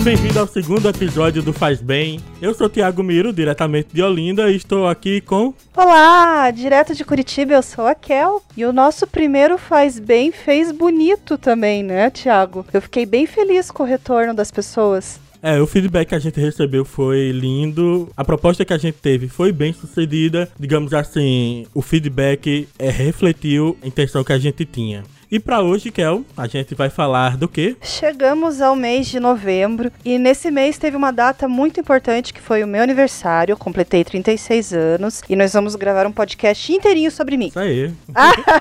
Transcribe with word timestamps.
Seja 0.00 0.16
bem-vindo 0.16 0.40
ao 0.40 0.46
segundo 0.46 0.88
episódio 0.88 1.42
do 1.42 1.52
Faz 1.52 1.82
Bem. 1.82 2.20
Eu 2.40 2.54
sou 2.54 2.70
Tiago 2.70 3.02
Miro, 3.02 3.34
diretamente 3.34 3.90
de 3.92 4.02
Olinda, 4.02 4.50
e 4.50 4.56
estou 4.56 4.88
aqui 4.88 5.20
com. 5.20 5.52
Olá, 5.76 6.50
direto 6.50 6.94
de 6.94 7.04
Curitiba, 7.04 7.52
eu 7.52 7.62
sou 7.62 7.86
a 7.86 7.94
Kel. 7.94 8.42
E 8.56 8.64
o 8.64 8.72
nosso 8.72 9.06
primeiro 9.06 9.58
Faz 9.58 9.98
Bem 9.98 10.32
fez 10.32 10.72
bonito 10.72 11.36
também, 11.36 11.82
né, 11.82 12.08
Tiago? 12.08 12.64
Eu 12.72 12.80
fiquei 12.80 13.04
bem 13.04 13.26
feliz 13.26 13.70
com 13.70 13.82
o 13.82 13.86
retorno 13.86 14.32
das 14.32 14.50
pessoas. 14.50 15.20
É, 15.42 15.60
o 15.60 15.66
feedback 15.66 16.08
que 16.08 16.14
a 16.14 16.18
gente 16.18 16.40
recebeu 16.40 16.82
foi 16.84 17.30
lindo. 17.30 18.08
A 18.16 18.24
proposta 18.24 18.64
que 18.64 18.72
a 18.72 18.78
gente 18.78 18.96
teve 18.96 19.28
foi 19.28 19.52
bem 19.52 19.74
sucedida. 19.74 20.48
Digamos 20.58 20.94
assim, 20.94 21.66
o 21.74 21.82
feedback 21.82 22.66
é, 22.78 22.88
refletiu 22.88 23.76
a 23.82 23.86
intenção 23.86 24.24
que 24.24 24.32
a 24.32 24.38
gente 24.38 24.64
tinha. 24.64 25.04
E 25.30 25.38
para 25.38 25.62
hoje, 25.62 25.92
Kel, 25.92 26.24
a 26.36 26.48
gente 26.48 26.74
vai 26.74 26.90
falar 26.90 27.36
do 27.36 27.46
quê? 27.46 27.76
Chegamos 27.80 28.60
ao 28.60 28.74
mês 28.74 29.06
de 29.06 29.20
novembro 29.20 29.92
e 30.04 30.18
nesse 30.18 30.50
mês 30.50 30.76
teve 30.76 30.96
uma 30.96 31.12
data 31.12 31.46
muito 31.46 31.78
importante 31.78 32.34
que 32.34 32.40
foi 32.40 32.64
o 32.64 32.66
meu 32.66 32.82
aniversário. 32.82 33.52
Eu 33.52 33.56
completei 33.56 34.02
36 34.02 34.72
anos 34.72 35.22
e 35.28 35.36
nós 35.36 35.52
vamos 35.52 35.76
gravar 35.76 36.04
um 36.04 36.10
podcast 36.10 36.72
inteirinho 36.72 37.12
sobre 37.12 37.36
mim. 37.36 37.46
Isso 37.46 37.60
aí. 37.60 37.92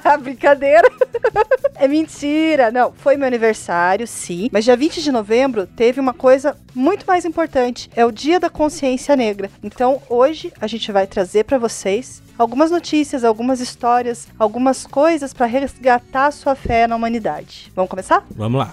Ah, 0.03 0.17
brincadeira. 0.17 0.87
é 1.75 1.87
mentira. 1.87 2.71
Não, 2.71 2.93
foi 2.93 3.17
meu 3.17 3.27
aniversário, 3.27 4.05
sim. 4.05 4.47
Mas 4.51 4.63
dia 4.63 4.77
20 4.77 5.01
de 5.01 5.11
novembro 5.11 5.65
teve 5.65 5.99
uma 5.99 6.13
coisa 6.13 6.55
muito 6.75 7.05
mais 7.07 7.25
importante. 7.25 7.89
É 7.95 8.05
o 8.05 8.11
Dia 8.11 8.39
da 8.39 8.49
Consciência 8.49 9.15
Negra. 9.15 9.49
Então, 9.63 10.01
hoje 10.07 10.53
a 10.61 10.67
gente 10.67 10.91
vai 10.91 11.07
trazer 11.07 11.45
para 11.45 11.57
vocês 11.57 12.21
algumas 12.39 12.71
notícias, 12.71 13.25
algumas 13.25 13.59
histórias, 13.59 14.29
algumas 14.39 14.87
coisas 14.87 15.33
para 15.33 15.45
resgatar 15.45 16.31
sua 16.31 16.55
fé 16.55 16.87
na 16.87 16.95
humanidade. 16.95 17.69
Vamos 17.75 17.89
começar? 17.89 18.25
Vamos 18.31 18.59
lá. 18.59 18.71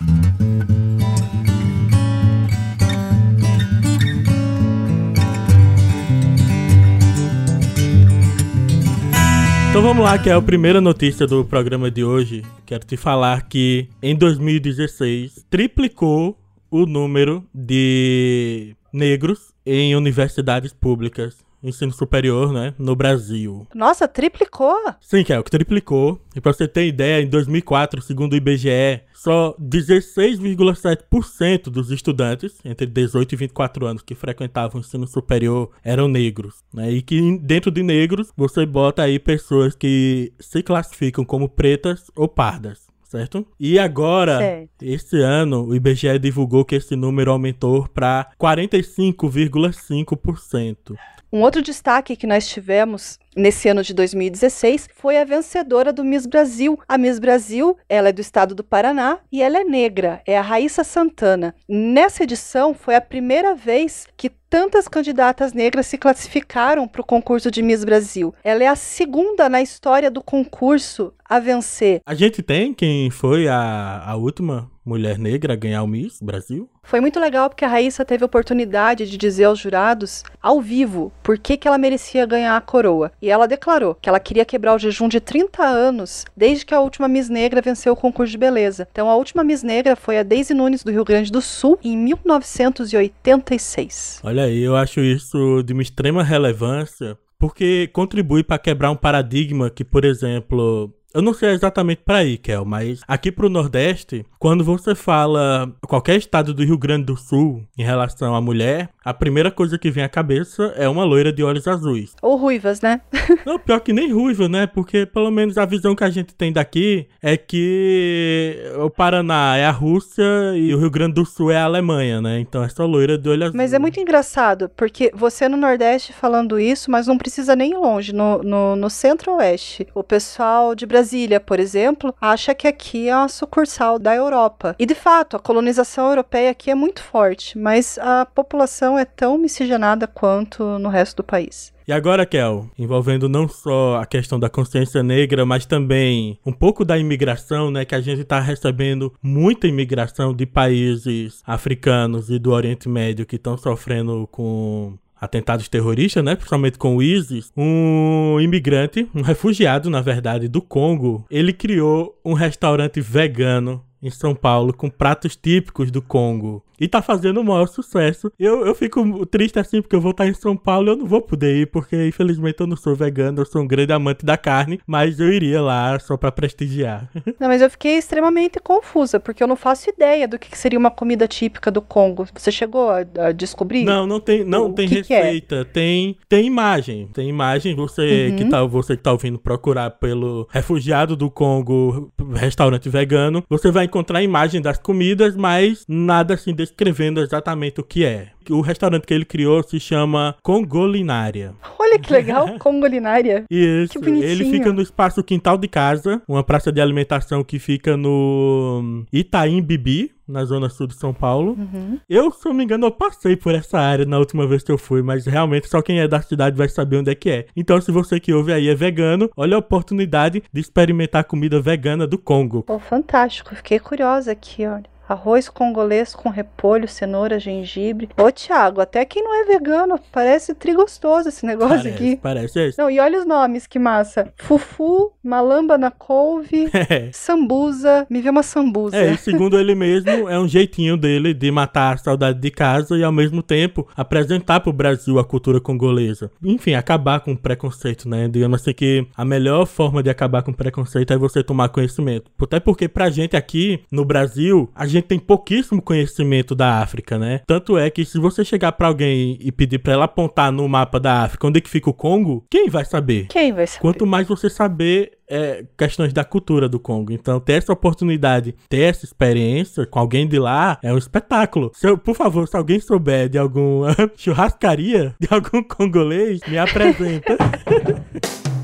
Então 9.69 9.83
vamos 9.83 10.05
lá, 10.05 10.17
que 10.17 10.31
é 10.31 10.33
a 10.33 10.41
primeira 10.41 10.81
notícia 10.81 11.27
do 11.27 11.45
programa 11.45 11.91
de 11.91 12.03
hoje. 12.03 12.43
Quero 12.65 12.87
te 12.87 12.97
falar 12.97 13.43
que 13.43 13.89
em 14.01 14.17
2016 14.17 15.45
triplicou 15.51 16.39
o 16.71 16.87
número 16.87 17.45
de 17.53 18.75
negros 18.91 19.53
em 19.67 19.95
universidades 19.95 20.73
públicas 20.73 21.46
ensino 21.63 21.93
superior, 21.93 22.53
né, 22.53 22.75
no 22.79 22.95
Brasil. 22.95 23.67
Nossa, 23.75 24.07
triplicou? 24.07 24.77
Sim, 25.01 25.23
o 25.23 25.43
que 25.43 25.51
triplicou. 25.51 26.21
E 26.35 26.41
pra 26.41 26.53
você 26.53 26.69
ter 26.69 26.87
ideia, 26.87 27.23
em 27.23 27.29
2004, 27.29 28.03
segundo 28.03 28.35
o 28.35 28.37
IBGE, 28.37 29.01
só 29.15 29.57
16,7% 29.61 31.71
dos 31.71 31.91
estudantes 31.91 32.59
entre 32.65 32.87
18 32.87 33.33
e 33.33 33.37
24 33.37 33.87
anos 33.87 34.03
que 34.03 34.15
frequentavam 34.15 34.77
o 34.77 34.81
ensino 34.81 35.07
superior 35.07 35.71
eram 35.83 36.09
negros, 36.09 36.63
né? 36.73 36.91
E 36.91 37.03
que 37.03 37.39
dentro 37.39 37.71
de 37.71 37.83
negros 37.83 38.33
você 38.37 38.67
bota 38.67 39.03
aí 39.03 39.19
pessoas 39.19 39.75
que 39.75 40.33
se 40.39 40.63
classificam 40.63 41.25
como 41.25 41.49
pretas 41.49 42.11
ou 42.15 42.29
pardas 42.29 42.87
certo? 43.09 43.47
E 43.59 43.79
agora, 43.79 44.37
certo. 44.39 44.83
esse 44.83 45.19
ano, 45.21 45.67
o 45.67 45.75
IBGE 45.75 46.19
divulgou 46.19 46.63
que 46.65 46.75
esse 46.75 46.97
número 46.97 47.31
aumentou 47.31 47.87
para 47.89 48.31
45,5%. 48.39 50.95
Um 51.33 51.41
outro 51.43 51.61
destaque 51.61 52.15
que 52.15 52.27
nós 52.27 52.49
tivemos 52.49 53.19
nesse 53.37 53.69
ano 53.69 53.83
de 53.83 53.93
2016 53.93 54.89
foi 54.95 55.19
a 55.19 55.25
vencedora 55.25 55.93
do 55.93 56.05
Miss 56.05 56.25
Brasil. 56.25 56.79
A 56.89 56.97
Miss 56.97 57.19
Brasil, 57.19 57.77
ela 57.89 58.11
é 58.11 58.13
do 58.13 58.21
estado 58.21 58.55
do 58.55 58.63
Paraná 58.63 59.19
e 59.31 59.43
ela 59.43 59.59
é 59.59 59.65
negra, 59.65 60.23
é 60.25 60.39
a 60.39 60.43
Raíssa 60.43 60.85
Santana. 60.85 61.55
Nessa 61.69 62.23
edição 62.23 62.73
foi 62.73 62.95
a 62.95 63.01
primeira 63.01 63.55
vez 63.55 64.07
que 64.17 64.31
tantas 64.31 64.87
candidatas 64.87 65.53
negras 65.53 65.87
se 65.87 65.99
classificaram 65.99 66.87
para 66.87 67.01
o 67.01 67.07
concurso 67.07 67.51
de 67.51 67.61
Miss 67.61 67.85
Brasil. 67.85 68.33
Ela 68.45 68.63
é 68.63 68.69
a 68.69 68.77
segunda 68.77 69.49
na 69.49 69.61
história 69.61 70.11
do 70.11 70.23
concurso 70.23 71.13
a 71.29 71.41
vencer. 71.41 72.01
A 72.07 72.15
gente 72.15 72.41
tem 72.41 72.73
quem 72.73 73.11
foi 73.11 73.49
a, 73.49 74.03
a 74.07 74.15
última 74.15 74.71
mulher 74.87 75.19
negra 75.19 75.55
a 75.55 75.57
ganhar 75.57 75.83
o 75.83 75.87
Miss 75.87 76.21
Brasil? 76.23 76.71
Foi 76.85 77.01
muito 77.01 77.19
legal 77.19 77.51
porque 77.51 77.65
a 77.65 77.69
Raíssa 77.69 78.05
teve 78.05 78.23
a 78.23 78.27
oportunidade 78.27 79.11
de 79.11 79.17
dizer 79.17 79.43
aos 79.45 79.59
jurados, 79.59 80.23
ao 80.41 80.61
vivo, 80.61 81.13
por 81.23 81.37
que, 81.37 81.57
que 81.57 81.67
ela 81.67 81.77
merecia 81.77 82.25
ganhar 82.25 82.57
a 82.57 82.61
coroa. 82.61 83.11
E 83.21 83.29
ela 83.29 83.49
declarou 83.49 83.97
que 83.97 84.09
ela 84.09 84.21
queria 84.21 84.45
quebrar 84.45 84.77
o 84.77 84.79
jejum 84.79 85.09
de 85.09 85.19
30 85.19 85.65
anos 85.65 86.25
desde 86.37 86.65
que 86.65 86.73
a 86.73 86.79
última 86.81 87.09
Miss 87.09 87.29
Negra 87.29 87.61
venceu 87.61 87.93
o 87.93 87.97
concurso 87.97 88.31
de 88.31 88.39
beleza. 88.39 88.87
Então 88.93 89.11
a 89.11 89.17
última 89.17 89.43
Miss 89.43 89.65
Negra 89.65 89.97
foi 89.97 90.19
a 90.19 90.23
Daisy 90.23 90.55
Nunes 90.55 90.85
do 90.85 90.93
Rio 90.93 91.05
Grande 91.05 91.33
do 91.33 91.41
Sul 91.41 91.77
em 91.83 91.97
1986. 91.97 94.21
Olha 94.23 94.45
aí, 94.45 94.63
eu 94.63 94.77
acho 94.77 95.01
isso 95.01 95.65
de 95.65 95.73
uma 95.73 95.83
extrema 95.83 96.23
relevância 96.23 97.19
porque 97.39 97.89
contribui 97.89 98.43
para 98.43 98.59
quebrar 98.59 98.91
um 98.91 98.97
paradigma 98.97 99.69
que, 99.69 99.85
por 99.85 100.05
exemplo, 100.05 100.93
eu 101.17 101.23
não 101.23 101.33
sei 101.33 101.49
exatamente 101.53 102.03
para 102.05 102.19
aí, 102.19 102.37
Kel, 102.37 102.67
mas 102.67 103.01
aqui 103.09 103.33
pro 103.33 103.49
Nordeste, 103.49 104.27
quando 104.39 104.63
você 104.63 104.95
fala 104.95 105.73
qualquer 105.89 106.17
estado 106.17 106.53
do 106.53 106.63
Rio 106.63 106.77
Grande 106.77 107.07
do 107.07 107.17
Sul 107.17 107.65
em 107.79 107.83
relação 107.83 108.35
à 108.35 108.41
mulher, 108.41 108.91
a 109.03 109.15
primeira 109.15 109.51
coisa 109.51 109.79
que 109.79 109.91
vem 109.91 110.05
à 110.05 110.11
cabeça 110.11 110.75
é 110.77 110.87
uma 110.87 111.05
loira 111.05 111.33
de 111.33 111.43
olhos 111.43 111.67
azuis. 111.67 112.15
Ou 112.21 112.37
ruivas, 112.37 112.83
né? 112.83 113.01
não, 113.47 113.59
pior 113.59 113.81
que 113.81 113.95
nem 113.95 114.13
ruiva, 114.13 114.47
né? 114.47 114.67
Porque 114.67 115.07
pelo 115.07 115.31
menos 115.31 115.57
a 115.57 115.65
visão 115.65 115.97
que 115.97 116.05
a 116.05 116.11
gente 116.11 116.35
tem 116.35 116.53
daqui 116.53 117.09
é 117.23 117.35
que 117.35 118.59
o 118.79 118.91
Paraná 118.91 119.57
é 119.57 119.65
a 119.65 119.71
Rússia 119.71 120.23
e 120.55 120.75
o 120.75 120.79
Rio 120.79 120.91
Grande 120.91 121.15
do 121.15 121.25
Sul 121.25 121.51
é 121.51 121.57
a 121.57 121.65
Alemanha, 121.65 122.21
né? 122.21 122.39
Então 122.41 122.63
é 122.63 122.69
só 122.69 122.85
loira 122.85 123.17
de 123.17 123.27
olhos 123.27 123.45
azuis. 123.45 123.57
Mas 123.57 123.73
é 123.73 123.79
muito 123.79 123.99
engraçado, 123.99 124.71
porque 124.77 125.11
você 125.15 125.49
no 125.49 125.57
Nordeste 125.57 126.13
falando 126.13 126.61
isso, 126.61 126.91
mas 126.91 127.07
não 127.07 127.17
precisa 127.17 127.57
nem 127.57 127.71
ir 127.71 127.79
longe, 127.79 128.13
no, 128.13 128.43
no, 128.43 128.77
no 128.77 128.91
Centro-Oeste. 128.91 129.87
O 129.95 130.05
pessoal 130.05 130.75
de 130.75 130.85
Brasília 130.85 131.06
Brasília, 131.07 131.39
por 131.39 131.61
exemplo, 131.61 132.13
acha 132.21 132.53
que 132.53 132.67
aqui 132.67 133.09
é 133.09 133.17
uma 133.17 133.29
sucursal 133.29 133.97
da 133.97 134.13
Europa. 134.13 134.75
E 134.77 134.85
de 134.85 134.95
fato, 134.95 135.37
a 135.37 135.39
colonização 135.39 136.09
europeia 136.09 136.51
aqui 136.51 136.69
é 136.69 136.75
muito 136.75 137.01
forte, 137.01 137.57
mas 137.57 137.97
a 137.99 138.27
população 138.27 138.99
é 138.99 139.05
tão 139.05 139.39
miscigenada 139.39 140.09
quanto 140.09 140.65
no 140.81 140.89
resto 140.89 141.19
do 141.19 141.25
país. 141.25 141.73
E 141.87 141.93
agora, 141.93 142.27
Kel, 142.27 142.69
envolvendo 142.77 143.29
não 143.29 143.49
só 143.49 143.99
a 143.99 144.07
questão 144.07 144.41
da 144.41 144.51
consciência 144.51 145.05
negra, 145.05 145.47
mas 145.47 145.65
também 145.65 146.37
um 146.45 146.53
pouco 146.53 146.85
da 146.85 146.99
imigração, 146.99 147.71
né? 147.71 147.85
Que 147.85 147.95
a 147.95 148.01
gente 148.01 148.23
está 148.23 148.41
recebendo 148.41 149.15
muita 149.23 149.69
imigração 149.69 150.35
de 150.35 150.45
países 150.45 151.41
africanos 151.47 152.29
e 152.29 152.41
do 152.41 152.51
Oriente 152.51 152.89
Médio 152.89 153.25
que 153.25 153.37
estão 153.37 153.57
sofrendo 153.57 154.29
com 154.33 154.99
atentados 155.21 155.69
terroristas, 155.69 156.23
né, 156.23 156.35
principalmente 156.35 156.79
com 156.79 156.97
o 156.97 157.03
ISIS, 157.03 157.51
um 157.57 158.39
imigrante, 158.41 159.09
um 159.15 159.23
refugiado, 159.23 159.89
na 159.89 160.01
verdade, 160.01 160.49
do 160.49 160.61
Congo, 160.61 161.25
ele 161.31 161.53
criou 161.53 162.19
um 162.25 162.35
restaurante 162.35 163.01
vegano 163.01 163.83
em 164.03 164.11
São 164.11 164.35
Paulo 164.35 164.73
com 164.73 164.91
pratos 164.91 165.37
típicos 165.37 165.91
do 165.91 166.03
Congo. 166.03 166.63
E 166.81 166.89
tá 166.89 167.03
fazendo 167.03 167.41
o 167.41 167.45
maior 167.45 167.67
sucesso. 167.67 168.31
Eu, 168.39 168.67
eu 168.67 168.75
fico 168.75 169.25
triste 169.27 169.59
assim, 169.59 169.81
porque 169.81 169.97
eu 169.97 170.01
vou 170.01 170.11
estar 170.11 170.27
em 170.27 170.35
São 170.35 170.57
Paulo 170.57 170.89
e 170.89 170.91
eu 170.93 170.97
não 170.97 171.07
vou 171.07 171.23
poder 171.23 171.57
ir, 171.57 171.67
porque 171.67 172.07
infelizmente 172.07 172.61
eu 172.61 172.67
não 172.67 172.77
sou 172.77 172.95
vegano, 172.95 173.41
eu 173.41 173.47
sou 173.47 173.63
um 173.63 173.67
grande 173.67 173.93
amante 173.93 174.25
da 174.25 174.37
carne, 174.37 174.81
mas 174.87 175.19
eu 175.21 175.33
iria 175.33 175.61
lá 175.61 175.99
só 175.99 176.17
para 176.17 176.33
prestigiar. 176.33 177.11
Não, 177.39 177.49
mas 177.49 177.61
eu 177.61 177.69
fiquei 177.69 177.99
extremamente 177.99 178.59
confusa, 178.61 179.21
porque 179.21 179.43
eu 179.43 179.47
não 179.47 179.57
faço 179.57 179.91
ideia 179.91 180.27
do 180.27 180.39
que 180.39 180.57
seria 180.57 180.79
uma 180.79 180.91
comida 180.91 181.29
típica 181.29 181.71
do 181.71 181.83
Congo. 181.83 182.27
Você 182.35 182.51
chegou 182.51 182.89
a, 182.91 183.33
descobrir? 183.33 183.85
Não, 183.85 184.07
não 184.07 184.21
tem, 184.21 184.45
não 184.45 184.71
o 184.71 184.73
tem 184.73 184.89
que 184.89 184.97
receita, 184.97 185.57
que 185.57 185.61
é? 185.61 185.65
tem 185.65 186.17
tem 186.29 186.47
imagem, 186.47 187.09
tem 187.13 187.29
imagem, 187.29 187.75
você 187.75 188.29
uhum. 188.31 188.37
que 188.37 188.45
tá 188.47 188.65
você 188.65 188.97
que 188.97 189.03
tá 189.03 189.13
ouvindo 189.13 189.39
procurar 189.39 189.91
pelo 189.91 190.49
refugiado 190.51 191.17
do 191.17 191.31
Congo, 191.31 192.13
restaurante 192.35 192.89
vegano, 192.89 193.45
você 193.49 193.71
vai 193.71 193.85
encontrar 193.85 194.21
a 194.21 194.23
imagem 194.23 194.61
das 194.61 194.79
comidas, 194.79 195.37
mas 195.37 195.85
nada 195.89 196.35
assim 196.35 196.55
de 196.55 196.66
descrevendo 196.67 197.21
exatamente 197.21 197.81
o 197.81 197.85
que 197.85 198.05
é. 198.05 198.29
O 198.51 198.61
restaurante 198.61 199.07
que 199.07 199.15
ele 199.15 199.25
criou 199.25 199.63
se 199.63 199.81
chama 199.81 200.37
Congolinária. 200.43 201.55
Olha 201.79 201.99
que 201.99 202.13
legal, 202.13 202.57
Congolinária. 202.61 203.45
Isso. 203.51 203.93
Que 203.93 203.99
bonitinho. 203.99 204.31
Ele 204.31 204.51
fica 204.51 204.73
no 204.73 204.81
espaço 204.81 205.23
quintal 205.23 205.57
de 205.59 205.67
casa, 205.67 206.23
uma 206.29 206.45
praça 206.45 206.71
de 206.71 206.81
alimentação 206.81 207.43
que 207.43 207.59
fica 207.59 207.97
no 207.97 209.05
Itaim 209.13 209.63
Bibi, 209.63 210.13
na 210.29 210.45
zona 210.45 210.69
sul 210.69 210.87
de 210.87 210.95
São 210.95 211.15
Paulo. 211.15 211.53
Uhum. 211.53 211.99
Eu, 212.09 212.31
se 212.31 212.45
não 212.47 212.55
me 212.55 212.65
engano, 212.65 212.87
eu 212.87 212.91
passei 212.91 213.37
por 213.37 213.55
essa 213.55 213.79
área 213.79 214.05
na 214.05 214.19
última 214.19 214.47
vez 214.47 214.63
que 214.63 214.73
eu 214.73 214.79
fui, 214.79 215.03
mas 215.03 215.27
realmente 215.27 215.69
só 215.69 215.81
quem 215.81 216.01
é 216.01 216.09
da 216.09 216.21
cidade 216.21 216.57
vai 216.57 216.69
saber 216.69 216.99
onde 216.99 217.11
é 217.11 217.15
que 217.15 217.31
é. 217.31 217.47
Então, 217.57 217.81
se 217.81 217.91
você 217.91 218.19
que 218.19 218.33
ouve 218.33 218.53
aí 218.53 218.69
é 218.69 218.75
vegano, 218.75 219.31
olha 219.37 219.57
a 219.57 219.61
oportunidade 219.61 220.43
de 220.53 220.61
experimentar 220.61 221.25
comida 221.25 221.61
vegana 221.61 222.07
do 222.07 222.19
Congo. 222.19 222.63
Pô, 222.63 222.79
fantástico. 222.79 223.55
Fiquei 223.55 223.79
curiosa 223.79 224.33
aqui, 224.33 224.67
olha. 224.67 224.96
Arroz 225.09 225.49
congolês 225.49 226.15
com 226.15 226.29
repolho, 226.29 226.89
cenoura, 226.89 227.39
gengibre. 227.39 228.09
Ô, 228.19 228.31
Thiago, 228.31 228.81
até 228.81 229.05
quem 229.05 229.23
não 229.23 229.35
é 229.43 229.45
vegano, 229.45 229.99
parece 230.11 230.55
trigostoso 230.55 231.29
esse 231.29 231.45
negócio 231.47 231.77
Parece, 231.77 231.89
aqui. 231.89 232.17
parece 232.17 232.59
esse. 232.61 232.79
Não, 232.79 232.91
e 232.91 232.99
olha 232.99 233.19
os 233.21 233.27
nomes, 233.27 233.67
que 233.67 233.79
massa. 233.79 234.33
Fufu, 234.37 235.13
malamba 235.23 235.77
na 235.79 235.91
couve, 235.91 236.69
É. 236.91 237.11
sambuza. 237.13 238.07
Me 238.11 238.21
vê 238.21 238.31
uma 238.31 238.43
sambuza. 238.43 238.97
É, 238.97 239.13
e 239.13 239.17
segundo 239.19 239.59
ele 239.59 239.75
mesmo, 239.75 240.29
é 240.29 240.39
um 240.39 240.49
jeitinho 240.49 240.97
dele 240.97 241.33
de 241.35 241.51
matar 241.51 241.95
a 241.95 241.99
saudade 241.99 242.41
de 242.41 242.51
casa 242.51 242.97
e 242.97 243.05
ao 243.05 243.13
mesmo 243.13 243.43
tempo 243.43 243.87
apresentar 243.97 244.61
pro 244.61 244.73
Brasil 244.73 245.19
a 245.19 245.25
cultura 245.25 245.61
congolesa. 245.61 246.31
Enfim, 246.43 246.75
acabar 246.75 247.21
com 247.21 247.33
o 247.33 247.37
preconceito, 247.39 248.09
né? 248.09 248.29
Digamos 248.29 248.61
assim 248.61 248.73
que 248.73 249.07
a 249.17 249.25
melhor 249.25 249.67
forma 249.67 250.03
de 250.03 250.11
acabar 250.11 250.43
com 250.43 250.51
o 250.51 250.55
preconceito 250.55 251.13
é 251.13 251.17
você 251.19 251.43
tomar 251.43 251.69
conhecimento. 251.69 252.31
Até 252.41 252.59
porque 252.61 252.89
pra 252.89 253.11
gente 253.11 253.37
aqui 253.37 253.81
no 253.91 254.05
Brasil, 254.05 254.71
a 254.75 254.87
gente 254.87 254.96
tem 255.03 255.19
pouquíssimo 255.19 255.81
conhecimento 255.83 256.55
da 256.55 256.81
África, 256.81 257.19
né? 257.19 257.41
Tanto 257.47 257.77
é 257.79 257.91
que 257.91 258.05
se 258.05 258.19
você 258.19 258.45
chegar 258.45 258.73
pra 258.73 258.89
alguém 258.89 259.37
e 259.41 259.51
pedir 259.53 259.79
pra 259.79 259.93
ela 259.93 260.05
apontar 260.05 260.51
no 260.53 260.69
mapa 260.69 260.99
da 261.01 261.23
África 261.23 261.47
onde 261.47 261.59
é 261.59 261.61
que 261.61 261.71
fica 261.71 261.91
o 261.91 261.95
Congo, 261.95 262.45
quem 262.51 262.69
vai 262.69 262.85
saber? 262.85 263.27
Quem 263.29 263.53
vai 263.53 263.67
saber? 263.67 263.81
Quanto 263.81 264.07
mais 264.07 264.27
você 264.29 264.49
saber 264.51 265.13
é, 265.29 265.65
questões 265.77 266.13
da 266.13 266.23
cultura 266.25 266.69
do 266.69 266.79
Congo. 266.79 267.13
Então, 267.13 267.41
ter 267.41 267.55
essa 267.55 267.73
oportunidade, 267.73 268.55
ter 268.69 268.83
essa 268.83 269.05
experiência 269.05 269.85
com 269.85 269.99
alguém 269.99 270.27
de 270.27 270.39
lá 270.39 270.79
é 270.83 270.93
um 270.93 270.99
espetáculo. 270.99 271.73
Se 271.75 271.87
eu- 271.89 271.99
por 271.99 272.15
favor, 272.15 272.47
se 272.47 272.57
alguém 272.57 272.79
souber 272.79 273.29
de 273.29 273.37
alguma 273.37 273.89
churrascaria, 274.17 275.15
de 275.19 275.27
algum 275.31 275.63
congolês, 275.65 276.41
me 276.47 276.57
apresenta. 276.59 277.37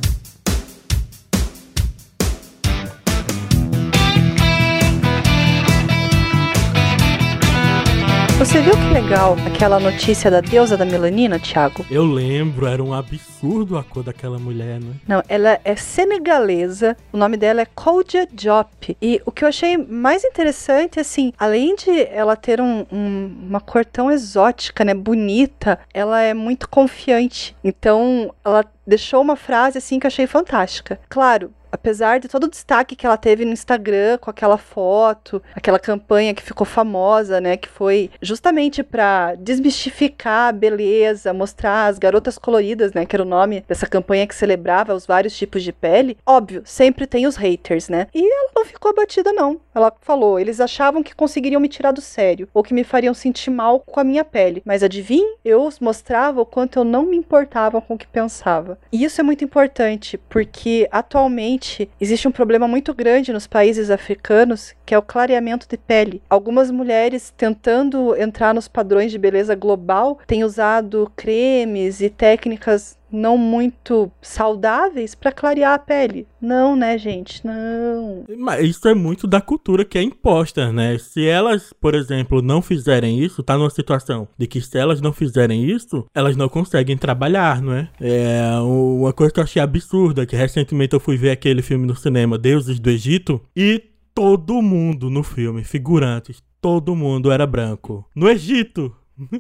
Você 8.42 8.60
viu 8.60 8.72
que 8.72 8.92
legal 8.92 9.36
aquela 9.46 9.78
notícia 9.78 10.28
da 10.28 10.40
deusa 10.40 10.76
da 10.76 10.84
melanina, 10.84 11.38
Thiago? 11.38 11.86
Eu 11.88 12.04
lembro, 12.04 12.66
era 12.66 12.82
um 12.82 12.92
absurdo 12.92 13.78
a 13.78 13.84
cor 13.84 14.02
daquela 14.02 14.36
mulher, 14.36 14.80
né? 14.80 14.94
Não, 15.06 15.22
ela 15.28 15.60
é 15.64 15.76
senegalesa, 15.76 16.96
o 17.12 17.16
nome 17.16 17.36
dela 17.36 17.60
é 17.60 17.64
Kodja 17.64 18.26
Diop. 18.32 18.96
E 19.00 19.22
o 19.24 19.30
que 19.30 19.44
eu 19.44 19.48
achei 19.48 19.76
mais 19.76 20.24
interessante, 20.24 20.98
assim, 20.98 21.32
além 21.38 21.76
de 21.76 22.02
ela 22.10 22.34
ter 22.34 22.60
um- 22.60 22.84
um- 22.90 23.46
uma 23.48 23.60
cor 23.60 23.84
tão 23.84 24.10
exótica, 24.10 24.84
né, 24.84 24.92
bonita, 24.92 25.78
ela 25.94 26.20
é 26.20 26.34
muito 26.34 26.68
confiante. 26.68 27.54
Então, 27.62 28.34
ela 28.44 28.64
deixou 28.84 29.22
uma 29.22 29.36
frase, 29.36 29.78
assim, 29.78 30.00
que 30.00 30.06
eu 30.06 30.08
achei 30.08 30.26
fantástica. 30.26 30.98
Claro, 31.08 31.52
apesar 31.72 32.20
de 32.20 32.28
todo 32.28 32.44
o 32.44 32.50
destaque 32.50 32.94
que 32.94 33.06
ela 33.06 33.16
teve 33.16 33.44
no 33.46 33.52
Instagram 33.52 34.18
com 34.18 34.30
aquela 34.30 34.58
foto, 34.58 35.42
aquela 35.54 35.78
campanha 35.78 36.34
que 36.34 36.42
ficou 36.42 36.66
famosa, 36.66 37.40
né, 37.40 37.56
que 37.56 37.68
foi 37.68 38.10
justamente 38.20 38.82
para 38.82 39.34
desmistificar 39.36 40.50
a 40.50 40.52
beleza, 40.52 41.32
mostrar 41.32 41.86
as 41.86 41.98
garotas 41.98 42.36
coloridas, 42.36 42.92
né, 42.92 43.06
que 43.06 43.16
era 43.16 43.22
o 43.22 43.26
nome 43.26 43.64
dessa 43.66 43.86
campanha 43.86 44.26
que 44.26 44.34
celebrava 44.34 44.94
os 44.94 45.06
vários 45.06 45.36
tipos 45.36 45.62
de 45.62 45.72
pele. 45.72 46.18
Óbvio, 46.26 46.62
sempre 46.66 47.06
tem 47.06 47.26
os 47.26 47.36
haters, 47.36 47.88
né? 47.88 48.06
E 48.14 48.20
ela 48.20 48.50
não 48.54 48.64
ficou 48.64 48.90
abatida 48.90 49.32
não. 49.32 49.60
Ela 49.74 49.92
falou, 50.02 50.38
eles 50.38 50.60
achavam 50.60 51.02
que 51.02 51.14
conseguiriam 51.14 51.60
me 51.60 51.68
tirar 51.68 51.92
do 51.92 52.00
sério 52.00 52.48
ou 52.52 52.62
que 52.62 52.74
me 52.74 52.84
fariam 52.84 53.14
sentir 53.14 53.50
mal 53.50 53.80
com 53.80 53.98
a 53.98 54.04
minha 54.04 54.24
pele, 54.24 54.62
mas 54.64 54.82
adivinhe, 54.82 55.36
eu 55.44 55.64
os 55.64 55.80
mostrava 55.80 56.42
o 56.42 56.46
quanto 56.46 56.78
eu 56.78 56.84
não 56.84 57.06
me 57.06 57.16
importava 57.16 57.80
com 57.80 57.94
o 57.94 57.98
que 57.98 58.06
pensava. 58.06 58.78
E 58.92 59.04
isso 59.04 59.20
é 59.20 59.24
muito 59.24 59.44
importante, 59.44 60.18
porque 60.28 60.86
atualmente 60.90 61.61
existe 62.00 62.26
um 62.26 62.32
problema 62.32 62.66
muito 62.66 62.94
grande 62.94 63.32
nos 63.32 63.46
países 63.46 63.90
africanos, 63.90 64.74
que 64.84 64.94
é 64.94 64.98
o 64.98 65.02
clareamento 65.02 65.66
de 65.68 65.76
pele. 65.76 66.22
Algumas 66.28 66.70
mulheres 66.70 67.32
tentando 67.36 68.16
entrar 68.16 68.54
nos 68.54 68.68
padrões 68.68 69.10
de 69.10 69.18
beleza 69.18 69.54
global 69.54 70.18
têm 70.26 70.44
usado 70.44 71.10
cremes 71.16 72.00
e 72.00 72.10
técnicas 72.10 72.96
não 73.12 73.36
muito 73.36 74.10
saudáveis 74.20 75.14
para 75.14 75.30
clarear 75.30 75.74
a 75.74 75.78
pele. 75.78 76.26
Não, 76.40 76.74
né, 76.74 76.96
gente? 76.98 77.46
Não. 77.46 78.24
Mas 78.38 78.64
isso 78.64 78.88
é 78.88 78.94
muito 78.94 79.26
da 79.26 79.40
cultura 79.40 79.84
que 79.84 79.98
é 79.98 80.02
imposta, 80.02 80.72
né? 80.72 80.98
Se 80.98 81.24
elas, 81.26 81.72
por 81.72 81.94
exemplo, 81.94 82.42
não 82.42 82.62
fizerem 82.62 83.22
isso, 83.22 83.42
tá 83.42 83.56
numa 83.56 83.70
situação 83.70 84.26
de 84.36 84.46
que 84.46 84.60
se 84.60 84.78
elas 84.78 85.00
não 85.00 85.12
fizerem 85.12 85.64
isso, 85.64 86.06
elas 86.14 86.36
não 86.36 86.48
conseguem 86.48 86.96
trabalhar, 86.96 87.60
não 87.60 87.74
é? 87.74 87.88
É 88.00 88.42
uma 88.60 89.12
coisa 89.12 89.32
que 89.32 89.40
eu 89.40 89.44
achei 89.44 89.62
absurda, 89.62 90.26
que 90.26 90.34
recentemente 90.34 90.94
eu 90.94 91.00
fui 91.00 91.16
ver 91.16 91.30
aquele 91.30 91.62
filme 91.62 91.86
no 91.86 91.94
cinema, 91.94 92.38
Deuses 92.38 92.80
do 92.80 92.90
Egito, 92.90 93.40
e 93.54 93.82
todo 94.14 94.62
mundo 94.62 95.10
no 95.10 95.22
filme, 95.22 95.64
figurantes, 95.64 96.42
todo 96.60 96.96
mundo 96.96 97.30
era 97.30 97.46
branco. 97.46 98.04
No 98.14 98.28
Egito! 98.28 98.94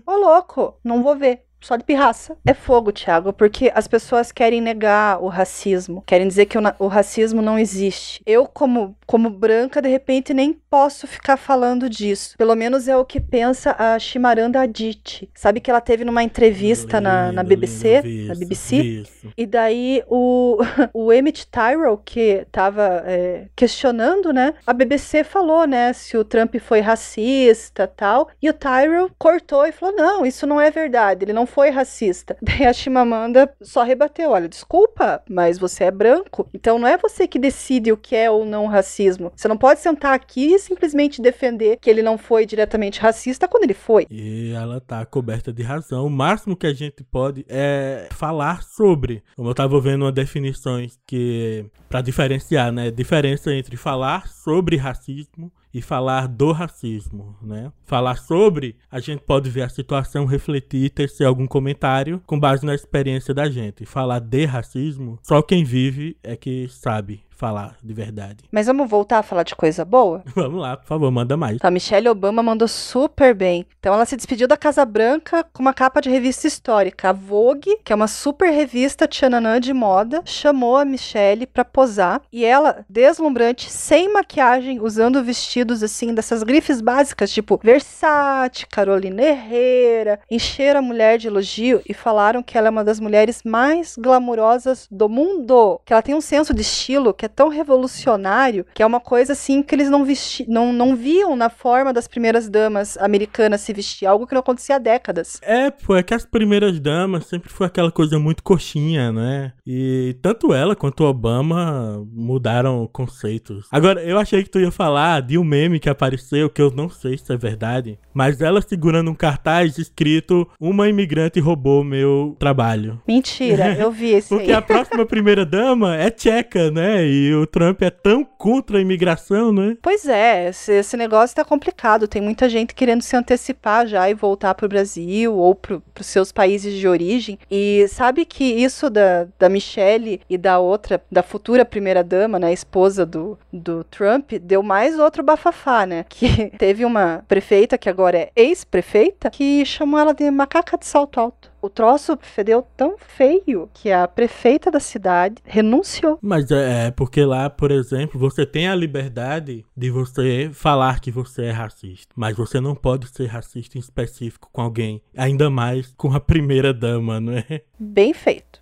Ô, 0.06 0.16
louco, 0.16 0.78
não 0.84 1.02
vou 1.02 1.16
ver. 1.16 1.40
Só 1.62 1.76
de 1.76 1.84
pirraça. 1.84 2.36
É 2.44 2.52
fogo, 2.52 2.92
Thiago, 2.92 3.32
porque 3.32 3.70
as 3.74 3.86
pessoas 3.86 4.32
querem 4.32 4.60
negar 4.60 5.22
o 5.22 5.28
racismo. 5.28 6.02
Querem 6.06 6.26
dizer 6.28 6.46
que 6.46 6.58
o, 6.58 6.60
na- 6.60 6.74
o 6.78 6.88
racismo 6.88 7.40
não 7.40 7.58
existe. 7.58 8.20
Eu, 8.26 8.46
como, 8.46 8.96
como 9.06 9.30
branca, 9.30 9.80
de 9.80 9.88
repente 9.88 10.34
nem 10.34 10.52
posso 10.52 11.06
ficar 11.06 11.36
falando 11.36 11.88
disso. 11.88 12.34
Pelo 12.36 12.54
menos 12.56 12.88
é 12.88 12.96
o 12.96 13.04
que 13.04 13.20
pensa 13.20 13.76
a 13.78 13.98
Chimaranda 13.98 14.60
Adichie. 14.60 15.30
Sabe 15.34 15.60
que 15.60 15.70
ela 15.70 15.80
teve 15.80 16.04
numa 16.04 16.22
entrevista 16.22 17.00
na, 17.00 17.30
na 17.30 17.42
Lindo, 17.42 17.48
BBC? 17.48 18.00
lindo, 18.00 18.28
na 18.28 18.34
BBC? 18.34 18.76
isso. 18.82 19.32
E 19.36 19.46
daí 19.46 20.02
o, 20.08 20.58
o 20.92 21.12
Emmett 21.12 21.46
Tyrell, 21.46 21.96
que 22.04 22.46
tava 22.50 23.02
é, 23.06 23.46
questionando, 23.54 24.32
né? 24.32 24.54
A 24.66 24.72
BBC 24.72 25.22
falou, 25.24 25.66
né, 25.66 25.92
se 25.92 26.16
o 26.16 26.24
Trump 26.24 26.56
foi 26.58 26.80
racista 26.80 27.86
tal. 27.86 28.28
E 28.40 28.48
o 28.48 28.52
Tyrell 28.52 29.10
cortou 29.18 29.64
e 29.66 29.72
falou: 29.72 29.94
não, 29.94 30.26
isso 30.26 30.46
não 30.46 30.60
é 30.60 30.70
verdade, 30.70 31.24
ele 31.24 31.32
não 31.32 31.46
foi 31.52 31.70
racista. 31.70 32.36
Daí 32.42 32.66
a 32.66 32.72
Chimamanda 32.72 33.52
só 33.60 33.82
rebateu: 33.82 34.30
olha, 34.30 34.48
desculpa, 34.48 35.22
mas 35.28 35.58
você 35.58 35.84
é 35.84 35.90
branco, 35.90 36.48
então 36.52 36.78
não 36.78 36.88
é 36.88 36.96
você 36.96 37.26
que 37.26 37.38
decide 37.38 37.92
o 37.92 37.96
que 37.96 38.16
é 38.16 38.30
ou 38.30 38.44
não 38.44 38.66
racismo. 38.66 39.32
Você 39.36 39.48
não 39.48 39.56
pode 39.56 39.80
sentar 39.80 40.14
aqui 40.14 40.54
e 40.54 40.58
simplesmente 40.58 41.20
defender 41.20 41.78
que 41.80 41.90
ele 41.90 42.02
não 42.02 42.16
foi 42.16 42.46
diretamente 42.46 43.00
racista 43.00 43.46
quando 43.46 43.64
ele 43.64 43.74
foi. 43.74 44.06
E 44.10 44.52
ela 44.52 44.80
tá 44.80 45.04
coberta 45.04 45.52
de 45.52 45.62
razão. 45.62 46.06
O 46.06 46.10
máximo 46.10 46.56
que 46.56 46.66
a 46.66 46.72
gente 46.72 47.04
pode 47.04 47.44
é 47.48 48.08
falar 48.12 48.62
sobre. 48.62 49.22
Como 49.36 49.48
eu 49.48 49.54
tava 49.54 49.80
vendo 49.80 50.02
uma 50.02 50.12
definições 50.12 50.98
que 51.06 51.66
Pra 51.92 52.00
diferenciar, 52.00 52.72
né, 52.72 52.90
diferença 52.90 53.52
entre 53.52 53.76
falar 53.76 54.26
sobre 54.26 54.76
racismo 54.76 55.52
e 55.72 55.80
falar 55.80 56.28
do 56.28 56.52
racismo, 56.52 57.36
né? 57.42 57.72
Falar 57.84 58.16
sobre, 58.16 58.76
a 58.90 59.00
gente 59.00 59.20
pode 59.20 59.50
ver 59.50 59.62
a 59.62 59.68
situação, 59.68 60.26
refletir, 60.26 60.90
tecer 60.90 61.26
algum 61.26 61.46
comentário 61.46 62.22
com 62.26 62.38
base 62.38 62.64
na 62.66 62.74
experiência 62.74 63.32
da 63.32 63.48
gente. 63.48 63.86
Falar 63.86 64.20
de 64.20 64.44
racismo, 64.44 65.18
só 65.22 65.40
quem 65.42 65.64
vive 65.64 66.16
é 66.22 66.36
que 66.36 66.68
sabe 66.68 67.22
falar 67.42 67.74
de 67.82 67.92
verdade. 67.92 68.44
Mas 68.52 68.68
vamos 68.68 68.88
voltar 68.88 69.18
a 69.18 69.22
falar 69.24 69.42
de 69.42 69.56
coisa 69.56 69.84
boa? 69.84 70.22
Vamos 70.36 70.60
lá, 70.60 70.76
por 70.76 70.86
favor, 70.86 71.10
manda 71.10 71.36
mais. 71.36 71.58
A 71.60 71.70
Michelle 71.72 72.08
Obama 72.08 72.40
mandou 72.40 72.68
super 72.68 73.34
bem. 73.34 73.66
Então 73.80 73.92
ela 73.92 74.04
se 74.04 74.16
despediu 74.16 74.46
da 74.46 74.56
Casa 74.56 74.84
Branca 74.84 75.44
com 75.52 75.60
uma 75.60 75.74
capa 75.74 76.00
de 76.00 76.08
revista 76.08 76.46
histórica. 76.46 77.08
A 77.08 77.12
Vogue, 77.12 77.78
que 77.84 77.92
é 77.92 77.96
uma 77.96 78.06
super 78.06 78.50
revista 78.50 79.08
tchananã 79.08 79.58
de 79.58 79.72
moda, 79.72 80.22
chamou 80.24 80.76
a 80.76 80.84
Michelle 80.84 81.46
pra 81.46 81.64
posar. 81.64 82.22
E 82.32 82.44
ela, 82.44 82.84
deslumbrante, 82.88 83.70
sem 83.70 84.12
maquiagem, 84.12 84.80
usando 84.80 85.22
vestidos 85.24 85.82
assim, 85.82 86.14
dessas 86.14 86.44
grifes 86.44 86.80
básicas, 86.80 87.32
tipo 87.32 87.58
Versace, 87.62 88.66
Carolina 88.66 89.20
Herrera, 89.20 90.20
encheram 90.30 90.78
a 90.78 90.82
mulher 90.82 91.18
de 91.18 91.26
elogio 91.26 91.82
e 91.88 91.92
falaram 91.92 92.40
que 92.40 92.56
ela 92.56 92.68
é 92.68 92.70
uma 92.70 92.84
das 92.84 93.00
mulheres 93.00 93.42
mais 93.44 93.96
glamurosas 93.96 94.86
do 94.88 95.08
mundo. 95.08 95.80
Que 95.84 95.92
ela 95.92 96.02
tem 96.02 96.14
um 96.14 96.20
senso 96.20 96.54
de 96.54 96.62
estilo 96.62 97.12
que 97.12 97.26
é 97.26 97.31
tão 97.34 97.48
revolucionário 97.48 98.66
que 98.74 98.82
é 98.82 98.86
uma 98.86 99.00
coisa 99.00 99.32
assim 99.32 99.62
que 99.62 99.74
eles 99.74 99.90
não, 99.90 100.04
vesti 100.04 100.44
não, 100.48 100.72
não 100.72 100.94
viam 100.94 101.34
na 101.36 101.48
forma 101.48 101.92
das 101.92 102.06
primeiras 102.06 102.48
damas 102.48 102.96
americanas 102.98 103.60
se 103.60 103.72
vestir, 103.72 104.06
algo 104.06 104.26
que 104.26 104.34
não 104.34 104.40
acontecia 104.40 104.76
há 104.76 104.78
décadas. 104.78 105.38
É, 105.42 105.70
pô, 105.70 105.96
é 105.96 106.02
que 106.02 106.14
as 106.14 106.24
primeiras 106.24 106.78
damas 106.80 107.26
sempre 107.26 107.50
foi 107.50 107.66
aquela 107.66 107.90
coisa 107.90 108.18
muito 108.18 108.42
coxinha, 108.42 109.12
né? 109.12 109.52
E 109.66 110.16
tanto 110.20 110.52
ela 110.52 110.76
quanto 110.76 111.04
o 111.04 111.08
Obama 111.08 112.04
mudaram 112.12 112.88
conceitos. 112.92 113.66
Agora, 113.70 114.02
eu 114.02 114.18
achei 114.18 114.42
que 114.42 114.50
tu 114.50 114.60
ia 114.60 114.70
falar 114.70 115.22
de 115.22 115.38
um 115.38 115.44
meme 115.44 115.80
que 115.80 115.88
apareceu, 115.88 116.50
que 116.50 116.60
eu 116.60 116.70
não 116.70 116.88
sei 116.88 117.16
se 117.16 117.32
é 117.32 117.36
verdade, 117.36 117.98
mas 118.12 118.40
ela 118.40 118.60
segurando 118.60 119.10
um 119.10 119.14
cartaz 119.14 119.78
escrito 119.78 120.48
Uma 120.60 120.88
imigrante 120.88 121.40
roubou 121.40 121.84
meu 121.84 122.36
trabalho. 122.38 123.00
Mentira, 123.06 123.76
eu 123.78 123.90
vi 123.90 124.10
esse 124.10 124.28
Porque 124.34 124.50
aí. 124.50 124.56
a 124.56 124.62
próxima 124.62 125.06
primeira 125.06 125.44
dama 125.44 125.96
é 125.96 126.10
tcheca, 126.10 126.70
né? 126.70 127.06
E 127.12 127.34
o 127.34 127.46
Trump 127.46 127.82
é 127.82 127.90
tão 127.90 128.24
contra 128.24 128.78
a 128.78 128.80
imigração, 128.80 129.52
né? 129.52 129.76
Pois 129.82 130.08
é, 130.08 130.48
esse, 130.48 130.72
esse 130.72 130.96
negócio 130.96 131.36
tá 131.36 131.44
complicado. 131.44 132.08
Tem 132.08 132.22
muita 132.22 132.48
gente 132.48 132.74
querendo 132.74 133.02
se 133.02 133.14
antecipar 133.14 133.86
já 133.86 134.08
e 134.08 134.14
voltar 134.14 134.54
pro 134.54 134.68
Brasil 134.68 135.34
ou 135.34 135.54
pro, 135.54 135.82
pros 135.92 136.06
seus 136.06 136.32
países 136.32 136.72
de 136.74 136.88
origem. 136.88 137.38
E 137.50 137.86
sabe 137.88 138.24
que 138.24 138.44
isso 138.44 138.88
da, 138.88 139.26
da 139.38 139.50
Michelle 139.50 140.22
e 140.28 140.38
da 140.38 140.58
outra, 140.58 141.02
da 141.10 141.22
futura 141.22 141.66
primeira-dama, 141.66 142.38
né, 142.38 142.50
esposa 142.50 143.04
do, 143.04 143.38
do 143.52 143.84
Trump, 143.84 144.32
deu 144.40 144.62
mais 144.62 144.98
outro 144.98 145.22
bafafá, 145.22 145.84
né? 145.84 146.06
Que 146.22 146.50
teve 146.56 146.84
uma 146.84 147.24
prefeita, 147.26 147.76
que 147.76 147.88
agora 147.88 148.16
é 148.16 148.30
ex-prefeita, 148.36 149.28
que 149.30 149.66
chamou 149.66 149.98
ela 149.98 150.14
de 150.14 150.30
macaca 150.30 150.78
de 150.78 150.86
salto 150.86 151.18
alto. 151.18 151.51
O 151.62 151.70
troço 151.70 152.18
fedeu 152.20 152.66
tão 152.76 152.96
feio 152.98 153.70
que 153.72 153.92
a 153.92 154.08
prefeita 154.08 154.68
da 154.68 154.80
cidade 154.80 155.36
renunciou. 155.44 156.18
Mas 156.20 156.50
é, 156.50 156.88
é 156.88 156.90
porque 156.90 157.24
lá, 157.24 157.48
por 157.48 157.70
exemplo, 157.70 158.18
você 158.18 158.44
tem 158.44 158.66
a 158.66 158.74
liberdade 158.74 159.64
de 159.76 159.88
você 159.88 160.50
falar 160.52 160.98
que 160.98 161.12
você 161.12 161.44
é 161.44 161.50
racista. 161.52 162.12
Mas 162.16 162.36
você 162.36 162.60
não 162.60 162.74
pode 162.74 163.06
ser 163.08 163.26
racista 163.26 163.78
em 163.78 163.80
específico 163.80 164.48
com 164.52 164.60
alguém. 164.60 165.00
Ainda 165.16 165.48
mais 165.48 165.94
com 165.96 166.12
a 166.12 166.18
primeira 166.18 166.74
dama, 166.74 167.20
não 167.20 167.34
é? 167.34 167.62
Bem 167.78 168.12
feito. 168.12 168.60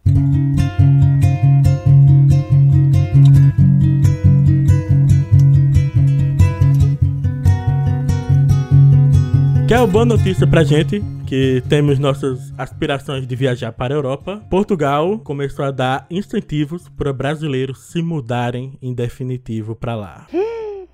Quer 9.71 9.79
uma 9.79 9.87
boa 9.87 10.05
notícia 10.05 10.49
pra 10.49 10.65
gente? 10.65 11.00
Que 11.29 11.62
temos 11.69 11.97
nossas 11.97 12.53
aspirações 12.59 13.25
de 13.25 13.37
viajar 13.37 13.71
para 13.71 13.95
a 13.95 13.97
Europa. 13.97 14.43
Portugal 14.50 15.21
começou 15.21 15.65
a 15.65 15.71
dar 15.71 16.09
incentivos 16.11 16.89
para 16.89 17.12
brasileiros 17.12 17.79
se 17.79 18.03
mudarem 18.03 18.77
em 18.83 18.93
definitivo 18.93 19.77
para 19.77 19.95
lá. 19.95 20.27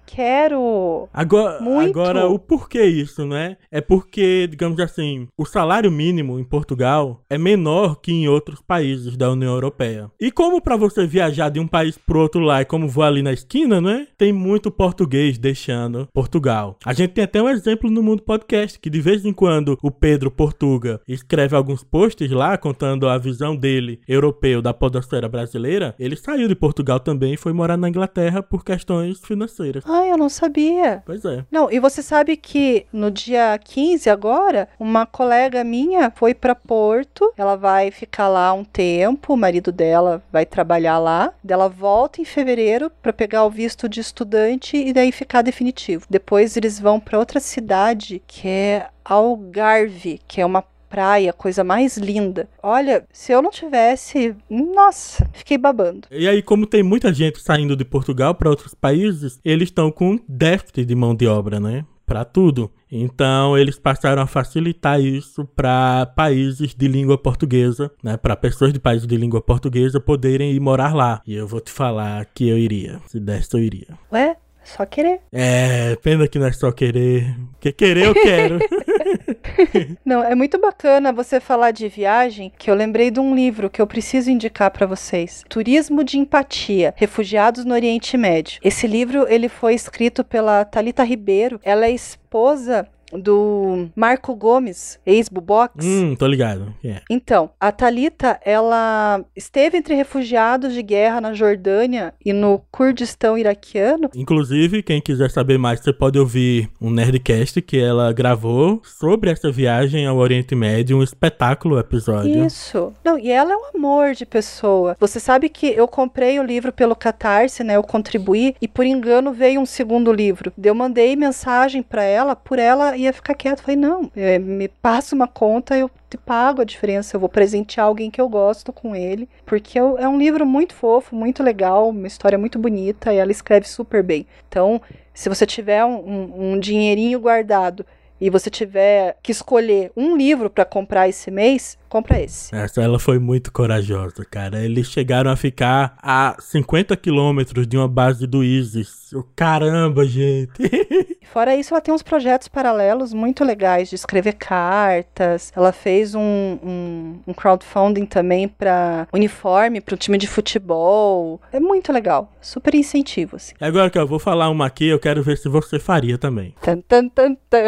Quero! 0.06 1.08
Agora, 1.12 1.60
Muito. 1.60 1.98
agora, 1.98 2.28
o 2.28 2.38
porquê 2.38 2.84
isso, 2.84 3.26
né? 3.26 3.56
É 3.70 3.80
porque, 3.80 4.46
digamos 4.46 4.78
assim, 4.80 5.28
o 5.36 5.44
salário 5.44 5.90
mínimo 5.90 6.38
em 6.38 6.44
Portugal 6.44 7.20
é 7.28 7.36
menor 7.36 8.00
que 8.00 8.12
em 8.12 8.28
outros 8.28 8.60
países 8.60 9.16
da 9.16 9.30
União 9.30 9.52
Europeia. 9.52 10.10
E 10.20 10.30
como 10.30 10.60
para 10.60 10.76
você 10.76 11.06
viajar 11.06 11.48
de 11.48 11.60
um 11.60 11.66
país 11.66 11.98
pro 11.98 12.20
outro 12.20 12.40
lá, 12.40 12.62
e 12.62 12.64
como 12.64 12.88
vou 12.88 13.04
ali 13.04 13.22
na 13.22 13.32
esquina, 13.32 13.80
né? 13.80 14.06
Tem 14.16 14.32
muito 14.32 14.70
português 14.70 15.38
deixando 15.38 16.08
Portugal. 16.14 16.78
A 16.84 16.92
gente 16.92 17.12
tem 17.12 17.24
até 17.24 17.42
um 17.42 17.48
exemplo 17.48 17.90
no 17.90 18.02
Mundo 18.02 18.22
Podcast, 18.22 18.78
que 18.78 18.88
de 18.88 19.00
vez 19.00 19.24
em 19.24 19.32
quando 19.32 19.78
o 19.82 19.90
Pedro 19.90 20.30
Portuga 20.30 21.00
escreve 21.06 21.56
alguns 21.56 21.82
posts 21.82 22.30
lá 22.30 22.56
contando 22.56 23.08
a 23.08 23.18
visão 23.18 23.56
dele, 23.56 24.00
europeu, 24.06 24.62
da 24.62 24.72
podosfera 24.72 25.28
brasileira. 25.28 25.94
Ele 25.98 26.16
saiu 26.16 26.48
de 26.48 26.54
Portugal 26.54 27.00
também 27.00 27.34
e 27.34 27.36
foi 27.36 27.52
morar 27.52 27.76
na 27.76 27.88
Inglaterra 27.88 28.42
por 28.42 28.64
questões 28.64 29.20
financeiras. 29.20 29.84
Ai, 29.96 30.10
eu 30.10 30.18
não 30.18 30.28
sabia. 30.28 31.02
Pois 31.06 31.24
é. 31.24 31.44
Não, 31.50 31.70
e 31.70 31.80
você 31.80 32.02
sabe 32.02 32.36
que 32.36 32.86
no 32.92 33.10
dia 33.10 33.58
15 33.62 34.10
agora, 34.10 34.68
uma 34.78 35.06
colega 35.06 35.64
minha 35.64 36.10
foi 36.14 36.34
para 36.34 36.54
Porto, 36.54 37.32
ela 37.36 37.56
vai 37.56 37.90
ficar 37.90 38.28
lá 38.28 38.52
um 38.52 38.64
tempo, 38.64 39.32
o 39.32 39.36
marido 39.36 39.72
dela 39.72 40.22
vai 40.30 40.44
trabalhar 40.44 40.98
lá, 40.98 41.32
dela 41.42 41.68
volta 41.68 42.20
em 42.20 42.24
fevereiro 42.24 42.90
para 43.02 43.12
pegar 43.12 43.44
o 43.44 43.50
visto 43.50 43.88
de 43.88 44.00
estudante 44.00 44.76
e 44.76 44.92
daí 44.92 45.10
ficar 45.10 45.42
definitivo. 45.42 46.06
Depois 46.10 46.56
eles 46.56 46.78
vão 46.78 47.00
para 47.00 47.18
outra 47.18 47.40
cidade 47.40 48.22
que 48.26 48.48
é 48.48 48.88
Algarve, 49.04 50.20
que 50.26 50.40
é 50.40 50.46
uma 50.46 50.64
praia, 50.88 51.32
coisa 51.32 51.62
mais 51.62 51.96
linda. 51.96 52.48
Olha, 52.62 53.04
se 53.12 53.32
eu 53.32 53.42
não 53.42 53.50
tivesse, 53.50 54.34
nossa, 54.48 55.28
fiquei 55.32 55.58
babando. 55.58 56.08
E 56.10 56.28
aí, 56.28 56.42
como 56.42 56.66
tem 56.66 56.82
muita 56.82 57.12
gente 57.12 57.40
saindo 57.40 57.76
de 57.76 57.84
Portugal 57.84 58.34
para 58.34 58.50
outros 58.50 58.74
países, 58.74 59.38
eles 59.44 59.68
estão 59.68 59.90
com 59.90 60.18
déficit 60.28 60.84
de 60.84 60.94
mão 60.94 61.14
de 61.14 61.26
obra, 61.26 61.60
né? 61.60 61.84
Para 62.04 62.24
tudo. 62.24 62.70
Então, 62.90 63.58
eles 63.58 63.78
passaram 63.78 64.22
a 64.22 64.26
facilitar 64.26 65.00
isso 65.00 65.44
para 65.56 66.06
países 66.14 66.74
de 66.74 66.86
língua 66.86 67.18
portuguesa, 67.18 67.90
né? 68.02 68.16
Para 68.16 68.36
pessoas 68.36 68.72
de 68.72 68.78
países 68.78 69.06
de 69.08 69.16
língua 69.16 69.40
portuguesa 69.40 70.00
poderem 70.00 70.52
ir 70.52 70.60
morar 70.60 70.94
lá. 70.94 71.20
E 71.26 71.34
eu 71.34 71.48
vou 71.48 71.60
te 71.60 71.72
falar 71.72 72.24
que 72.26 72.48
eu 72.48 72.56
iria. 72.56 73.00
Se 73.06 73.18
desse, 73.18 73.54
eu 73.54 73.60
iria. 73.60 73.98
Ué, 74.12 74.36
só 74.68 74.84
querer. 74.84 75.20
É, 75.32 75.96
pena 76.02 76.28
que 76.28 76.38
não 76.38 76.46
é 76.46 76.52
só 76.52 76.70
querer. 76.72 77.34
Porque 77.52 77.72
querer 77.72 78.06
eu 78.06 78.14
quero. 78.14 78.58
Não, 80.04 80.22
é 80.22 80.34
muito 80.34 80.58
bacana 80.58 81.12
você 81.12 81.40
falar 81.40 81.70
de 81.70 81.88
viagem, 81.88 82.52
que 82.58 82.70
eu 82.70 82.74
lembrei 82.74 83.10
de 83.10 83.20
um 83.20 83.34
livro 83.34 83.70
que 83.70 83.80
eu 83.80 83.86
preciso 83.86 84.30
indicar 84.30 84.70
para 84.70 84.86
vocês. 84.86 85.44
Turismo 85.48 86.04
de 86.04 86.18
Empatia: 86.18 86.94
Refugiados 86.96 87.64
no 87.64 87.74
Oriente 87.74 88.16
Médio. 88.16 88.60
Esse 88.62 88.86
livro 88.86 89.26
ele 89.28 89.48
foi 89.48 89.74
escrito 89.74 90.22
pela 90.22 90.64
Talita 90.64 91.02
Ribeiro. 91.02 91.60
Ela 91.64 91.86
é 91.86 91.90
esposa 91.90 92.88
do 93.12 93.88
Marco 93.94 94.34
Gomes, 94.34 94.98
ex-Bubox. 95.06 95.84
hum, 95.84 96.14
tô 96.16 96.26
ligado. 96.26 96.74
É. 96.84 97.00
Então, 97.10 97.50
a 97.60 97.70
Talita, 97.70 98.40
ela 98.44 99.24
esteve 99.34 99.76
entre 99.76 99.94
refugiados 99.94 100.72
de 100.72 100.82
guerra 100.82 101.20
na 101.20 101.32
Jordânia 101.32 102.14
e 102.24 102.32
no 102.32 102.60
Kurdistão 102.70 103.38
iraquiano. 103.38 104.10
Inclusive, 104.14 104.82
quem 104.82 105.00
quiser 105.00 105.30
saber 105.30 105.58
mais, 105.58 105.80
você 105.80 105.92
pode 105.92 106.18
ouvir 106.18 106.70
um 106.80 106.90
Nerdcast 106.90 107.60
que 107.62 107.78
ela 107.78 108.12
gravou 108.12 108.80
sobre 108.84 109.30
essa 109.30 109.50
viagem 109.50 110.06
ao 110.06 110.16
Oriente 110.16 110.54
Médio, 110.54 110.98
um 110.98 111.02
espetáculo 111.02 111.78
episódio. 111.78 112.44
Isso. 112.44 112.92
Não, 113.04 113.18
e 113.18 113.30
ela 113.30 113.52
é 113.52 113.56
um 113.56 113.76
amor 113.76 114.14
de 114.14 114.26
pessoa. 114.26 114.96
Você 114.98 115.20
sabe 115.20 115.48
que 115.48 115.66
eu 115.66 115.86
comprei 115.86 116.38
o 116.38 116.42
livro 116.42 116.72
pelo 116.72 116.96
Catarse, 116.96 117.62
né? 117.62 117.76
Eu 117.76 117.82
contribuí 117.82 118.54
e 118.60 118.68
por 118.68 118.84
engano 118.84 119.32
veio 119.32 119.60
um 119.60 119.66
segundo 119.66 120.12
livro. 120.12 120.52
Eu 120.62 120.74
mandei 120.74 121.14
mensagem 121.16 121.82
para 121.82 122.02
ela, 122.02 122.34
por 122.34 122.58
ela 122.58 122.95
ia 122.96 123.12
ficar 123.12 123.34
quieta. 123.34 123.62
Falei, 123.62 123.76
não, 123.76 124.10
é, 124.16 124.38
me 124.38 124.68
passa 124.68 125.14
uma 125.14 125.28
conta, 125.28 125.76
eu 125.76 125.90
te 126.10 126.16
pago 126.16 126.62
a 126.62 126.64
diferença. 126.64 127.14
Eu 127.16 127.20
vou 127.20 127.28
presentear 127.28 127.86
alguém 127.86 128.10
que 128.10 128.20
eu 128.20 128.28
gosto 128.28 128.72
com 128.72 128.94
ele. 128.96 129.28
Porque 129.44 129.78
eu- 129.78 129.96
é 129.98 130.08
um 130.08 130.18
livro 130.18 130.44
muito 130.46 130.74
fofo, 130.74 131.14
muito 131.14 131.42
legal, 131.42 131.88
uma 131.90 132.06
história 132.06 132.38
muito 132.38 132.58
bonita 132.58 133.12
e 133.12 133.18
ela 133.18 133.30
escreve 133.30 133.68
super 133.68 134.02
bem. 134.02 134.26
Então, 134.48 134.80
se 135.14 135.28
você 135.28 135.44
tiver 135.46 135.84
um, 135.84 135.94
um- 135.96 136.52
um 136.52 136.60
dinheirinho 136.60 137.20
guardado 137.20 137.84
e 138.18 138.30
você 138.30 138.48
tiver 138.48 139.16
que 139.22 139.30
escolher 139.30 139.92
um 139.94 140.16
livro 140.16 140.48
para 140.48 140.64
comprar 140.64 141.06
esse 141.06 141.30
mês, 141.30 141.76
compra 141.86 142.18
esse. 142.18 142.54
Essa 142.54 142.80
ela 142.82 142.98
foi 142.98 143.18
muito 143.18 143.52
corajosa, 143.52 144.24
cara. 144.24 144.64
Eles 144.64 144.86
chegaram 144.90 145.30
a 145.30 145.36
ficar 145.36 145.98
a 146.02 146.34
50 146.40 146.96
quilômetros 146.96 147.66
de 147.66 147.76
uma 147.76 147.86
base 147.86 148.26
do 148.26 148.42
ISIS. 148.42 149.10
Caramba, 149.34 150.06
gente. 150.06 150.50
Fora 151.32 151.54
isso, 151.54 151.74
ela 151.74 151.80
tem 151.80 151.92
uns 151.92 152.02
projetos 152.02 152.48
paralelos 152.48 153.12
muito 153.12 153.44
legais 153.44 153.88
de 153.88 153.94
escrever 153.94 154.34
cartas. 154.34 155.52
Ela 155.54 155.72
fez 155.72 156.14
um, 156.14 156.20
um, 156.20 157.18
um 157.26 157.34
crowdfunding 157.34 158.06
também 158.06 158.48
para 158.48 159.06
uniforme 159.12 159.80
para 159.80 159.94
o 159.94 159.98
time 159.98 160.18
de 160.18 160.26
futebol. 160.26 161.40
É 161.52 161.60
muito 161.60 161.92
legal. 161.92 162.32
Super 162.40 162.74
incentivo, 162.74 163.36
assim. 163.36 163.54
Agora 163.60 163.90
que 163.90 163.98
eu 163.98 164.06
vou 164.06 164.18
falar 164.18 164.48
uma 164.48 164.66
aqui, 164.66 164.86
eu 164.86 164.98
quero 164.98 165.22
ver 165.22 165.36
se 165.36 165.48
você 165.48 165.78
faria 165.78 166.16
também. 166.16 166.54
Tan, 166.62 166.80
tan, 166.80 167.08
tan, 167.08 167.34
tan. 167.50 167.62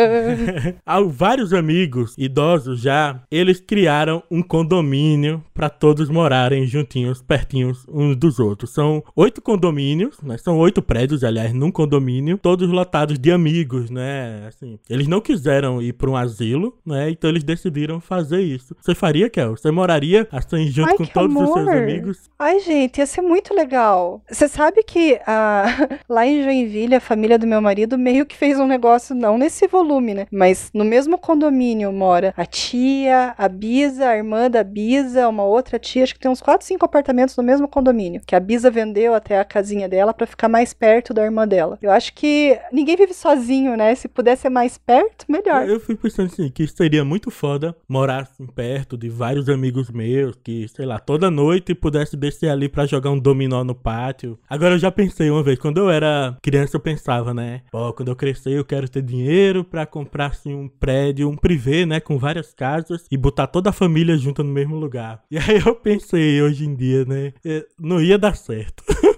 Há 0.85 1.00
vários 1.00 1.53
amigos 1.53 2.15
idosos 2.17 2.81
já, 2.81 3.21
eles 3.31 3.61
criaram 3.61 4.23
um 4.31 4.43
condomínio 4.43 5.43
para 5.55 5.69
todos 5.69 6.09
morarem 6.09 6.67
juntinhos, 6.67 7.21
pertinhos 7.21 7.85
uns 7.88 8.17
dos 8.17 8.38
outros. 8.38 8.71
São 8.71 9.03
oito 9.17 9.43
condomínios, 9.43 10.17
né? 10.23 10.38
São 10.38 10.57
oito 10.59 10.81
prédios, 10.81 11.25
aliás, 11.25 11.53
num 11.53 11.71
condomínio, 11.71 12.38
todos 12.38 12.69
lotados 12.69 13.19
de 13.19 13.33
amigos, 13.33 13.48
né? 13.90 14.47
Assim, 14.49 14.78
eles 14.88 15.07
não 15.07 15.21
quiseram 15.21 15.81
ir 15.81 15.93
para 15.93 16.11
um 16.11 16.17
asilo, 16.17 16.76
né? 16.85 17.11
Então 17.11 17.31
eles 17.31 17.45
decidiram 17.45 18.00
fazer 18.00 18.40
isso. 18.40 18.76
Você 18.81 18.95
faria, 18.95 19.28
Kel? 19.31 19.57
Você 19.57 19.71
moraria 19.71 20.26
assim 20.31 20.67
junto 20.69 20.90
Ai, 20.90 20.97
com 20.97 21.07
todos 21.07 21.37
os 21.37 21.43
seus 21.52 21.69
amor. 21.69 21.76
amigos? 21.76 22.31
Ai, 22.38 22.61
gente, 22.61 22.99
ia 22.99 23.07
ser 23.07 23.23
muito 23.23 23.55
legal. 23.55 24.23
Você 24.31 24.49
sabe 24.49 24.83
que 24.83 25.21
ah, 25.26 25.64
lá 26.09 26.26
em 26.26 26.43
Joinville, 26.43 26.95
a 26.95 27.00
família 27.00 27.38
do 27.38 27.47
meu 27.47 27.61
marido 27.61 27.99
meio 27.99 28.26
que 28.26 28.37
fez 28.37 28.59
um 28.59 28.67
negócio, 28.67 29.14
não 29.14 29.38
nesse 29.38 29.67
volume, 29.67 30.14
né? 30.14 30.26
Mas 30.31 30.71
no 30.73 30.85
mesmo 30.85 31.19
condomínio 31.19 31.93
mora 31.93 32.33
a 32.37 32.47
tia, 32.47 33.35
a 33.37 33.49
Bisa, 33.49 34.09
a 34.09 34.17
irmã 34.17 34.50
da 34.50 34.62
Bisa, 34.62 35.28
uma 35.28 35.45
outra 35.45 35.78
tia. 35.78 36.05
Acho 36.05 36.14
que 36.14 36.21
tem 36.21 36.31
uns 36.31 36.40
4, 36.40 36.67
5 36.67 36.85
apartamentos 36.85 37.37
no 37.37 37.43
mesmo 37.43 37.69
condomínio. 37.69 38.23
Que 38.26 38.35
a 38.35 38.40
Bisa 38.40 38.71
vendeu 38.71 39.14
até 39.14 39.38
a 39.38 39.45
casinha 39.45 39.88
dela 39.88 40.14
pra 40.14 40.26
ficar 40.26 40.49
mais 40.49 40.73
perto 40.73 41.12
da 41.12 41.25
irmã 41.25 41.47
dela. 41.47 41.78
Eu 41.83 41.90
acho 41.90 42.12
que 42.14 42.59
ninguém 42.73 42.97
vive 42.97 43.14
sozinho, 43.14 43.38
né? 43.76 43.95
Se 43.95 44.09
puder 44.09 44.37
ser 44.37 44.50
mais 44.50 44.78
perto, 44.78 45.25
melhor. 45.28 45.68
Eu 45.68 45.80
fico 45.80 46.02
pensando 46.02 46.26
assim, 46.26 46.49
que 46.50 46.66
seria 46.66 47.04
muito 47.04 47.30
foda 47.30 47.75
morar 47.88 48.23
assim, 48.23 48.47
perto 48.47 48.97
de 48.97 49.09
vários 49.09 49.49
amigos 49.49 49.90
meus, 49.90 50.37
que, 50.42 50.66
sei 50.68 50.87
lá, 50.87 50.99
toda 50.99 51.30
noite 51.30 51.75
pudesse 51.75 52.16
descer 52.16 52.50
ali 52.50 52.68
pra 52.68 52.87
jogar 52.87 53.11
um 53.11 53.18
dominó 53.18 53.62
no 53.64 53.75
pátio. 53.75 54.38
Agora 54.49 54.75
eu 54.75 54.78
já 54.78 54.90
pensei 54.90 55.30
uma 55.30 55.42
vez, 55.42 55.59
quando 55.59 55.78
eu 55.78 55.90
era 55.90 56.37
criança 56.42 56.76
eu 56.76 56.80
pensava, 56.80 57.33
né? 57.33 57.62
Pô, 57.71 57.92
quando 57.92 58.09
eu 58.09 58.16
crescer 58.16 58.52
eu 58.52 58.64
quero 58.64 58.88
ter 58.88 59.02
dinheiro 59.02 59.64
pra 59.64 59.87
comprar 59.87 60.26
assim 60.26 60.54
um 60.54 60.68
prédio, 60.68 61.28
um 61.28 61.37
privê, 61.37 61.87
né, 61.87 62.00
com 62.00 62.18
várias 62.18 62.52
casas 62.52 63.04
e 63.11 63.16
botar 63.16 63.47
toda 63.47 63.71
a 63.71 63.73
família 63.73 64.16
junta 64.16 64.42
no 64.42 64.52
mesmo 64.52 64.76
lugar. 64.76 65.23
E 65.30 65.38
aí 65.38 65.62
eu 65.64 65.75
pensei 65.75 66.40
hoje 66.42 66.64
em 66.64 66.75
dia, 66.75 67.04
né, 67.04 67.33
eh, 67.45 67.66
não 67.78 68.00
ia 68.00 68.18
dar 68.18 68.37
certo. 68.37 68.83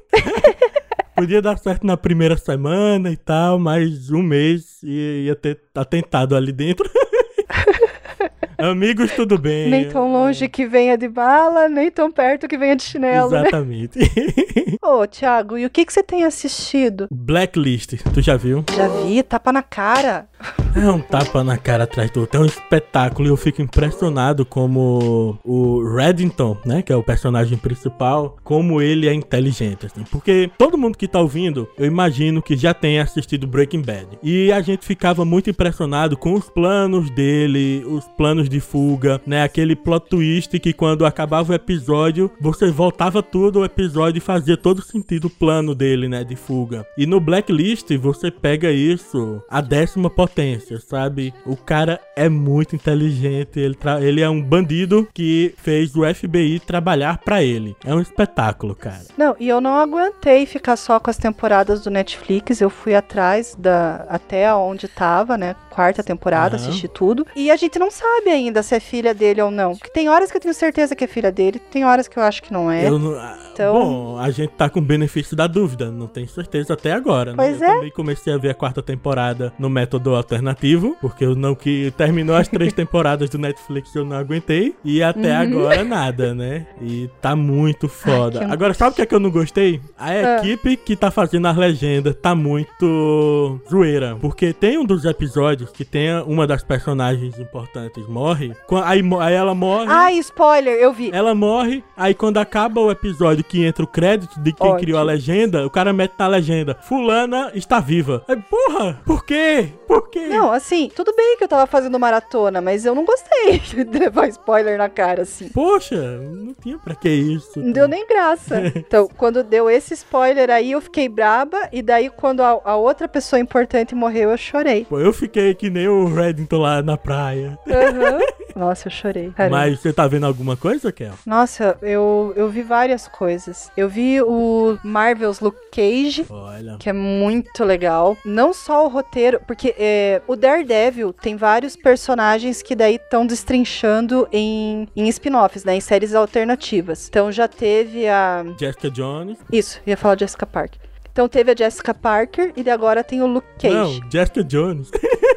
Podia 1.15 1.43
dar 1.43 1.59
certo 1.59 1.87
na 1.87 1.97
primeira 1.97 2.37
semana 2.37 3.11
e 3.11 3.17
tal, 3.17 3.59
mas 3.59 4.11
um 4.11 4.23
mês 4.23 4.83
ia 4.83 5.35
ter 5.35 5.61
atentado 5.75 6.35
ali 6.35 6.53
dentro. 6.53 6.89
Amigos, 8.59 9.11
tudo 9.13 9.39
bem. 9.39 9.71
Nem 9.71 9.89
tão 9.89 10.13
longe 10.13 10.47
que 10.49 10.67
venha 10.67 10.97
de 10.97 11.09
bala, 11.09 11.69
nem 11.69 11.91
tão 11.91 12.13
perto 12.13 12.47
que 12.47 12.59
venha 12.59 12.77
de 12.77 12.83
chinelo. 12.83 13.31
Né? 13.31 13.41
Exatamente. 13.41 13.99
Né? 13.99 14.07
Ô, 14.83 15.07
Thiago, 15.07 15.59
e 15.59 15.67
o 15.67 15.71
que, 15.71 15.85
que 15.85 15.93
você 15.93 16.03
tem 16.03 16.25
assistido? 16.25 17.09
Blacklist, 17.11 17.95
tu 18.13 18.21
já 18.21 18.37
viu? 18.37 18.65
Já 18.77 18.89
vi, 18.89 19.23
tapa 19.23 19.53
na 19.53 19.63
cara. 19.63 20.29
É 20.75 20.89
um 20.89 21.01
tapa 21.01 21.43
na 21.43 21.57
cara 21.57 21.85
atrás 21.85 22.11
do 22.11 22.21
outro. 22.21 22.41
É 22.41 22.43
um 22.43 22.47
espetáculo 22.47 23.29
e 23.29 23.31
eu 23.31 23.37
fico 23.37 23.61
impressionado 23.61 24.47
como 24.47 25.39
o 25.45 25.95
Reddington, 25.95 26.57
né, 26.65 26.81
que 26.81 26.93
é 26.93 26.97
o 26.97 27.03
personagem 27.03 27.59
principal, 27.59 28.37
como 28.45 28.81
ele 28.81 29.09
é 29.09 29.13
inteligente, 29.13 29.87
assim. 29.87 30.05
Porque 30.11 30.51
todo 30.57 30.79
mundo 30.79 30.97
que 30.97 31.09
tá 31.09 31.21
ouvindo, 31.21 31.69
eu 31.77 31.87
imagino 31.87 32.41
que 32.41 32.57
já 32.57 32.73
tenha 32.73 33.03
assistido 33.03 33.47
Breaking 33.47 33.83
Bad. 33.83 34.19
E 34.23 34.53
a 34.53 34.61
gente 34.61 34.87
ficava 34.87 35.25
muito 35.25 35.51
impressionado 35.51 36.17
com 36.17 36.35
os 36.35 36.49
planos 36.49 37.11
dele, 37.11 37.85
os 37.87 38.05
planos 38.17 38.49
de 38.49 38.61
fuga, 38.61 39.21
né, 39.27 39.43
aquele 39.43 39.75
plot 39.75 40.09
twist 40.09 40.59
que 40.59 40.73
quando 40.73 41.05
acabava 41.05 41.53
o 41.53 41.55
episódio, 41.55 42.31
você 42.41 42.71
voltava 42.71 43.23
tudo 43.23 43.61
o 43.61 43.65
episódio 43.65 44.19
e 44.19 44.23
fazia 44.23 44.57
todo 44.61 44.83
sentido 44.83 45.27
o 45.27 45.31
plano 45.31 45.75
dele, 45.75 46.09
né, 46.09 46.25
de 46.25 46.37
fuga. 46.37 46.87
E 46.97 47.07
no 47.07 47.21
Blacklist, 47.21 47.91
você 47.97 48.31
pega 48.31 48.71
isso 48.71 49.43
a 49.51 49.61
décima 49.61 50.11
potência, 50.11 50.79
sabe? 50.79 51.33
O 51.45 51.57
cara 51.57 52.01
é 52.17 52.29
muito 52.29 52.77
inteligente, 52.77 53.59
ele, 53.59 53.77
ele 54.01 54.21
é 54.21 54.29
um 54.29 54.43
bandido 54.43 55.09
que 55.13 55.55
fez 55.57 55.95
o 55.97 56.03
FBI 56.03 56.61
trabalhar 56.61 57.19
para 57.19 57.43
ele. 57.43 57.77
É 57.85 57.95
um 57.95 58.01
espetáculo, 58.01 58.75
cara. 58.75 59.05
Não, 59.17 59.35
e 59.39 59.49
eu 59.49 59.61
não 59.61 59.77
aguentei 59.77 60.47
ficar 60.47 60.77
só 60.77 60.99
com 61.01 61.11
as 61.11 61.17
temporadas 61.17 61.83
do 61.83 61.91
Netflix, 61.91 62.61
eu 62.61 62.71
fui 62.71 62.95
atrás 62.95 63.55
da 63.59 64.07
até 64.09 64.53
onde 64.55 64.89
tava, 64.89 65.37
né? 65.37 65.55
Quarta 65.81 66.03
temporada, 66.03 66.59
uhum. 66.59 66.63
assisti 66.63 66.87
tudo. 66.87 67.27
E 67.35 67.51
a 67.51 67.57
gente 67.57 67.79
não 67.79 67.91
sabe 67.91 68.29
ainda 68.29 68.63
se 68.63 68.75
é 68.75 68.81
filha 68.81 69.15
dele 69.15 69.41
ou 69.41 69.51
não. 69.51 69.75
Porque 69.75 69.91
tem 69.91 70.11
horas 70.11 70.31
que 70.31 70.37
eu 70.37 70.41
tenho 70.43 70.53
certeza 70.53 70.95
que 70.95 71.05
é 71.05 71.07
filha 71.07 71.33
dele, 71.33 71.59
tem 71.59 71.87
horas 71.87 72.07
que 72.07 72.19
eu 72.19 72.23
acho 72.23 72.43
que 72.43 72.53
não 72.53 72.71
é. 72.71 72.91
Não, 72.91 73.17
então... 73.51 73.73
Bom, 73.73 74.19
a 74.19 74.31
gente 74.31 74.51
tá 74.51 74.69
com 74.69 74.81
benefício 74.81 75.35
da 75.35 75.47
dúvida, 75.47 75.91
não 75.91 76.07
tenho 76.07 76.29
certeza 76.29 76.75
até 76.75 76.93
agora, 76.93 77.31
né? 77.31 77.37
Pois 77.37 77.61
eu 77.61 77.67
é. 77.67 77.75
também 77.75 77.91
comecei 77.91 78.33
a 78.33 78.37
ver 78.37 78.51
a 78.51 78.55
quarta 78.55 78.83
temporada 78.83 79.55
no 79.59 79.71
método 79.71 80.15
alternativo, 80.15 80.97
porque 81.01 81.25
eu 81.25 81.35
não 81.35 81.55
que 81.55 81.93
terminou 81.97 82.37
as 82.37 82.47
três 82.47 82.73
temporadas 82.75 83.31
do 83.31 83.39
Netflix 83.39 83.95
eu 83.95 84.05
não 84.05 84.17
aguentei 84.17 84.75
e 84.85 85.03
até 85.03 85.33
uhum. 85.33 85.41
agora 85.41 85.83
nada, 85.83 86.35
né? 86.35 86.67
E 86.81 87.09
tá 87.23 87.35
muito 87.35 87.89
foda. 87.89 88.41
Ai, 88.45 88.53
agora 88.53 88.75
sabe 88.75 88.93
o 88.93 88.97
que 88.97 89.03
é 89.03 89.07
que 89.07 89.15
eu 89.15 89.21
não 89.21 89.31
gostei? 89.31 89.81
A 89.99 90.11
ah. 90.11 90.39
equipe 90.39 90.77
que 90.77 90.95
tá 90.95 91.11
fazendo 91.11 91.47
as 91.47 91.57
legendas 91.57 92.15
tá 92.21 92.35
muito 92.35 93.61
zoeira, 93.71 94.17
porque 94.21 94.53
tem 94.53 94.79
um 94.79 94.85
dos 94.85 95.05
episódios 95.05 95.70
que 95.71 95.85
tem 95.85 96.13
uma 96.23 96.47
das 96.47 96.63
personagens 96.63 97.39
importantes 97.39 98.07
morre, 98.07 98.53
aí, 98.85 99.01
aí 99.21 99.35
ela 99.35 99.55
morre. 99.55 99.87
Ai, 99.89 100.15
spoiler, 100.19 100.75
eu 100.75 100.93
vi. 100.93 101.11
Ela 101.13 101.35
morre, 101.35 101.83
aí 101.97 102.15
quando 102.15 102.39
acaba 102.39 102.81
o 102.81 102.91
episódio 102.91 103.45
que 103.45 103.65
entra 103.65 103.85
o 103.85 103.87
crédito 103.87 104.41
de 104.41 104.53
quem 104.53 104.67
Ótimo. 104.67 104.81
criou 104.81 104.99
a 104.99 105.03
legenda, 105.03 105.67
o 105.67 105.71
cara 105.71 105.93
mete 105.93 106.15
na 106.19 106.27
legenda: 106.27 106.77
Fulana 106.83 107.51
está 107.55 107.81
viva. 107.81 108.25
Aí, 108.29 108.37
porra, 108.37 109.01
por 109.05 109.25
quê? 109.25 109.69
Por 109.87 110.09
quê? 110.09 110.27
Não, 110.27 110.53
assim, 110.53 110.91
tudo 110.95 111.15
bem 111.15 111.37
que 111.37 111.45
eu 111.45 111.49
tava 111.49 111.67
fazendo 111.67 111.99
maratona, 111.99 112.61
mas 112.61 112.85
eu 112.85 112.95
não 112.95 113.05
gostei 113.05 113.59
de 113.85 113.99
levar 113.99 114.29
spoiler 114.29 114.79
na 114.79 114.89
cara, 114.89 115.23
assim. 115.23 115.49
Poxa, 115.49 115.97
não 116.19 116.55
tinha 116.55 116.79
pra 116.79 116.95
que 116.95 117.09
isso. 117.09 117.59
Não 117.59 117.73
deu 117.73 117.89
nem 117.89 118.07
graça. 118.07 118.63
então, 118.77 119.09
quando 119.17 119.43
deu 119.43 119.69
esse 119.69 119.95
spoiler 119.95 120.51
aí, 120.51 120.73
eu 120.73 120.81
fiquei 120.81 121.09
braba, 121.09 121.69
e 121.73 121.83
daí 121.83 122.11
quando 122.11 122.41
a, 122.41 122.61
a 122.65 122.77
outra 122.77 123.09
pessoa 123.09 123.41
importante 123.41 123.95
morreu, 123.95 124.31
eu 124.31 124.37
chorei. 124.37 124.85
Pô, 124.85 124.99
eu 124.99 125.13
fiquei 125.13 125.50
que 125.55 125.71
nem 125.71 125.89
o 125.89 126.07
Reddington 126.13 126.59
lá 126.59 126.83
na 126.83 126.97
praia. 126.97 127.59
Uhum. 127.67 128.21
Nossa, 128.57 128.89
eu 128.89 128.93
chorei. 128.93 129.31
Caramba. 129.31 129.57
Mas 129.57 129.81
você 129.81 129.93
tá 129.93 130.07
vendo 130.07 130.27
alguma 130.27 130.57
coisa, 130.57 130.91
Kel? 130.93 131.15
Nossa, 131.25 131.79
eu, 131.83 132.33
eu 132.37 132.49
vi 132.49 132.63
várias 132.63 133.09
coisas. 133.09 133.71
Eu 133.77 133.89
vi 133.89 134.21
o 134.21 134.79
Marvel's 134.83 135.41
Luke 135.41 135.59
Cage, 135.71 136.27
Olha. 136.29 136.77
que 136.79 136.89
é 136.89 136.93
muito 136.93 137.65
legal. 137.65 138.17
Não 138.25 138.53
só 138.53 138.85
o 138.85 138.89
roteiro, 138.89 139.41
porque 139.47 139.75
é, 139.79 140.21
o 140.27 140.37
Daredevil 140.37 141.13
tem 141.13 141.37
vários 141.37 141.77
personagens 141.77 142.63
que 142.63 142.75
daí 142.75 142.97
estão 142.97 143.27
destrinchando 143.27 144.29
em, 144.33 144.89
em 144.97 145.09
spin-offs, 145.09 145.65
né? 145.65 145.77
Em 145.77 145.81
séries 145.81 146.15
alternativas. 146.15 147.09
Então 147.09 147.31
já 147.31 147.49
teve 147.49 148.09
a. 148.09 148.45
Jessica 148.59 148.91
Jones. 148.91 149.39
Isso, 149.53 149.81
ia 149.87 149.97
falar 149.97 150.19
Jessica 150.19 150.47
Parker. 150.47 150.81
Então 151.13 151.29
teve 151.29 151.53
a 151.53 151.57
Jessica 151.57 151.93
Parker 151.93 152.53
e 152.57 152.71
agora 152.71 153.03
tem 153.03 153.21
o 153.21 153.27
Luke 153.27 153.49
Cage. 153.59 153.75
Não, 153.75 154.11
Jessica 154.11 154.45
Jones. 154.45 154.91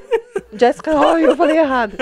Jessica, 0.58 0.92
oh, 0.96 1.18
eu 1.18 1.36
falei 1.36 1.58
errado. 1.58 1.96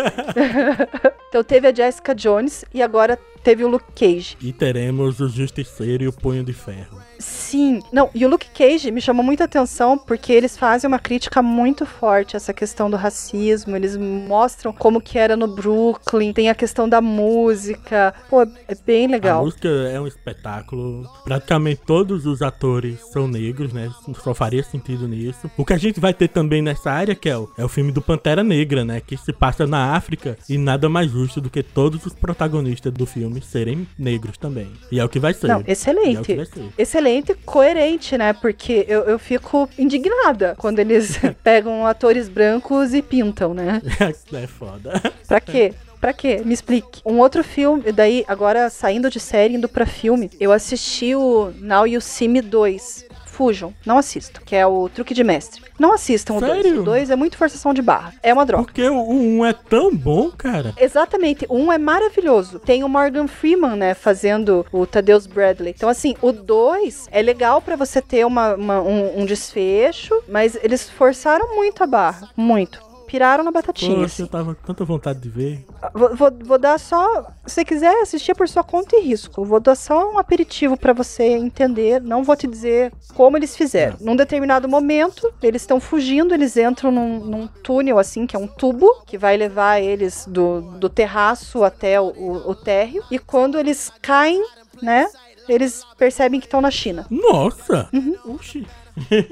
então 1.30 1.44
teve 1.44 1.68
a 1.68 1.74
Jessica 1.74 2.14
Jones 2.14 2.66
e 2.74 2.82
agora 2.82 3.18
teve 3.44 3.64
o 3.64 3.68
Luke 3.68 3.92
Cage. 3.96 4.38
E 4.42 4.52
teremos 4.54 5.20
o 5.20 5.28
Justiceiro 5.28 6.04
e 6.04 6.08
o 6.08 6.14
Punho 6.14 6.44
de 6.44 6.54
Ferro. 6.54 7.00
Sim. 7.20 7.82
Não, 7.92 8.10
e 8.16 8.26
o 8.26 8.30
Luke 8.30 8.50
Cage 8.50 8.92
me 8.92 9.00
chamou 9.00 9.24
muita 9.24 9.44
atenção 9.44 9.98
porque 9.98 10.34
eles 10.34 10.58
fazem 10.58 10.88
uma 10.88 11.00
crítica 11.00 11.42
muito 11.42 11.86
forte 11.86 12.36
a 12.36 12.38
essa 12.38 12.54
questão 12.54 12.90
do 12.90 12.98
racismo. 12.98 13.76
Eles 13.76 13.96
mostram 13.96 14.74
como 14.74 15.00
que 15.00 15.18
era 15.18 15.38
no 15.38 15.48
Brooklyn, 15.48 16.34
tem 16.34 16.50
a 16.50 16.56
questão 16.56 16.90
da 16.90 17.00
música. 17.00 18.14
Pô, 18.30 18.42
é 18.42 18.76
bem 18.86 19.08
legal. 19.08 19.42
A 19.42 19.44
música 19.46 19.70
é 19.70 20.00
um 20.00 20.08
espetáculo. 20.08 21.08
Praticamente 21.24 21.82
todos 21.86 22.26
os 22.26 22.42
atores 22.42 23.00
são 23.12 23.28
negros, 23.28 23.72
né? 23.72 23.92
Só 24.24 24.34
faria 24.34 24.64
sentido 24.64 25.08
nisso. 25.08 25.50
O 25.58 25.66
que 25.66 25.74
a 25.74 25.78
gente 25.78 26.00
vai 26.00 26.14
ter 26.14 26.28
também 26.28 26.62
nessa 26.62 26.92
área, 26.92 27.16
Kel, 27.16 27.52
é 27.58 27.64
o 27.64 27.70
filme 27.70 27.92
do 27.92 28.02
Pantera 28.02 28.44
Negra, 28.44 28.84
né? 28.84 29.00
Que 29.00 29.16
se 29.16 29.32
passa 29.32 29.68
na 29.68 29.96
África 29.96 30.38
e 30.50 30.58
nada 30.58 30.90
mais 30.90 31.12
justo 31.12 31.40
do 31.40 31.50
que 31.50 31.62
todos 31.62 32.06
os 32.06 32.14
protagonistas 32.14 32.92
do 32.92 33.06
filme 33.06 33.31
serem 33.40 33.88
negros 33.98 34.38
também. 34.38 34.72
E 34.92 35.00
é 35.00 35.06
o 35.06 35.10
que 35.10 35.20
vai 35.20 35.34
ser. 35.34 35.48
Não, 35.48 35.64
excelente. 35.68 36.34
É 36.34 36.46
ser. 36.46 36.70
Excelente 36.78 37.12
excelente, 37.12 37.34
coerente, 37.46 38.18
né? 38.18 38.34
Porque 38.34 38.86
eu, 38.88 39.02
eu 39.02 39.20
fico 39.20 39.70
indignada 39.78 40.56
quando 40.58 40.80
eles 40.80 41.20
pegam 41.44 41.86
atores 41.86 42.30
brancos 42.30 42.94
e 42.94 43.02
pintam, 43.02 43.54
né? 43.54 43.82
é 44.34 44.48
foda. 44.48 45.02
Pra 45.28 45.40
quê? 45.40 45.74
Pra 46.00 46.14
quê? 46.14 46.42
Me 46.44 46.54
explique. 46.54 47.02
Um 47.06 47.20
outro 47.20 47.44
filme, 47.44 47.92
daí, 47.92 48.26
agora 48.28 48.70
saindo 48.70 49.10
de 49.10 49.20
série, 49.20 49.54
indo 49.54 49.70
pra 49.70 49.86
filme, 49.86 50.32
eu 50.40 50.52
assisti 50.52 51.14
o 51.16 51.52
Now 51.60 51.86
You 51.86 52.02
See 52.02 52.28
Me 52.28 52.42
2 52.42 53.11
fujam, 53.32 53.74
não 53.86 53.98
assistam, 53.98 54.42
que 54.46 54.56
é 54.56 54.68
o 54.68 54.90
truque 54.90 55.14
de 55.14 55.24
mestre. 55.24 55.62
Não 55.80 55.94
assistam 55.94 56.40
Sério? 56.40 56.60
o 56.60 56.64
2. 56.64 56.78
O 56.80 56.84
2 56.84 57.10
é 57.10 57.16
muito 57.16 57.38
forçação 57.38 57.74
de 57.74 57.82
barra. 57.82 58.14
É 58.22 58.34
uma 58.34 58.46
droga. 58.46 58.66
Porque 58.66 58.88
o 58.88 59.02
1 59.02 59.38
um 59.38 59.46
é 59.46 59.54
tão 59.54 59.96
bom, 59.96 60.30
cara. 60.30 60.74
Exatamente. 60.78 61.46
O 61.50 61.56
1 61.56 61.66
um 61.66 61.72
é 61.72 61.78
maravilhoso. 61.78 62.60
Tem 62.60 62.84
o 62.84 62.90
Morgan 62.90 63.28
Freeman, 63.28 63.76
né, 63.76 63.94
fazendo 63.94 64.66
o 64.72 64.86
Thaddeus 64.86 65.26
Bradley. 65.26 65.74
Então, 65.76 65.90
assim, 65.90 66.16
o 66.22 66.32
2 66.32 67.08
é 67.12 67.22
legal 67.22 67.62
para 67.62 67.76
você 67.76 68.02
ter 68.02 68.26
uma, 68.26 68.56
uma 68.56 68.82
um, 68.82 69.22
um 69.22 69.26
desfecho, 69.26 70.22
mas 70.28 70.58
eles 70.62 70.90
forçaram 70.90 71.56
muito 71.56 71.84
a 71.84 71.88
barra. 71.88 72.30
Muito 72.36 72.91
piraram 73.12 73.44
na 73.44 73.52
batatinha. 73.52 73.94
Poxa, 73.94 74.06
assim. 74.06 74.22
eu 74.24 74.28
tava 74.30 74.56
com 74.56 74.64
tanta 74.66 74.86
vontade 74.86 75.20
de 75.20 75.28
ver. 75.28 75.66
Vou, 75.94 76.16
vou, 76.16 76.32
vou, 76.46 76.58
dar 76.58 76.80
só. 76.80 77.24
Se 77.46 77.56
você 77.56 77.66
quiser 77.66 77.94
assistir 78.02 78.34
por 78.34 78.48
sua 78.48 78.64
conta 78.64 78.96
e 78.96 79.02
risco. 79.02 79.44
Vou 79.44 79.60
dar 79.60 79.76
só 79.76 80.14
um 80.14 80.18
aperitivo 80.18 80.78
para 80.78 80.94
você 80.94 81.24
entender. 81.24 82.00
Não 82.00 82.24
vou 82.24 82.38
te 82.38 82.48
dizer 82.48 82.94
como 83.14 83.36
eles 83.36 83.54
fizeram. 83.54 83.98
Num 84.00 84.16
determinado 84.16 84.70
momento, 84.70 85.30
eles 85.44 85.62
estão 85.62 85.82
fugindo, 85.82 86.34
eles 86.34 86.56
entram 86.56 86.90
num, 86.90 87.20
num, 87.20 87.48
túnel, 87.48 88.00
assim, 88.00 88.26
que 88.26 88.34
é 88.34 88.40
um 88.40 88.48
tubo, 88.48 89.04
que 89.06 89.18
vai 89.18 89.36
levar 89.36 89.82
eles 89.82 90.26
do, 90.26 90.62
do 90.62 90.88
terraço 90.88 91.66
até 91.66 92.00
o, 92.00 92.06
o, 92.06 92.52
o 92.52 92.56
térreo. 92.56 93.04
E 93.12 93.20
quando 93.20 93.60
eles 93.60 93.92
caem, 94.02 94.42
né? 94.82 95.06
Eles 95.50 95.84
percebem 95.98 96.40
que 96.40 96.46
estão 96.46 96.62
na 96.62 96.72
China. 96.72 97.06
Nossa! 97.10 97.90
Uhum. 97.92 98.16
Oxi. 98.36 98.66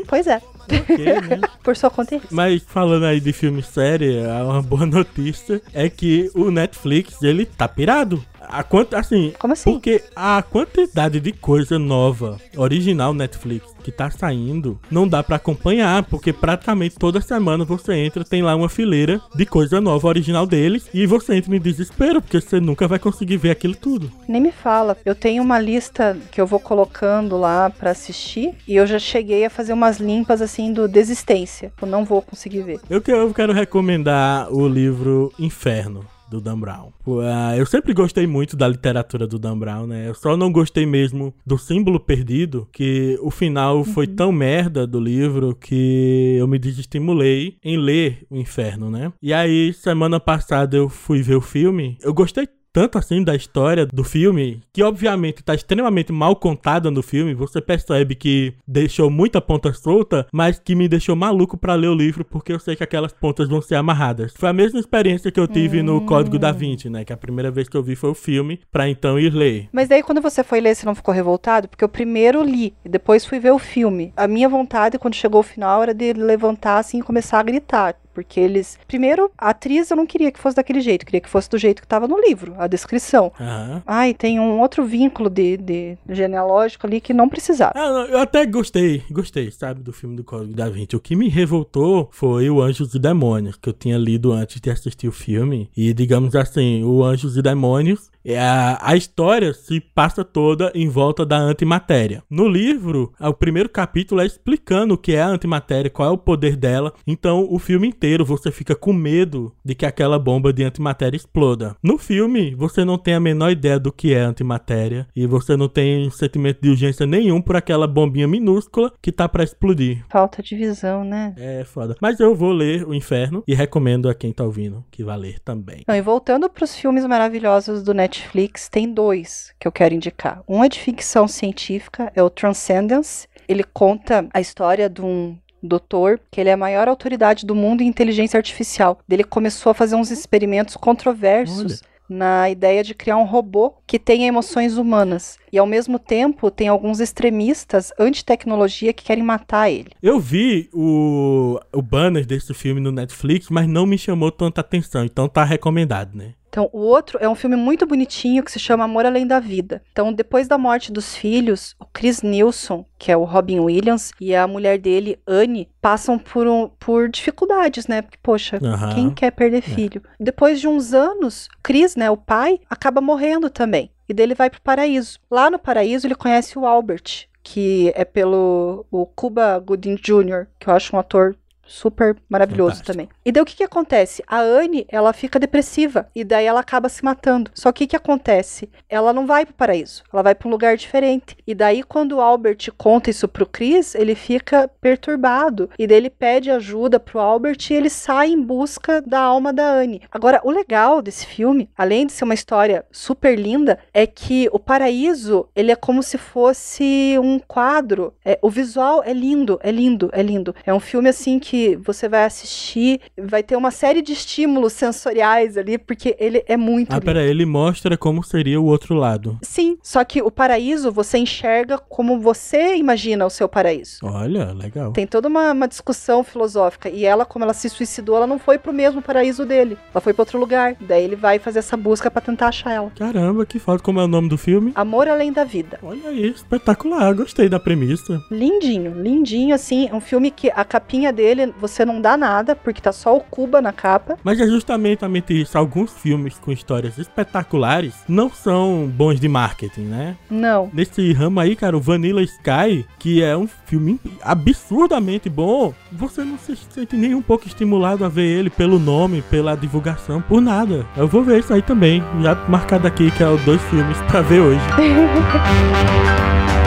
Pois 0.08 0.28
é. 0.28 0.42
Okay, 0.66 1.06
né? 1.06 1.42
Por 1.64 1.76
sua 1.76 1.90
conta 1.90 2.16
é 2.16 2.22
Mas 2.30 2.62
falando 2.64 3.06
aí 3.06 3.20
de 3.20 3.34
filme 3.34 3.64
série, 3.64 4.20
uma 4.44 4.62
boa 4.62 4.86
notícia 4.86 5.62
é 5.74 5.90
que 5.90 6.30
o 6.36 6.52
Netflix, 6.52 7.22
ele 7.24 7.46
tá 7.46 7.68
pirado. 7.68 8.24
A 8.50 8.64
quant, 8.64 8.94
assim, 8.94 9.32
Como 9.38 9.54
assim? 9.54 9.72
Porque 9.72 10.04
a 10.16 10.42
quantidade 10.42 11.20
de 11.20 11.32
coisa 11.32 11.78
nova, 11.78 12.38
original 12.58 13.14
Netflix, 13.14 13.68
que 13.84 13.92
tá 13.92 14.10
saindo, 14.10 14.80
não 14.90 15.08
dá 15.08 15.22
para 15.24 15.36
acompanhar, 15.36 16.04
porque 16.04 16.34
praticamente 16.34 16.98
toda 16.98 17.22
semana 17.22 17.64
você 17.64 17.94
entra, 17.94 18.24
tem 18.24 18.42
lá 18.42 18.56
uma 18.56 18.68
fileira 18.68 19.22
de 19.36 19.46
coisa 19.46 19.80
nova 19.80 20.08
original 20.08 20.48
deles, 20.48 20.90
e 20.94 21.06
você 21.06 21.36
entra 21.36 21.56
em 21.56 21.60
desespero, 21.60 22.22
porque 22.22 22.42
você 22.42 22.60
nunca 22.60 22.88
vai 22.88 22.98
conseguir 22.98 23.38
ver 23.38 23.52
aquilo 23.52 23.76
tudo. 23.76 24.12
Nem 24.28 24.42
me 24.42 24.52
fala. 24.52 24.98
Eu 25.06 25.14
tenho 25.14 25.44
uma 25.44 25.60
lista 25.60 26.18
que 26.32 26.42
eu 26.42 26.48
vou 26.48 26.60
colocando 26.60 27.38
lá 27.38 27.70
para 27.70 27.92
assistir, 27.92 28.56
e 28.68 28.76
eu 28.76 28.88
já 28.88 28.98
cheguei 28.98 29.46
a 29.46 29.50
fazer 29.50 29.74
umas 29.74 30.00
limpas 30.00 30.42
assim 30.42 30.74
do 30.74 30.88
desistência. 30.88 31.72
Eu 31.80 31.88
não 31.88 32.04
vou 32.04 32.22
conseguir 32.22 32.64
ver. 32.64 32.80
Eu, 32.90 33.02
eu 33.06 33.34
quero 33.34 33.54
recomendar 33.54 34.52
o 34.52 34.68
livro 34.68 35.32
Inferno 35.38 36.06
do 36.30 36.42
Dan 36.42 36.60
Brown. 36.60 36.92
Uh, 37.06 37.56
eu 37.58 37.66
sempre 37.66 37.94
gostei 37.94 38.28
muito 38.28 38.56
da 38.56 38.68
literatura 38.68 39.28
do 39.28 39.40
Dan 39.40 39.58
Brown, 39.58 39.88
né? 39.88 40.10
Eu 40.10 40.14
só 40.14 40.38
não 40.38 40.52
gostei 40.52 40.86
mesmo 40.86 41.34
do 41.46 41.58
símbolo 41.58 42.00
perdido, 42.00 42.68
que 42.72 43.18
o 43.22 43.32
final 43.32 43.78
uhum. 43.78 43.86
foi 43.86 44.08
tão 44.08 44.32
merda 44.32 44.86
do 44.86 45.00
livro 45.00 45.56
que 45.56 46.38
eu 46.40 46.48
me 46.48 46.60
desestimulei 46.60 47.58
em 47.64 47.78
ler 47.78 48.26
O 48.30 48.38
Inferno, 48.38 48.90
né? 48.90 49.12
E 49.22 49.34
aí, 49.34 49.74
semana 49.74 50.20
passada 50.20 50.78
eu 50.78 50.90
fui 50.90 51.22
ver 51.22 51.36
o 51.36 51.42
filme. 51.42 51.98
Eu 52.02 52.14
gostei 52.14 52.48
tanto 52.72 52.98
assim 52.98 53.24
da 53.24 53.36
história 53.36 53.86
do 53.86 54.04
filme, 54.04 54.62
que 54.72 54.84
obviamente 54.84 55.44
tá 55.44 55.54
extremamente 55.54 56.12
mal 56.12 56.36
contada 56.36 56.92
no 56.92 57.02
filme, 57.02 57.34
você 57.34 57.62
percebe 57.62 58.16
que 58.16 58.54
deixou 58.68 59.10
muita 59.10 59.42
ponta 59.42 59.74
solta, 59.74 60.28
mas 60.32 60.60
que 60.60 60.76
me 60.76 60.88
deixou 60.88 61.16
maluco 61.16 61.58
para 61.58 61.76
ler 61.76 61.88
o 61.88 61.96
livro, 61.96 62.24
porque 62.24 62.54
eu 62.54 62.60
sei 62.60 62.76
que 62.76 62.84
aquelas 62.84 63.14
pontas 63.14 63.48
vão 63.48 63.62
ser 63.62 63.76
amarradas. 63.76 64.34
Foi 64.36 64.50
a 64.50 64.54
mesma 64.54 64.80
experiência 64.80 65.32
que 65.32 65.40
eu 65.40 65.48
tive 65.48 65.82
hum. 65.82 65.84
no 65.84 66.06
Código 66.06 66.38
da 66.38 66.52
Vinci, 66.52 66.90
né? 66.90 67.04
Que 67.04 67.14
a 67.14 67.18
primeira 67.18 67.52
vez 67.52 67.68
que 67.68 67.78
eu 67.78 67.84
vi 67.84 67.96
foi 67.96 68.10
o 68.10 68.16
filme, 68.16 68.60
pra 68.72 68.90
então 68.90 69.20
ir 69.20 69.34
ler. 69.34 69.70
Mas 69.72 69.88
daí 69.88 70.04
quando 70.04 70.22
você 70.22 70.44
foi 70.44 70.62
ler, 70.62 70.76
você 70.76 70.86
não 70.86 70.96
ficou 70.96 71.14
revoltado? 71.14 71.68
Porque 71.68 71.84
eu 71.84 71.90
primeiro 71.90 72.44
li, 72.44 72.74
e 72.84 72.90
depois 72.90 73.26
fui 73.26 73.40
ver 73.40 73.52
o 73.52 73.60
filme. 73.60 74.14
A 74.16 74.28
minha 74.28 74.50
vontade, 74.50 75.00
quando 75.00 75.16
chegou 75.16 75.42
o 75.42 75.44
final, 75.44 75.84
era 75.84 75.94
de 75.94 76.14
levantar 76.14 76.80
assim 76.80 77.00
e 77.00 77.04
começar 77.04 77.40
a 77.40 77.44
gritar. 77.44 77.96
Porque 78.14 78.40
eles. 78.40 78.78
Primeiro, 78.88 79.32
a 79.38 79.50
atriz 79.50 79.90
eu 79.90 79.98
não 79.98 80.06
queria 80.06 80.32
que 80.32 80.40
fosse 80.40 80.56
daquele 80.56 80.82
jeito, 80.82 81.06
queria 81.06 81.22
que 81.22 81.30
fosse 81.30 81.50
do 81.50 81.58
jeito 81.58 81.82
que 81.82 81.86
estava 81.86 82.08
no 82.08 82.20
livro, 82.20 82.56
a 82.58 82.68
descrição. 82.68 83.32
Uhum. 83.40 83.82
Ai, 83.86 84.14
tem 84.14 84.40
um 84.40 84.60
outro 84.60 84.84
vínculo 84.84 85.30
de, 85.30 85.58
de 85.58 85.98
genealógico 86.10 86.86
ali 86.86 87.00
que 87.00 87.14
não 87.14 87.30
precisava. 87.30 87.74
Ah, 87.76 87.90
não, 87.92 88.06
eu 88.06 88.20
até 88.20 88.46
gostei, 88.46 89.04
gostei, 89.10 89.52
sabe, 89.52 89.82
do 89.82 89.94
filme 89.94 90.16
do 90.16 90.24
Código 90.24 90.54
da 90.54 90.70
Vinci. 90.70 90.96
O 90.96 91.00
que 91.00 91.16
me 91.16 91.30
revoltou 91.30 92.10
foi 92.12 92.50
o 92.50 92.62
Anjos 92.62 92.94
e 92.94 93.00
Demônios, 93.00 93.56
que 93.56 93.70
eu 93.70 93.74
tinha 93.74 93.98
lido 93.98 94.32
antes 94.32 94.60
de 94.60 94.70
assistir 94.70 95.08
o 95.08 95.12
filme. 95.12 95.70
E, 95.76 95.94
digamos 95.94 96.36
assim, 96.36 96.84
o 96.84 97.04
Anjos 97.04 97.38
e 97.38 97.42
Demônios 97.42 98.10
a, 98.28 98.92
a 98.92 98.96
história 98.96 99.54
se 99.54 99.80
passa 99.80 100.24
toda 100.24 100.72
em 100.76 100.88
volta 100.88 101.26
da 101.26 101.38
antimatéria. 101.38 102.24
No 102.30 102.48
livro, 102.48 103.14
o 103.20 103.34
primeiro 103.34 103.70
capítulo 103.70 104.22
é 104.22 104.26
explicando 104.26 104.94
o 104.94 104.98
que 104.98 105.14
é 105.14 105.22
a 105.22 105.28
antimatéria, 105.28 105.90
qual 105.90 106.10
é 106.10 106.12
o 106.12 106.18
poder 106.18 106.56
dela. 106.56 106.94
Então, 107.08 107.48
o 107.50 107.58
filme 107.58 107.88
inteiro 107.88 108.26
você 108.26 108.52
fica 108.52 108.76
com 108.76 108.94
medo 108.94 109.54
de 109.64 109.74
que 109.76 109.86
aquela 109.86 110.20
bomba 110.20 110.52
de 110.52 110.64
antimatéria 110.64 111.18
exploda. 111.18 111.76
No 111.82 111.98
filme, 111.98 112.54
você 112.56 112.84
não 112.84 112.98
tem 112.98 113.14
a 113.14 113.20
menor 113.20 113.52
ideia 113.52 113.80
do 113.80 113.92
que 113.92 114.14
é 114.14 114.22
antimatéria 114.22 115.08
e 115.16 115.26
você 115.26 115.56
não 115.56 115.68
tem 115.68 116.10
sentimento 116.10 116.62
de 116.62 116.70
urgência 116.70 117.06
nenhum 117.06 117.42
por 117.42 117.56
aquela 117.56 117.88
bombinha 117.88 118.28
minúscula 118.28 118.92
que 119.02 119.12
tá 119.12 119.28
para 119.28 119.44
explodir. 119.44 120.04
Falta 120.10 120.44
de 120.44 120.56
visão, 120.56 121.04
né? 121.04 121.34
É 121.38 121.64
foda. 121.64 121.96
Mas 122.02 122.20
eu 122.20 122.36
vou 122.36 122.52
ler 122.52 122.88
O 122.88 122.94
Inferno 122.94 123.44
e 123.48 123.54
recomendo 123.54 124.10
a 124.10 124.14
quem 124.14 124.32
tá 124.32 124.44
ouvindo 124.44 124.84
que 124.92 125.04
vá 125.04 125.16
ler 125.16 125.40
também. 125.40 125.84
Não, 125.88 125.96
e 125.96 126.02
voltando 126.02 126.50
pros 126.50 126.76
filmes 126.76 127.06
maravilhosos 127.06 127.84
do 127.84 127.94
Netflix 127.94 128.09
Netflix 128.10 128.68
tem 128.68 128.92
dois 128.92 129.54
que 129.60 129.68
eu 129.68 129.72
quero 129.72 129.94
indicar. 129.94 130.42
Um 130.48 130.64
é 130.64 130.70
de 130.70 130.80
ficção 130.80 131.28
científica, 131.28 132.12
é 132.16 132.24
o 132.24 132.30
Transcendence. 132.30 133.28
Ele 133.48 133.64
conta 133.64 134.28
a 134.34 134.42
história 134.42 134.90
de 134.90 135.02
um 135.02 135.38
doutor, 135.62 136.20
que 136.32 136.42
ele 136.42 136.50
é 136.50 136.54
a 136.54 136.58
maior 136.58 136.88
autoridade 136.88 137.46
do 137.46 137.54
mundo 137.54 137.82
em 137.82 137.88
inteligência 137.88 138.38
artificial. 138.38 139.00
Ele 139.08 139.24
começou 139.24 139.70
a 139.70 139.76
fazer 139.76 139.96
uns 139.96 140.10
experimentos 140.10 140.76
controversos 140.76 141.82
Olha 141.82 141.90
na 142.10 142.50
ideia 142.50 142.84
de 142.84 142.96
criar 142.96 143.18
um 143.18 143.24
robô 143.24 143.76
que 143.86 144.00
tenha 144.00 144.28
emoções 144.28 144.78
humanas. 144.78 145.38
E 145.54 145.60
ao 145.60 145.68
mesmo 145.68 146.00
tempo 146.00 146.50
tem 146.50 146.68
alguns 146.68 147.00
extremistas 147.00 147.92
anti-tecnologia 148.00 148.92
que 148.92 149.04
querem 149.04 149.24
matar 149.24 149.70
ele. 149.70 149.92
Eu 150.02 150.20
vi 150.20 150.70
o, 150.74 151.60
o 151.72 151.82
banner 151.82 152.26
desse 152.26 152.54
filme 152.54 152.82
no 152.82 152.92
Netflix, 152.92 153.50
mas 153.50 153.68
não 153.68 153.86
me 153.86 153.98
chamou 153.98 154.32
tanta 154.32 154.62
atenção, 154.62 155.06
então 155.06 155.30
tá 155.30 155.44
recomendado, 155.44 156.18
né? 156.18 156.34
Então, 156.50 156.70
o 156.74 156.80
outro 156.80 157.20
é 157.22 157.30
um 157.30 157.36
filme 157.36 157.56
muito 157.56 157.86
bonitinho 157.86 158.44
que 158.44 158.52
se 158.52 158.60
chama 158.60 158.84
Amor 158.84 159.06
Além 159.06 159.26
da 159.26 159.40
Vida. 159.40 159.84
Então, 159.92 160.12
depois 160.12 160.48
da 160.48 160.58
morte 160.58 160.92
dos 160.92 161.16
filhos, 161.16 161.76
o 161.80 161.86
Chris 161.86 162.24
Nilsson, 162.24 162.84
que 162.98 163.12
é 163.12 163.18
o 163.18 163.24
Robin 163.24 163.60
Williams, 163.60 164.12
e 164.20 164.36
a 164.36 164.48
mulher 164.48 164.80
dele, 164.80 165.20
Anne, 165.28 165.70
passam 165.80 166.18
por, 166.18 166.48
um, 166.48 166.68
por 166.80 167.08
dificuldades, 167.08 167.88
né? 167.88 168.02
Porque, 168.02 168.18
poxa, 168.22 168.60
uhum. 168.62 168.96
quem 168.96 169.10
quer 169.12 169.32
perder 169.32 169.60
é. 169.60 169.62
filho? 169.62 170.02
É. 170.20 170.24
Depois 170.24 170.60
de 170.60 170.68
uns 170.68 170.94
anos, 170.94 171.48
Chris, 171.62 171.96
né, 171.96 172.10
o 172.10 172.18
pai, 172.18 172.60
acaba 172.70 173.00
morrendo 173.00 173.50
também. 173.50 173.92
E 174.08 174.14
dele 174.14 174.34
vai 174.34 174.50
pro 174.50 174.62
paraíso. 174.62 175.20
Lá 175.30 175.52
no 175.52 175.60
paraíso, 175.60 176.08
ele 176.08 176.16
conhece 176.16 176.58
o 176.58 176.66
Albert, 176.66 177.28
que 177.44 177.92
é 177.96 178.04
pelo 178.04 178.86
o 178.90 179.06
Cuba 179.06 179.60
Gooding 179.60 179.96
Jr., 179.96 180.48
que 180.60 180.68
eu 180.68 180.74
acho 180.74 180.96
um 180.96 181.00
ator 181.00 181.36
super 181.70 182.18
maravilhoso 182.28 182.78
Fantástico. 182.78 182.92
também. 182.92 183.10
E 183.24 183.32
daí 183.32 183.44
o 183.44 183.46
que 183.46 183.56
que 183.56 183.64
acontece? 183.64 184.24
A 184.28 184.40
Anne, 184.40 184.86
ela 184.90 185.14
fica 185.14 185.40
depressiva 185.40 186.10
e 186.16 186.24
daí 186.24 186.46
ela 186.46 186.60
acaba 186.60 186.90
se 186.90 187.06
matando. 187.06 187.52
Só 187.54 187.72
que 187.72 187.84
o 187.84 187.88
que 187.88 187.96
acontece? 187.96 188.70
Ela 188.90 189.14
não 189.14 189.26
vai 189.26 189.46
pro 189.46 189.54
paraíso, 189.54 190.04
ela 190.12 190.24
vai 190.24 190.34
para 190.34 190.48
um 190.48 190.52
lugar 190.52 190.76
diferente. 190.76 191.38
E 191.46 191.54
daí 191.54 191.84
quando 191.84 192.14
o 192.14 192.22
Albert 192.22 192.72
conta 192.78 193.10
isso 193.10 193.28
pro 193.28 193.46
Chris, 193.46 193.94
ele 193.94 194.16
fica 194.16 194.68
perturbado 194.82 195.70
e 195.78 195.86
daí 195.86 195.98
ele 195.98 196.10
pede 196.10 196.50
ajuda 196.50 197.00
pro 197.00 197.20
Albert 197.20 197.58
e 197.70 197.74
ele 197.74 197.90
sai 197.90 198.30
em 198.30 198.42
busca 198.42 199.02
da 199.02 199.20
alma 199.20 199.54
da 199.54 199.72
Anne. 199.72 200.02
Agora, 200.12 200.42
o 200.44 200.50
legal 200.50 201.02
desse 201.02 201.26
filme, 201.26 201.70
além 201.78 202.08
de 202.08 202.14
ser 202.14 202.24
uma 202.24 202.34
história 202.34 202.86
super 202.92 203.38
linda, 203.38 203.78
é 203.94 204.08
que 204.08 204.50
o 204.52 204.60
paraíso, 204.60 205.48
ele 205.56 205.72
é 205.72 205.76
como 205.76 206.02
se 206.02 206.18
fosse 206.18 207.16
um 207.22 207.38
quadro. 207.40 208.14
É, 208.26 208.40
o 208.42 208.50
visual 208.50 209.04
é 209.06 209.14
lindo, 209.14 209.60
é 209.62 209.72
lindo, 209.72 210.10
é 210.14 210.24
lindo. 210.24 210.56
É 210.66 210.74
um 210.74 210.80
filme 210.80 211.10
assim 211.10 211.38
que 211.38 211.59
você 211.78 212.08
vai 212.08 212.26
assistir, 212.26 213.00
vai 213.18 213.44
ter 213.44 213.56
uma 213.56 213.72
série 213.72 214.02
de 214.02 214.14
estímulos 214.14 214.74
sensoriais 214.74 215.58
ali, 215.58 215.78
porque 215.78 216.16
ele 216.20 216.44
é 216.48 216.58
muito. 216.58 216.92
Ah, 216.92 216.96
lindo. 216.96 217.06
pera, 217.06 217.24
ele 217.24 217.46
mostra 217.46 217.98
como 217.98 218.24
seria 218.24 218.60
o 218.60 218.66
outro 218.66 218.96
lado. 218.96 219.38
Sim, 219.42 219.78
só 219.82 220.04
que 220.04 220.22
o 220.22 220.32
paraíso 220.32 220.92
você 220.92 221.18
enxerga 221.18 221.78
como 221.78 222.20
você 222.20 222.76
imagina 222.76 223.26
o 223.26 223.30
seu 223.30 223.48
paraíso. 223.48 224.00
Olha, 224.04 224.52
legal. 224.54 224.92
Tem 224.94 225.08
toda 225.08 225.28
uma, 225.28 225.52
uma 225.52 225.68
discussão 225.68 226.24
filosófica. 226.24 226.90
E 226.90 227.06
ela, 227.06 227.26
como 227.26 227.44
ela 227.44 227.54
se 227.54 227.70
suicidou, 227.70 228.16
ela 228.16 228.28
não 228.28 228.40
foi 228.40 228.58
pro 228.58 228.74
mesmo 228.74 229.02
paraíso 229.02 229.46
dele. 229.46 229.78
Ela 229.94 230.02
foi 230.02 230.14
para 230.14 230.22
outro 230.24 230.40
lugar. 230.40 230.76
Daí 230.80 231.04
ele 231.04 231.16
vai 231.16 231.40
fazer 231.40 231.60
essa 231.60 231.78
busca 231.78 232.10
para 232.10 232.22
tentar 232.22 232.48
achar 232.48 232.72
ela. 232.72 232.92
Caramba, 232.98 233.46
que 233.46 233.60
foda. 233.60 233.82
Como 233.82 234.00
é 234.00 234.04
o 234.04 234.08
nome 234.08 234.30
do 234.30 234.38
filme? 234.38 234.72
Amor 234.76 235.08
Além 235.08 235.32
da 235.32 235.44
Vida. 235.44 235.80
Olha 235.82 236.10
aí, 236.10 236.28
espetacular. 236.30 237.14
Gostei 237.14 237.50
da 237.50 237.60
premissa. 237.60 238.22
Lindinho, 238.32 239.02
lindinho, 239.02 239.56
assim. 239.56 239.88
É 239.88 239.96
um 239.96 240.02
filme 240.02 240.32
que 240.32 240.50
a 240.50 240.64
capinha 240.64 241.12
dele 241.12 241.49
você 241.60 241.86
não 241.86 242.02
dá 242.02 242.18
nada, 242.18 242.56
porque 242.56 242.82
tá 242.82 242.92
só 242.92 243.16
o 243.16 243.22
Cuba 243.22 243.62
na 243.62 243.72
capa. 243.72 244.18
Mas 244.24 244.40
é 244.40 244.48
justamente 244.48 245.40
isso. 245.40 245.58
Alguns 245.58 245.94
filmes 245.94 246.38
com 246.38 246.52
histórias 246.52 246.98
espetaculares 246.98 247.96
não 248.08 248.30
são 248.30 248.88
bons 248.88 249.20
de 249.20 249.28
marketing, 249.28 249.82
né? 249.82 250.16
Não. 250.30 250.70
Nesse 250.74 251.12
ramo 251.14 251.40
aí, 251.40 251.56
cara, 251.56 251.78
o 251.78 251.82
Vanilla 251.82 252.22
Sky, 252.22 252.86
que 252.98 253.24
é 253.24 253.36
um 253.36 253.48
filme 253.66 254.00
absurdamente 254.22 255.30
bom, 255.30 255.74
você 255.92 256.24
não 256.24 256.38
se 256.38 256.56
sente 256.56 256.96
nem 256.96 257.16
um 257.16 257.22
pouco 257.22 257.48
estimulado 257.48 258.06
a 258.06 258.10
ver 258.10 258.26
ele 258.26 258.50
pelo 258.50 258.80
nome, 258.80 259.22
pela 259.22 259.56
divulgação, 259.56 260.22
por 260.22 260.42
nada. 260.42 260.86
Eu 260.96 261.08
vou 261.08 261.24
ver 261.24 261.40
isso 261.40 261.54
aí 261.54 261.62
também. 261.62 262.04
Já 262.22 262.36
marcado 262.48 262.88
aqui 262.88 263.12
que 263.12 263.24
é 263.24 263.30
os 263.30 263.42
dois 263.44 263.62
filmes 263.64 263.98
pra 264.10 264.22
ver 264.22 264.42
hoje. 264.42 264.60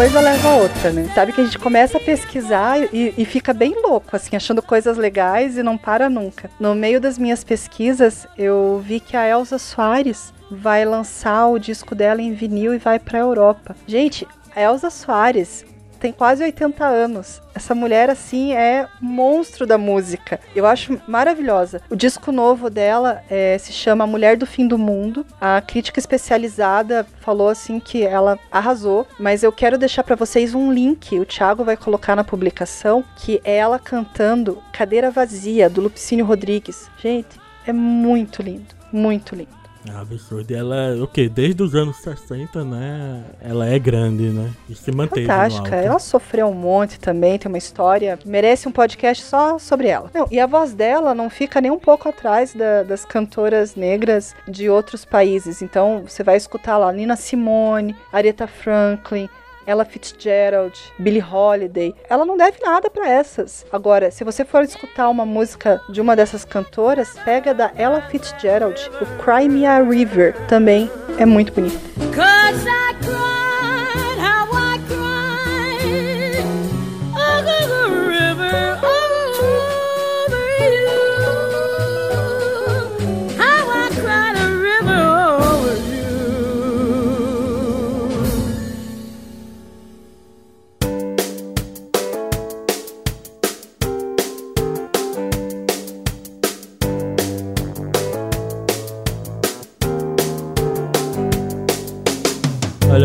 coisa 0.00 0.18
leva 0.18 0.48
a 0.48 0.56
outra, 0.56 0.90
né? 0.90 1.12
Sabe 1.14 1.30
que 1.30 1.42
a 1.42 1.44
gente 1.44 1.58
começa 1.58 1.98
a 1.98 2.00
pesquisar 2.00 2.78
e, 2.90 3.12
e, 3.18 3.24
fica 3.26 3.52
bem 3.52 3.74
louco, 3.82 4.16
assim, 4.16 4.34
achando 4.34 4.62
coisas 4.62 4.96
legais 4.96 5.58
e 5.58 5.62
não 5.62 5.76
para 5.76 6.08
nunca. 6.08 6.50
No 6.58 6.74
meio 6.74 6.98
das 6.98 7.18
minhas 7.18 7.44
pesquisas, 7.44 8.26
eu 8.38 8.82
vi 8.82 8.98
que 8.98 9.14
a 9.14 9.28
Elsa 9.28 9.58
Soares 9.58 10.32
vai 10.50 10.86
lançar 10.86 11.48
o 11.48 11.58
disco 11.58 11.94
dela 11.94 12.22
em 12.22 12.32
vinil 12.32 12.72
e 12.72 12.78
vai 12.78 12.98
para 12.98 13.18
a 13.18 13.20
Europa. 13.20 13.76
Gente, 13.86 14.26
a 14.56 14.62
Elsa 14.62 14.88
Soares 14.88 15.66
tem 16.00 16.12
quase 16.12 16.42
80 16.42 16.84
anos. 16.84 17.42
Essa 17.54 17.74
mulher, 17.74 18.08
assim, 18.08 18.54
é 18.54 18.88
monstro 19.00 19.66
da 19.66 19.76
música. 19.76 20.40
Eu 20.56 20.66
acho 20.66 21.00
maravilhosa. 21.06 21.82
O 21.90 21.94
disco 21.94 22.32
novo 22.32 22.70
dela 22.70 23.22
é, 23.28 23.58
se 23.58 23.72
chama 23.72 24.06
Mulher 24.06 24.36
do 24.36 24.46
Fim 24.46 24.66
do 24.66 24.78
Mundo. 24.78 25.26
A 25.40 25.60
crítica 25.60 26.00
especializada 26.00 27.06
falou, 27.20 27.48
assim, 27.48 27.78
que 27.78 28.02
ela 28.02 28.38
arrasou. 28.50 29.06
Mas 29.18 29.42
eu 29.42 29.52
quero 29.52 29.76
deixar 29.76 30.02
para 30.02 30.16
vocês 30.16 30.54
um 30.54 30.72
link, 30.72 31.18
o 31.18 31.26
Thiago 31.26 31.64
vai 31.64 31.76
colocar 31.76 32.16
na 32.16 32.24
publicação, 32.24 33.04
que 33.16 33.40
é 33.44 33.56
ela 33.56 33.78
cantando 33.78 34.62
Cadeira 34.72 35.10
Vazia, 35.10 35.68
do 35.68 35.82
Lupicínio 35.82 36.24
Rodrigues. 36.24 36.90
Gente, 36.96 37.38
é 37.66 37.72
muito 37.72 38.42
lindo, 38.42 38.74
muito 38.90 39.34
lindo. 39.34 39.59
É 39.88 39.92
absurdo. 39.92 40.50
E 40.50 40.54
ela, 40.54 40.94
o 40.96 41.04
okay, 41.04 41.28
Desde 41.28 41.62
os 41.62 41.74
anos 41.74 41.96
60, 41.96 42.64
né? 42.64 43.24
Ela 43.40 43.66
é 43.66 43.78
grande, 43.78 44.24
né? 44.24 44.50
E 44.68 44.74
se 44.74 44.92
manteve. 44.92 45.26
Fantástica. 45.26 45.76
Ela 45.76 45.98
sofreu 45.98 46.48
um 46.48 46.54
monte 46.54 46.98
também, 46.98 47.38
tem 47.38 47.48
uma 47.48 47.58
história. 47.58 48.18
Merece 48.24 48.68
um 48.68 48.72
podcast 48.72 49.24
só 49.24 49.58
sobre 49.58 49.88
ela. 49.88 50.10
Não, 50.12 50.26
e 50.30 50.38
a 50.38 50.46
voz 50.46 50.74
dela 50.74 51.14
não 51.14 51.30
fica 51.30 51.60
nem 51.60 51.70
um 51.70 51.78
pouco 51.78 52.08
atrás 52.08 52.54
da, 52.54 52.82
das 52.82 53.04
cantoras 53.04 53.74
negras 53.74 54.34
de 54.46 54.68
outros 54.68 55.04
países. 55.04 55.62
Então, 55.62 56.02
você 56.06 56.22
vai 56.22 56.36
escutar 56.36 56.76
lá 56.76 56.92
Nina 56.92 57.16
Simone, 57.16 57.96
Aretha 58.12 58.46
Franklin, 58.46 59.28
ella 59.66 59.84
Fitzgerald, 59.84 60.78
Billie 60.98 61.22
Holiday. 61.22 61.94
Ela 62.08 62.24
não 62.24 62.36
deve 62.36 62.58
nada 62.62 62.90
para 62.90 63.08
essas. 63.08 63.64
Agora, 63.72 64.10
se 64.10 64.24
você 64.24 64.44
for 64.44 64.62
escutar 64.62 65.08
uma 65.08 65.26
música 65.26 65.80
de 65.88 66.00
uma 66.00 66.16
dessas 66.16 66.44
cantoras, 66.44 67.18
pega 67.24 67.54
da 67.54 67.72
Ella 67.76 68.00
Fitzgerald, 68.02 68.90
o 69.00 69.22
Cry 69.22 69.48
Me 69.48 69.66
a 69.66 69.82
River, 69.82 70.34
também 70.46 70.90
é 71.18 71.26
muito 71.26 71.52
bonito. 71.52 71.78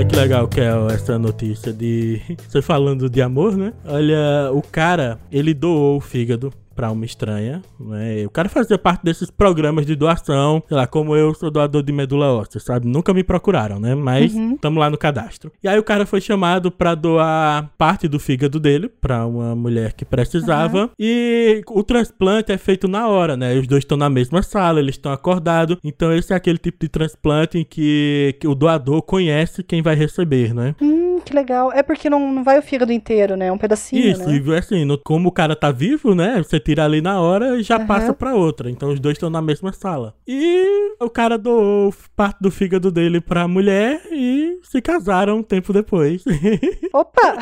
Que 0.03 0.15
legal 0.15 0.47
que 0.47 0.59
é 0.59 0.69
essa 0.91 1.17
notícia 1.17 1.71
de 1.71 2.19
você 2.49 2.61
falando 2.61 3.09
de 3.09 3.21
amor, 3.21 3.55
né? 3.55 3.71
Olha, 3.85 4.51
o 4.51 4.61
cara, 4.61 5.17
ele 5.31 5.53
doou 5.53 5.97
o 5.97 6.01
fígado 6.01 6.51
para 6.75 6.91
uma 6.91 7.05
estranha, 7.05 7.61
né? 7.79 8.25
O 8.25 8.29
cara 8.29 8.49
fazia 8.49 8.77
parte 8.77 9.03
desses 9.03 9.31
programas 9.31 9.85
de 9.85 9.95
doação, 9.95 10.61
sei 10.67 10.75
lá, 10.75 10.85
como 10.85 11.15
eu 11.15 11.33
sou 11.33 11.49
doador 11.49 11.81
de 11.81 11.93
medula 11.93 12.33
óssea, 12.33 12.59
sabe? 12.59 12.87
Nunca 12.87 13.13
me 13.13 13.23
procuraram, 13.23 13.79
né? 13.79 13.95
Mas 13.95 14.33
estamos 14.33 14.63
uhum. 14.63 14.79
lá 14.79 14.89
no 14.89 14.97
cadastro. 14.97 15.51
E 15.63 15.67
aí 15.67 15.79
o 15.79 15.83
cara 15.83 16.05
foi 16.05 16.19
chamado 16.19 16.71
para 16.71 16.93
doar 16.93 17.71
parte 17.77 18.07
do 18.07 18.19
fígado 18.19 18.59
dele 18.59 18.89
para 18.89 19.25
uma 19.25 19.55
mulher 19.55 19.93
que 19.93 20.03
precisava 20.03 20.83
uhum. 20.83 20.89
e 20.99 21.61
o 21.69 21.83
transplante 21.83 22.51
é 22.51 22.57
feito 22.57 22.87
na 22.87 23.07
hora, 23.07 23.37
né? 23.37 23.57
Os 23.57 23.67
dois 23.67 23.83
estão 23.83 23.97
na 23.97 24.09
mesma 24.09 24.41
sala, 24.41 24.79
eles 24.79 24.95
estão 24.95 25.11
acordados. 25.11 25.77
Então 25.83 26.13
esse 26.13 26.33
é 26.33 26.35
aquele 26.35 26.57
tipo 26.57 26.77
de 26.81 26.89
transplante 26.89 27.57
em 27.57 27.63
que, 27.63 28.35
que 28.39 28.47
o 28.47 28.55
doador 28.55 29.01
conhece 29.01 29.63
quem 29.63 29.81
vai 29.81 29.95
receber, 29.95 30.53
né? 30.53 30.75
Hum, 30.81 31.19
que 31.23 31.33
legal. 31.33 31.71
É 31.71 31.81
porque 31.81 32.09
não, 32.09 32.33
não 32.33 32.43
vai 32.43 32.59
o 32.59 32.61
fígado 32.61 32.91
inteiro, 32.91 33.35
né? 33.37 33.47
É 33.47 33.51
um 33.51 33.57
pedacinho, 33.57 34.11
Isso, 34.11 34.27
né? 34.27 34.41
e 34.45 34.55
assim, 34.55 34.85
no, 34.85 34.97
como 34.97 35.29
o 35.29 35.31
cara 35.31 35.55
tá 35.55 35.71
vivo, 35.71 36.13
né? 36.13 36.41
Você 36.43 36.59
tira 36.65 36.83
ali 36.83 36.99
na 36.99 37.21
hora 37.21 37.59
e 37.59 37.63
já 37.63 37.77
uhum. 37.77 37.85
passa 37.85 38.13
pra 38.13 38.33
outra. 38.33 38.69
Então 38.69 38.89
os 38.91 38.99
dois 38.99 39.15
estão 39.15 39.29
na 39.29 39.41
mesma 39.41 39.71
sala. 39.71 40.15
E 40.27 40.95
o 40.99 41.09
cara 41.09 41.37
doou 41.37 41.93
parte 42.15 42.39
do 42.41 42.49
fígado 42.49 42.91
dele 42.91 43.21
pra 43.21 43.47
mulher 43.47 44.01
e 44.11 44.59
se 44.63 44.81
casaram 44.81 45.37
um 45.37 45.43
tempo 45.43 45.71
depois. 45.71 46.23
Opa! 46.91 47.37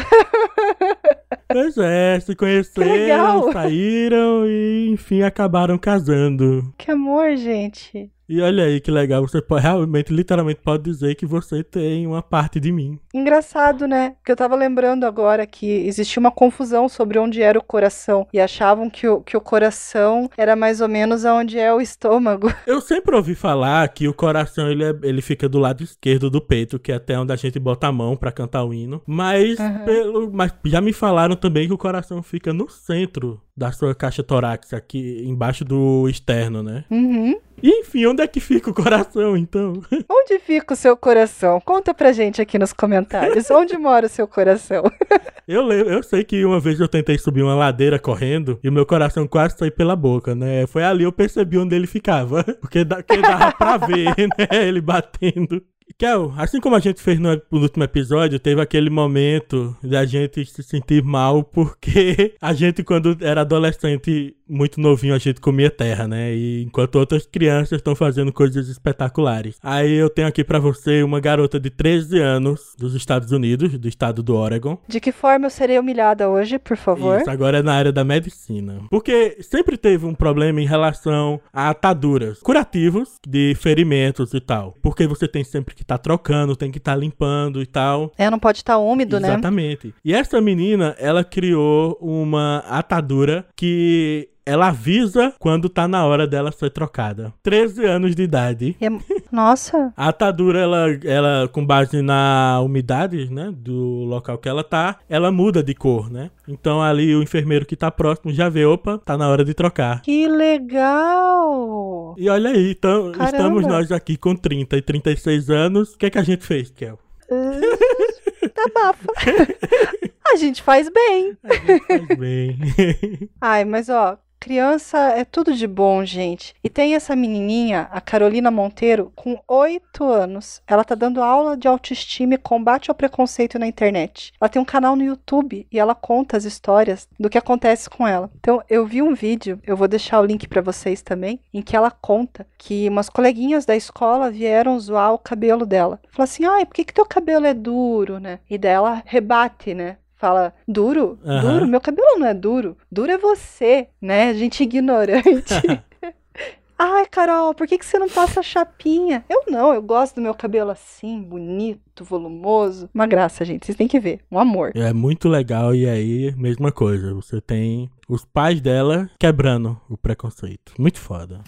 Pois 1.48 1.78
é, 1.78 2.20
se 2.20 2.36
conheceram, 2.36 3.52
saíram 3.52 4.46
e 4.46 4.90
enfim 4.92 5.22
acabaram 5.22 5.78
casando. 5.78 6.74
Que 6.78 6.92
amor, 6.92 7.36
gente. 7.36 8.12
E 8.28 8.42
olha 8.42 8.64
aí 8.64 8.80
que 8.80 8.90
legal, 8.90 9.28
você 9.28 9.42
pode, 9.42 9.64
realmente, 9.64 10.14
literalmente 10.14 10.62
pode 10.64 10.84
dizer 10.84 11.16
que 11.16 11.26
você 11.26 11.64
tem 11.64 12.08
uma 12.08 12.22
parte 12.22 12.60
de 12.60 12.72
mim. 12.72 13.00
Engraçado, 13.14 13.88
né? 13.88 14.12
Porque 14.20 14.32
eu 14.32 14.36
tava 14.36 14.56
lembrando 14.56 15.06
agora 15.06 15.46
que 15.46 15.66
existia 15.66 16.20
uma 16.20 16.32
confusão 16.32 16.88
sobre 16.88 17.20
onde 17.20 17.42
era 17.42 17.60
o 17.60 17.64
coração. 17.64 18.28
E 18.34 18.40
achavam 18.40 18.90
que 18.90 19.08
o, 19.08 19.22
que 19.22 19.36
o 19.36 19.42
coração 19.42 20.30
era 20.38 20.56
mais 20.56 20.80
ou 20.80 20.88
menos 20.88 21.26
onde 21.26 21.60
é 21.60 21.74
o 21.74 21.82
estômago. 21.82 22.52
Eu 22.66 22.80
sempre 22.80 23.16
ouvi 23.16 23.36
falar 23.36 23.88
que 23.90 24.08
o 24.08 24.14
coração 24.14 24.70
ele, 24.70 24.84
é, 24.84 24.96
ele 25.04 25.22
fica 25.22 25.50
do 25.50 25.60
lado 25.60 25.84
esquerdo 25.84 26.30
do 26.30 26.42
peito, 26.42 26.80
que 26.80 26.92
é 26.92 26.96
até 26.96 27.20
onde 27.20 27.34
a 27.34 27.36
gente 27.36 27.60
bota 27.60 27.88
a 27.88 27.92
mão 27.92 28.16
para 28.16 28.32
cantar 28.32 28.64
o 28.64 28.74
hino. 28.74 29.02
Mas, 29.06 29.60
uhum. 29.60 29.86
pelo, 29.86 30.32
mas 30.32 30.54
já 30.66 30.80
me 30.80 30.94
falaram 30.94 31.36
também 31.36 31.68
que 31.68 31.74
o 31.74 31.78
coração 31.78 32.24
fica 32.24 32.54
no 32.54 32.70
centro 32.70 33.42
da 33.56 33.72
sua 33.72 33.94
caixa 33.94 34.24
torácica, 34.24 34.78
aqui 34.78 35.24
embaixo 35.26 35.64
do 35.64 36.08
externo, 36.10 36.64
né? 36.64 36.86
Uhum. 36.90 37.40
E, 37.62 37.70
enfim, 37.80 38.06
onde 38.08 38.22
é 38.22 38.28
que 38.28 38.40
fica 38.40 38.72
o 38.72 38.74
coração, 38.74 39.38
então? 39.38 39.82
Onde 40.10 40.38
fica 40.40 40.74
o 40.74 40.76
seu 40.76 40.98
coração? 40.98 41.62
Conta 41.62 41.94
pra 41.94 42.12
gente 42.12 42.42
aqui 42.42 42.60
nos 42.60 42.74
comentários. 42.74 43.50
onde 43.52 43.78
mora 43.78 44.08
o 44.08 44.10
seu 44.10 44.28
coração? 44.28 44.84
eu, 45.48 45.72
eu 45.72 46.04
sei 46.04 46.26
que 46.26 46.44
uma 46.44 46.60
vez 46.60 46.80
eu 46.80 46.90
tentei 46.90 47.18
subir 47.18 47.42
uma 47.42 47.56
ladeira 47.56 47.98
correndo 47.98 48.60
e 48.62 48.68
o 48.68 48.72
meu 48.72 48.86
coração 48.86 49.26
quase 49.26 49.58
saiu 49.58 49.72
pela 49.72 49.96
boca, 49.96 50.36
né? 50.36 50.68
Foi 50.68 50.84
ali 50.84 51.06
eu 51.06 51.12
percebi 51.12 51.58
onde 51.58 51.74
ele 51.74 51.88
ficava. 51.88 52.44
Porque, 52.60 52.84
da, 52.84 52.98
porque 52.98 53.22
dava 53.22 53.54
pra 53.54 53.78
ver, 53.78 54.14
né? 54.18 54.68
Ele 54.68 54.82
batendo. 54.82 55.64
Kel, 55.98 56.34
assim 56.38 56.60
como 56.60 56.76
a 56.76 56.80
gente 56.80 57.02
fez 57.02 57.20
no, 57.20 57.42
no, 57.52 57.62
último 57.62 57.84
episódio, 57.84 58.40
teve 58.40 58.62
aquele 58.62 58.90
momento 58.90 59.76
da 59.84 60.06
gente 60.06 60.46
se 60.46 60.64
sentir 60.64 61.04
mal 61.04 61.44
porque 61.44 62.36
a 62.42 62.54
gente, 62.54 62.84
quando 62.84 63.18
era 63.22 63.42
adolescente, 63.42 64.36
muito 64.48 64.80
novinho, 64.80 65.16
a 65.16 65.18
gente 65.18 65.40
comia 65.40 65.70
terra, 65.70 66.08
né? 66.08 66.34
E 66.34 66.64
enquanto 66.64 66.96
outras 66.96 67.26
crianças 67.26 67.78
estão 67.78 67.96
fazendo 67.96 68.32
coisas 68.32 68.68
espetaculares. 68.68 69.58
Aí 69.64 69.94
eu 69.94 70.10
tenho 70.10 70.28
aqui 70.28 70.44
para 70.44 70.60
você 70.60 71.04
uma 71.04 71.20
garota 71.20 71.60
de 71.60 71.70
13 71.70 72.20
anos 72.20 72.76
dos 72.78 72.94
Estados 72.96 73.32
Unidos, 73.32 73.78
do 73.78 73.88
estado 73.88 74.22
do 74.22 74.36
Oregon. 74.36 74.78
De 74.88 75.00
que 75.00 75.12
forma 75.12 75.46
eu 75.46 75.50
serei 75.50 75.80
humilhada 75.80 76.30
hoje, 76.30 76.60
por 76.60 76.78
favor? 76.78 77.22
Isso, 77.22 77.30
agora 77.30 77.60
é 77.60 77.64
na 77.64 77.74
área 77.74 77.92
da 77.92 78.04
medicina. 78.04 78.82
Porque 78.90 79.38
sempre 79.42 79.78
teve 79.78 80.06
um 80.06 80.14
problema 80.14 80.62
em 80.62 80.66
relação 80.66 81.40
a 81.52 81.70
ataduras 81.70 82.40
curativos 82.40 83.20
de 83.28 83.56
ferimentos 83.56 84.34
e 84.34 84.40
tal. 84.40 84.76
Porque 84.82 85.08
você 85.08 85.28
tem 85.28 85.44
sempre 85.44 85.76
que 85.76 85.82
estar 85.82 85.98
tá 85.98 86.04
trocando, 86.04 86.56
tem 86.56 86.72
que 86.72 86.78
estar 86.78 86.94
tá 86.94 86.98
limpando 86.98 87.62
e 87.62 87.66
tal. 87.66 88.12
É, 88.18 88.30
não 88.30 88.40
pode 88.40 88.60
estar 88.60 88.74
tá 88.74 88.80
úmido, 88.80 89.18
Exatamente. 89.18 89.32
né? 89.32 89.34
Exatamente. 89.34 89.96
E 90.04 90.14
essa 90.14 90.42
menina, 90.42 90.96
ela 91.00 91.24
criou 91.24 91.98
uma 92.02 92.60
atadura 92.68 93.46
que 93.56 94.30
ela 94.46 94.68
avisa 94.68 95.34
quando 95.40 95.70
tá 95.70 95.88
na 95.88 96.06
hora 96.06 96.28
dela 96.28 96.52
ser 96.52 96.70
trocada. 96.70 97.34
13 97.44 97.86
anos 97.86 98.16
de 98.16 98.24
idade. 98.24 98.76
É... 98.82 98.88
Nossa. 99.32 99.94
A 99.98 100.10
atadura, 100.10 100.60
ela, 100.60 100.88
ela, 101.04 101.48
com 101.48 101.66
base 101.66 102.02
na 102.02 102.62
umidade, 102.62 103.30
né, 103.32 103.52
do 103.56 104.04
local 104.04 104.38
que 104.38 104.48
ela 104.48 104.64
tá, 104.64 104.98
ela 105.10 105.32
muda 105.32 105.64
de 105.64 105.74
cor, 105.74 106.12
né? 106.12 106.30
Então 106.48 106.82
ali 106.82 107.16
o 107.16 107.24
enfermeiro 107.24 107.66
que 107.66 107.76
tá 107.76 107.90
próximo 107.90 108.34
já 108.34 108.50
vê, 108.50 108.66
opa, 108.66 109.00
tá 109.00 109.18
na 109.18 109.28
hora 109.28 109.44
de 109.44 109.54
trocar. 109.54 110.02
Que 110.02 110.28
legal! 110.28 112.16
E 112.18 112.30
olha 112.30 112.52
aí, 112.52 112.72
então, 112.72 113.12
estamos 113.12 113.66
nós 113.66 113.92
aqui 113.92 114.18
com 114.18 114.36
30 114.36 114.78
e 114.78 114.82
36 114.82 115.50
anos. 115.50 115.94
O 115.94 115.98
que 115.98 116.06
é 116.06 116.10
que 116.10 116.18
a 116.18 116.24
gente 116.24 116.46
fez, 116.46 116.70
Kel? 116.70 117.00
Uh, 117.30 118.50
tá 118.50 118.66
bafa. 118.74 119.08
A 120.32 120.36
gente 120.36 120.64
faz 120.64 120.90
bem. 120.90 121.38
A 121.44 121.54
gente 121.54 121.86
faz 121.86 122.08
bem. 122.18 122.58
Ai, 123.40 123.66
mas 123.66 123.88
ó, 123.90 124.18
Criança 124.44 124.98
é 124.98 125.24
tudo 125.24 125.54
de 125.54 125.66
bom, 125.66 126.04
gente. 126.04 126.54
E 126.62 126.70
tem 126.70 126.96
essa 126.96 127.16
menininha, 127.16 127.88
a 127.90 128.02
Carolina 128.02 128.52
Monteiro, 128.52 129.10
com 129.16 129.42
oito 129.48 130.04
anos. 130.04 130.62
Ela 130.68 130.84
tá 130.84 130.96
dando 130.96 131.24
aula 131.24 131.56
de 131.56 131.66
autoestima 131.66 132.34
e 132.34 132.38
combate 132.38 132.92
ao 132.92 132.96
preconceito 132.96 133.58
na 133.58 133.68
internet. 133.68 134.34
Ela 134.42 134.50
tem 134.50 134.62
um 134.62 134.66
canal 134.66 134.98
no 134.98 135.04
YouTube 135.06 135.66
e 135.72 135.80
ela 135.80 135.96
conta 135.96 136.36
as 136.36 136.44
histórias 136.44 137.08
do 137.18 137.30
que 137.30 137.38
acontece 137.38 137.90
com 137.90 138.06
ela. 138.06 138.30
Então, 138.38 138.62
eu 138.70 138.86
vi 138.86 139.02
um 139.02 139.14
vídeo, 139.14 139.62
eu 139.66 139.78
vou 139.78 139.88
deixar 139.88 140.20
o 140.20 140.26
link 140.26 140.46
para 140.46 140.60
vocês 140.60 141.02
também, 141.02 141.40
em 141.54 141.62
que 141.62 141.78
ela 141.78 141.90
conta 141.90 142.46
que 142.58 142.90
umas 142.90 143.08
coleguinhas 143.08 143.66
da 143.66 143.78
escola 143.78 144.30
vieram 144.30 144.78
zoar 144.78 145.14
o 145.14 145.20
cabelo 145.20 145.66
dela. 145.66 146.02
Falou 146.10 146.26
assim: 146.26 146.44
ai, 146.44 146.66
por 146.66 146.74
que, 146.74 146.84
que 146.84 146.94
teu 146.94 147.06
cabelo 147.06 147.46
é 147.46 147.54
duro, 147.54 148.20
né? 148.20 148.40
E 148.50 148.58
dela 148.58 149.04
rebate, 149.06 149.74
né? 149.74 149.96
Fala 150.24 150.54
duro, 150.66 151.20
uhum. 151.22 151.42
duro, 151.42 151.68
meu 151.68 151.82
cabelo 151.82 152.18
não 152.18 152.26
é 152.26 152.34
duro, 152.34 152.78
duro 152.90 153.12
é 153.12 153.18
você, 153.18 153.90
né? 154.02 154.34
Gente 154.34 154.64
ignorante. 154.64 155.54
Ai, 156.80 157.06
Carol, 157.12 157.54
por 157.54 157.68
que, 157.68 157.78
que 157.78 157.86
você 157.86 158.00
não 158.00 158.10
passa 158.10 158.42
chapinha? 158.42 159.24
Eu 159.30 159.44
não, 159.50 159.74
eu 159.74 159.82
gosto 159.82 160.16
do 160.16 160.22
meu 160.22 160.34
cabelo 160.34 160.72
assim, 160.72 161.22
bonito, 161.22 162.06
volumoso. 162.06 162.90
Uma 162.94 163.06
graça, 163.06 163.44
gente, 163.44 163.66
vocês 163.66 163.78
têm 163.78 163.88
que 163.88 164.00
ver. 164.00 164.22
Um 164.32 164.40
amor. 164.40 164.72
É 164.76 164.94
muito 164.94 165.28
legal, 165.28 165.76
e 165.76 165.88
aí, 165.88 166.34
mesma 166.38 166.72
coisa. 166.72 167.14
Você 167.14 167.42
tem 167.42 167.90
os 168.08 168.24
pais 168.24 168.62
dela 168.62 169.10
quebrando 169.20 169.80
o 169.90 169.98
preconceito. 169.98 170.74
Muito 170.80 171.00
foda. 171.00 171.42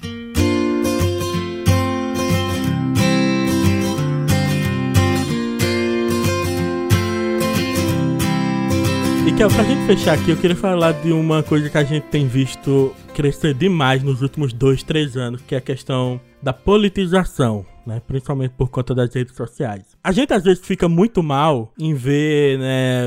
E 9.27 9.31
que 9.31 9.37
pra 9.37 9.63
gente 9.63 9.85
fechar 9.87 10.13
aqui, 10.13 10.29
eu 10.29 10.37
queria 10.37 10.55
falar 10.55 10.91
de 10.91 11.11
uma 11.11 11.41
coisa 11.41 11.67
que 11.69 11.77
a 11.77 11.83
gente 11.83 12.03
tem 12.03 12.27
visto 12.27 12.93
crescer 13.13 13.55
demais 13.55 14.03
nos 14.03 14.21
últimos 14.21 14.53
dois, 14.53 14.83
três 14.83 15.17
anos, 15.17 15.41
que 15.41 15.55
é 15.55 15.57
a 15.57 15.61
questão 15.61 16.21
da 16.43 16.53
politização 16.53 17.65
né? 17.85 18.01
Principalmente 18.05 18.51
por 18.51 18.69
conta 18.69 18.95
das 18.95 19.13
redes 19.13 19.35
sociais. 19.35 19.94
A 20.05 20.11
gente 20.11 20.31
às 20.31 20.43
vezes 20.43 20.63
fica 20.63 20.87
muito 20.87 21.23
mal 21.23 21.73
em 21.79 21.95
ver, 21.95 22.59
né, 22.59 23.05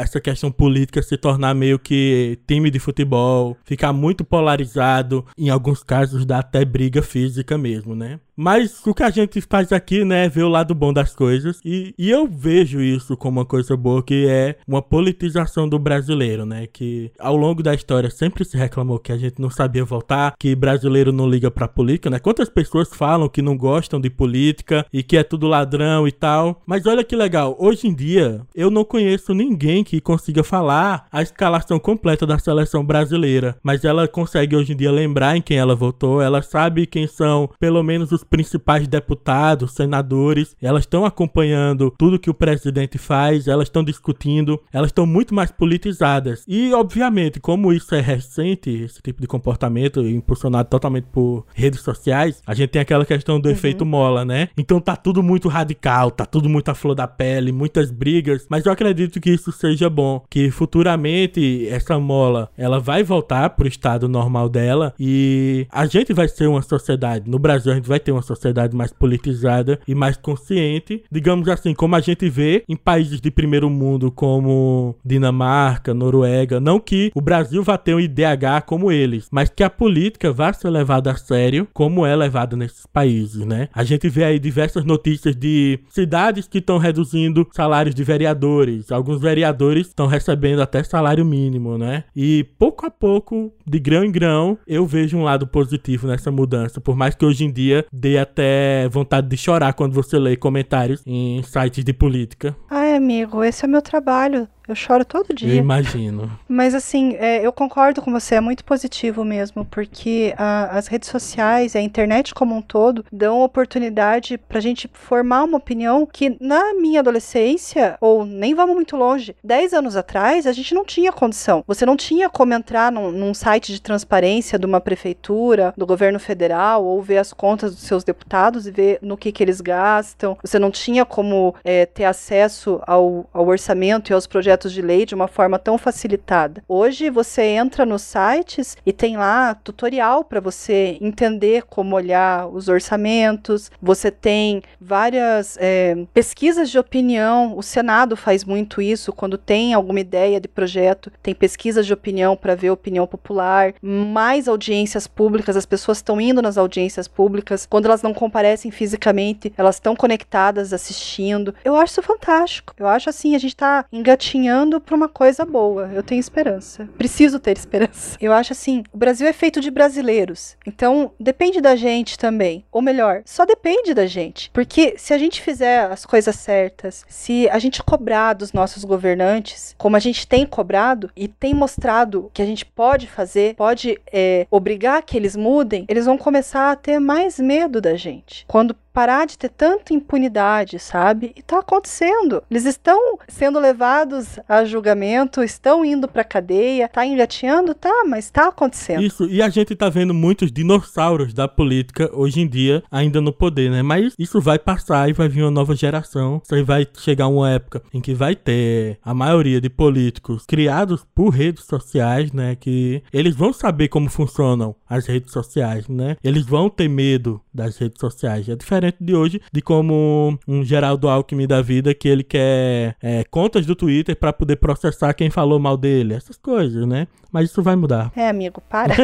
essa 0.00 0.20
questão 0.20 0.50
política 0.50 1.00
se 1.00 1.16
tornar 1.16 1.54
meio 1.54 1.78
que 1.78 2.40
time 2.44 2.72
de 2.72 2.80
futebol, 2.80 3.56
ficar 3.64 3.92
muito 3.92 4.24
polarizado, 4.24 5.24
em 5.38 5.48
alguns 5.48 5.84
casos 5.84 6.26
dá 6.26 6.40
até 6.40 6.64
briga 6.64 7.02
física 7.02 7.56
mesmo, 7.56 7.94
né? 7.94 8.18
Mas 8.36 8.84
o 8.84 8.92
que 8.92 9.02
a 9.02 9.10
gente 9.10 9.40
faz 9.40 9.72
aqui, 9.72 10.04
né, 10.04 10.24
é 10.24 10.28
ver 10.28 10.42
o 10.42 10.48
lado 10.48 10.74
bom 10.74 10.92
das 10.92 11.14
coisas. 11.14 11.60
E, 11.64 11.94
e 11.96 12.10
eu 12.10 12.26
vejo 12.26 12.80
isso 12.80 13.16
como 13.16 13.38
uma 13.38 13.46
coisa 13.46 13.76
boa, 13.76 14.02
que 14.02 14.26
é 14.28 14.56
uma 14.66 14.82
politização 14.82 15.68
do 15.68 15.78
brasileiro, 15.78 16.44
né? 16.44 16.66
Que 16.66 17.12
ao 17.18 17.36
longo 17.36 17.62
da 17.62 17.74
história 17.74 18.10
sempre 18.10 18.44
se 18.44 18.56
reclamou 18.56 18.98
que 18.98 19.12
a 19.12 19.16
gente 19.16 19.40
não 19.40 19.50
sabia 19.50 19.84
votar, 19.84 20.34
que 20.38 20.54
brasileiro 20.54 21.12
não 21.12 21.28
liga 21.28 21.50
pra 21.50 21.68
política, 21.68 22.10
né? 22.10 22.18
Quantas 22.18 22.48
pessoas 22.48 22.88
falam 22.92 23.28
que 23.28 23.40
não 23.42 23.56
gostam 23.56 24.00
de 24.00 24.10
política 24.10 24.84
e 24.92 25.02
que 25.02 25.16
é 25.16 25.22
tudo 25.22 25.46
ladrão 25.46 26.08
e 26.08 26.12
tal. 26.12 26.23
Mas 26.66 26.86
olha 26.86 27.04
que 27.04 27.16
legal, 27.16 27.56
hoje 27.58 27.86
em 27.86 27.94
dia 27.94 28.40
eu 28.54 28.70
não 28.70 28.84
conheço 28.84 29.34
ninguém 29.34 29.84
que 29.84 30.00
consiga 30.00 30.42
falar 30.42 31.06
a 31.10 31.22
escalação 31.22 31.78
completa 31.78 32.26
da 32.26 32.38
seleção 32.38 32.84
brasileira. 32.84 33.56
Mas 33.62 33.84
ela 33.84 34.08
consegue 34.08 34.56
hoje 34.56 34.72
em 34.72 34.76
dia 34.76 34.90
lembrar 34.90 35.36
em 35.36 35.42
quem 35.42 35.58
ela 35.58 35.74
votou, 35.74 36.22
ela 36.22 36.42
sabe 36.42 36.86
quem 36.86 37.06
são 37.06 37.50
pelo 37.58 37.82
menos 37.82 38.12
os 38.12 38.24
principais 38.24 38.86
deputados, 38.88 39.72
senadores, 39.72 40.56
elas 40.60 40.82
estão 40.82 41.04
acompanhando 41.04 41.92
tudo 41.98 42.18
que 42.18 42.30
o 42.30 42.34
presidente 42.34 42.98
faz, 42.98 43.48
elas 43.48 43.68
estão 43.68 43.84
discutindo, 43.84 44.60
elas 44.72 44.88
estão 44.88 45.06
muito 45.06 45.34
mais 45.34 45.50
politizadas. 45.50 46.44
E, 46.46 46.72
obviamente, 46.72 47.40
como 47.40 47.72
isso 47.72 47.94
é 47.94 48.00
recente, 48.00 48.70
esse 48.70 49.02
tipo 49.02 49.20
de 49.20 49.26
comportamento, 49.26 50.00
impulsionado 50.00 50.68
totalmente 50.68 51.06
por 51.12 51.46
redes 51.54 51.80
sociais, 51.80 52.42
a 52.46 52.54
gente 52.54 52.70
tem 52.70 52.82
aquela 52.82 53.04
questão 53.04 53.40
do 53.40 53.46
uhum. 53.46 53.52
efeito 53.52 53.84
mola, 53.84 54.24
né? 54.24 54.48
Então 54.56 54.80
tá 54.80 54.96
tudo 54.96 55.22
muito 55.22 55.48
radical, 55.48 56.10
tá 56.14 56.26
tudo 56.26 56.48
muito 56.48 56.68
à 56.68 56.74
flor 56.74 56.94
da 56.94 57.06
pele, 57.06 57.52
muitas 57.52 57.90
brigas, 57.90 58.46
mas 58.48 58.64
eu 58.64 58.72
acredito 58.72 59.20
que 59.20 59.30
isso 59.30 59.52
seja 59.52 59.90
bom, 59.90 60.24
que 60.30 60.50
futuramente 60.50 61.68
essa 61.68 61.98
mola, 61.98 62.50
ela 62.56 62.78
vai 62.78 63.02
voltar 63.02 63.50
pro 63.50 63.68
estado 63.68 64.08
normal 64.08 64.48
dela 64.48 64.94
e 64.98 65.66
a 65.70 65.86
gente 65.86 66.12
vai 66.12 66.28
ser 66.28 66.46
uma 66.46 66.62
sociedade, 66.62 67.28
no 67.28 67.38
Brasil 67.38 67.72
a 67.72 67.74
gente 67.74 67.88
vai 67.88 68.00
ter 68.00 68.12
uma 68.12 68.22
sociedade 68.22 68.76
mais 68.76 68.92
politizada 68.92 69.78
e 69.86 69.94
mais 69.94 70.16
consciente, 70.16 71.02
digamos 71.10 71.48
assim, 71.48 71.74
como 71.74 71.96
a 71.96 72.00
gente 72.00 72.28
vê 72.28 72.64
em 72.68 72.76
países 72.76 73.20
de 73.20 73.30
primeiro 73.30 73.68
mundo 73.68 74.10
como 74.10 74.96
Dinamarca, 75.04 75.92
Noruega, 75.92 76.60
não 76.60 76.78
que 76.78 77.10
o 77.14 77.20
Brasil 77.20 77.62
vá 77.62 77.76
ter 77.76 77.94
um 77.94 78.00
IDH 78.00 78.62
como 78.66 78.90
eles, 78.90 79.28
mas 79.30 79.48
que 79.48 79.62
a 79.62 79.70
política 79.70 80.32
vá 80.32 80.52
ser 80.52 80.70
levada 80.70 81.10
a 81.10 81.16
sério 81.16 81.66
como 81.72 82.06
é 82.06 82.14
levada 82.14 82.56
nesses 82.56 82.86
países, 82.86 83.44
né? 83.44 83.68
A 83.72 83.84
gente 83.84 84.08
vê 84.08 84.24
aí 84.24 84.38
diversas 84.38 84.84
notícias 84.84 85.34
de 85.34 85.80
cidades 86.04 86.46
que 86.46 86.58
estão 86.58 86.76
reduzindo 86.76 87.48
salários 87.52 87.94
de 87.94 88.04
vereadores, 88.04 88.92
alguns 88.92 89.20
vereadores 89.20 89.86
estão 89.86 90.06
recebendo 90.06 90.60
até 90.60 90.82
salário 90.82 91.24
mínimo, 91.24 91.78
né? 91.78 92.04
E 92.14 92.44
pouco 92.58 92.84
a 92.84 92.90
pouco, 92.90 93.50
de 93.66 93.78
grão 93.78 94.04
em 94.04 94.12
grão, 94.12 94.58
eu 94.66 94.86
vejo 94.86 95.16
um 95.16 95.22
lado 95.22 95.46
positivo 95.46 96.06
nessa 96.06 96.30
mudança, 96.30 96.78
por 96.78 96.94
mais 96.94 97.14
que 97.14 97.24
hoje 97.24 97.44
em 97.46 97.50
dia 97.50 97.86
dê 97.90 98.18
até 98.18 98.86
vontade 98.90 99.28
de 99.28 99.36
chorar 99.38 99.72
quando 99.72 99.94
você 99.94 100.18
lê 100.18 100.36
comentários 100.36 101.02
em 101.06 101.42
sites 101.42 101.82
de 101.82 101.94
política. 101.94 102.54
Ai, 102.70 102.94
amigo, 102.94 103.42
esse 103.42 103.64
é 103.64 103.68
o 103.68 103.70
meu 103.70 103.80
trabalho. 103.80 104.46
Eu 104.66 104.74
choro 104.74 105.04
todo 105.04 105.34
dia. 105.34 105.52
Eu 105.52 105.56
imagino. 105.56 106.30
Mas 106.48 106.74
assim, 106.74 107.14
é, 107.18 107.44
eu 107.44 107.52
concordo 107.52 108.00
com 108.00 108.10
você, 108.10 108.36
é 108.36 108.40
muito 108.40 108.64
positivo 108.64 109.24
mesmo, 109.24 109.64
porque 109.64 110.34
a, 110.38 110.76
as 110.76 110.86
redes 110.86 111.08
sociais, 111.08 111.76
a 111.76 111.80
internet 111.80 112.34
como 112.34 112.56
um 112.56 112.62
todo, 112.62 113.04
dão 113.12 113.42
oportunidade 113.42 114.38
pra 114.38 114.60
gente 114.60 114.88
formar 114.92 115.44
uma 115.44 115.58
opinião 115.58 116.06
que 116.06 116.36
na 116.40 116.72
minha 116.74 117.00
adolescência, 117.00 117.96
ou 118.00 118.24
nem 118.24 118.54
vamos 118.54 118.74
muito 118.74 118.96
longe, 118.96 119.36
10 119.44 119.74
anos 119.74 119.96
atrás, 119.96 120.46
a 120.46 120.52
gente 120.52 120.74
não 120.74 120.84
tinha 120.84 121.12
condição. 121.12 121.62
Você 121.66 121.84
não 121.84 121.96
tinha 121.96 122.30
como 122.30 122.54
entrar 122.54 122.90
num, 122.90 123.10
num 123.10 123.34
site 123.34 123.72
de 123.72 123.82
transparência 123.82 124.58
de 124.58 124.64
uma 124.64 124.80
prefeitura, 124.80 125.74
do 125.76 125.86
governo 125.86 126.18
federal, 126.18 126.84
ou 126.84 127.02
ver 127.02 127.18
as 127.18 127.32
contas 127.32 127.74
dos 127.74 127.84
seus 127.84 128.02
deputados 128.02 128.66
e 128.66 128.70
ver 128.70 128.98
no 129.02 129.16
que, 129.16 129.30
que 129.30 129.42
eles 129.42 129.60
gastam. 129.60 130.38
Você 130.42 130.58
não 130.58 130.70
tinha 130.70 131.04
como 131.04 131.54
é, 131.62 131.84
ter 131.84 132.04
acesso 132.04 132.80
ao, 132.86 133.28
ao 133.32 133.46
orçamento 133.46 134.10
e 134.10 134.14
aos 134.14 134.26
projetos 134.26 134.53
projetos 134.54 134.72
de 134.72 134.82
lei 134.82 135.04
de 135.04 135.14
uma 135.14 135.28
forma 135.28 135.58
tão 135.58 135.76
facilitada. 135.76 136.62
Hoje 136.68 137.10
você 137.10 137.42
entra 137.42 137.84
nos 137.84 138.02
sites 138.02 138.76
e 138.86 138.92
tem 138.92 139.16
lá 139.16 139.54
tutorial 139.54 140.24
para 140.24 140.40
você 140.40 140.96
entender 141.00 141.64
como 141.64 141.96
olhar 141.96 142.48
os 142.48 142.68
orçamentos. 142.68 143.70
Você 143.82 144.10
tem 144.10 144.62
várias 144.80 145.56
é, 145.60 145.96
pesquisas 146.12 146.70
de 146.70 146.78
opinião. 146.78 147.56
O 147.56 147.62
Senado 147.62 148.16
faz 148.16 148.44
muito 148.44 148.80
isso 148.80 149.12
quando 149.12 149.36
tem 149.36 149.74
alguma 149.74 150.00
ideia 150.00 150.40
de 150.40 150.48
projeto. 150.48 151.10
Tem 151.22 151.34
pesquisas 151.34 151.86
de 151.86 151.92
opinião 151.92 152.36
para 152.36 152.54
ver 152.54 152.70
opinião 152.70 153.06
popular. 153.06 153.74
Mais 153.82 154.46
audiências 154.48 155.06
públicas. 155.06 155.56
As 155.56 155.66
pessoas 155.66 155.98
estão 155.98 156.20
indo 156.20 156.40
nas 156.40 156.56
audiências 156.56 157.08
públicas. 157.08 157.66
Quando 157.68 157.86
elas 157.86 158.02
não 158.02 158.14
comparecem 158.14 158.70
fisicamente, 158.70 159.52
elas 159.56 159.76
estão 159.76 159.96
conectadas 159.96 160.72
assistindo. 160.72 161.54
Eu 161.64 161.74
acho 161.74 161.92
isso 161.92 162.02
fantástico. 162.02 162.74
Eu 162.78 162.86
acho 162.86 163.10
assim, 163.10 163.34
a 163.34 163.38
gente 163.38 163.52
está 163.52 163.84
engatinhando 163.92 164.43
caminhando 164.44 164.80
para 164.80 164.94
uma 164.94 165.08
coisa 165.08 165.44
boa. 165.44 165.90
Eu 165.92 166.02
tenho 166.02 166.20
esperança. 166.20 166.88
Preciso 166.98 167.38
ter 167.38 167.56
esperança. 167.56 168.18
Eu 168.20 168.32
acho 168.32 168.52
assim, 168.52 168.84
o 168.92 168.98
Brasil 168.98 169.26
é 169.26 169.32
feito 169.32 169.60
de 169.60 169.70
brasileiros. 169.70 170.56
Então, 170.66 171.12
depende 171.18 171.60
da 171.60 171.74
gente 171.74 172.18
também. 172.18 172.64
Ou 172.70 172.82
melhor, 172.82 173.22
só 173.24 173.46
depende 173.46 173.94
da 173.94 174.06
gente. 174.06 174.50
Porque 174.50 174.94
se 174.98 175.14
a 175.14 175.18
gente 175.18 175.40
fizer 175.40 175.90
as 175.90 176.04
coisas 176.04 176.36
certas, 176.36 177.04
se 177.08 177.48
a 177.48 177.58
gente 177.58 177.82
cobrar 177.82 178.34
dos 178.34 178.52
nossos 178.52 178.84
governantes, 178.84 179.74
como 179.78 179.96
a 179.96 180.00
gente 180.00 180.26
tem 180.26 180.44
cobrado 180.44 181.10
e 181.16 181.26
tem 181.26 181.54
mostrado 181.54 182.30
que 182.34 182.42
a 182.42 182.46
gente 182.46 182.66
pode 182.66 183.06
fazer, 183.06 183.54
pode 183.54 183.98
é, 184.12 184.46
obrigar 184.50 185.02
que 185.02 185.16
eles 185.16 185.34
mudem, 185.36 185.86
eles 185.88 186.04
vão 186.04 186.18
começar 186.18 186.70
a 186.70 186.76
ter 186.76 186.98
mais 186.98 187.38
medo 187.38 187.80
da 187.80 187.94
gente. 187.94 188.44
Quando 188.46 188.76
parar 188.94 189.26
de 189.26 189.36
ter 189.36 189.48
tanta 189.48 189.92
impunidade, 189.92 190.78
sabe? 190.78 191.32
E 191.36 191.42
tá 191.42 191.58
acontecendo. 191.58 192.44
Eles 192.48 192.64
estão 192.64 193.18
sendo 193.26 193.58
levados 193.58 194.38
a 194.48 194.64
julgamento, 194.64 195.42
estão 195.42 195.84
indo 195.84 196.06
pra 196.06 196.22
cadeia, 196.22 196.88
tá 196.88 197.04
engateando, 197.04 197.74
tá, 197.74 198.04
mas 198.08 198.30
tá 198.30 198.48
acontecendo. 198.48 199.02
Isso, 199.02 199.26
e 199.28 199.42
a 199.42 199.48
gente 199.48 199.74
tá 199.74 199.88
vendo 199.88 200.14
muitos 200.14 200.52
dinossauros 200.52 201.34
da 201.34 201.48
política 201.48 202.08
hoje 202.12 202.40
em 202.40 202.48
dia 202.48 202.84
ainda 202.88 203.20
no 203.20 203.32
poder, 203.32 203.68
né? 203.68 203.82
Mas 203.82 204.14
isso 204.16 204.40
vai 204.40 204.60
passar 204.60 205.10
e 205.10 205.12
vai 205.12 205.28
vir 205.28 205.42
uma 205.42 205.50
nova 205.50 205.74
geração. 205.74 206.40
Isso 206.44 206.54
aí 206.54 206.62
vai 206.62 206.86
chegar 206.96 207.26
uma 207.26 207.50
época 207.50 207.82
em 207.92 208.00
que 208.00 208.14
vai 208.14 208.36
ter 208.36 208.98
a 209.04 209.12
maioria 209.12 209.60
de 209.60 209.68
políticos 209.68 210.44
criados 210.46 211.04
por 211.12 211.30
redes 211.30 211.64
sociais, 211.64 212.30
né? 212.30 212.54
Que 212.54 213.02
eles 213.12 213.34
vão 213.34 213.52
saber 213.52 213.88
como 213.88 214.08
funcionam 214.08 214.76
as 214.88 215.06
redes 215.06 215.32
sociais, 215.32 215.88
né? 215.88 216.16
Eles 216.22 216.46
vão 216.46 216.70
ter 216.70 216.88
medo 216.88 217.40
das 217.52 217.76
redes 217.76 217.98
sociais. 217.98 218.48
É 218.48 218.54
diferente 218.54 218.83
diferente 218.84 218.96
de 219.00 219.14
hoje, 219.14 219.40
de 219.52 219.62
como 219.62 220.38
um 220.46 220.64
Geraldo 220.64 221.08
Alckmin 221.08 221.46
da 221.46 221.62
vida 221.62 221.94
que 221.94 222.08
ele 222.08 222.22
quer 222.22 222.96
é, 223.02 223.24
contas 223.30 223.66
do 223.66 223.74
Twitter 223.74 224.16
para 224.16 224.32
poder 224.32 224.56
processar 224.56 225.12
quem 225.14 225.30
falou 225.30 225.58
mal 225.58 225.76
dele, 225.76 226.14
essas 226.14 226.36
coisas, 226.36 226.86
né? 226.86 227.06
Mas 227.32 227.50
isso 227.50 227.62
vai 227.62 227.76
mudar. 227.76 228.12
É, 228.16 228.28
amigo, 228.28 228.60
para. 228.68 228.94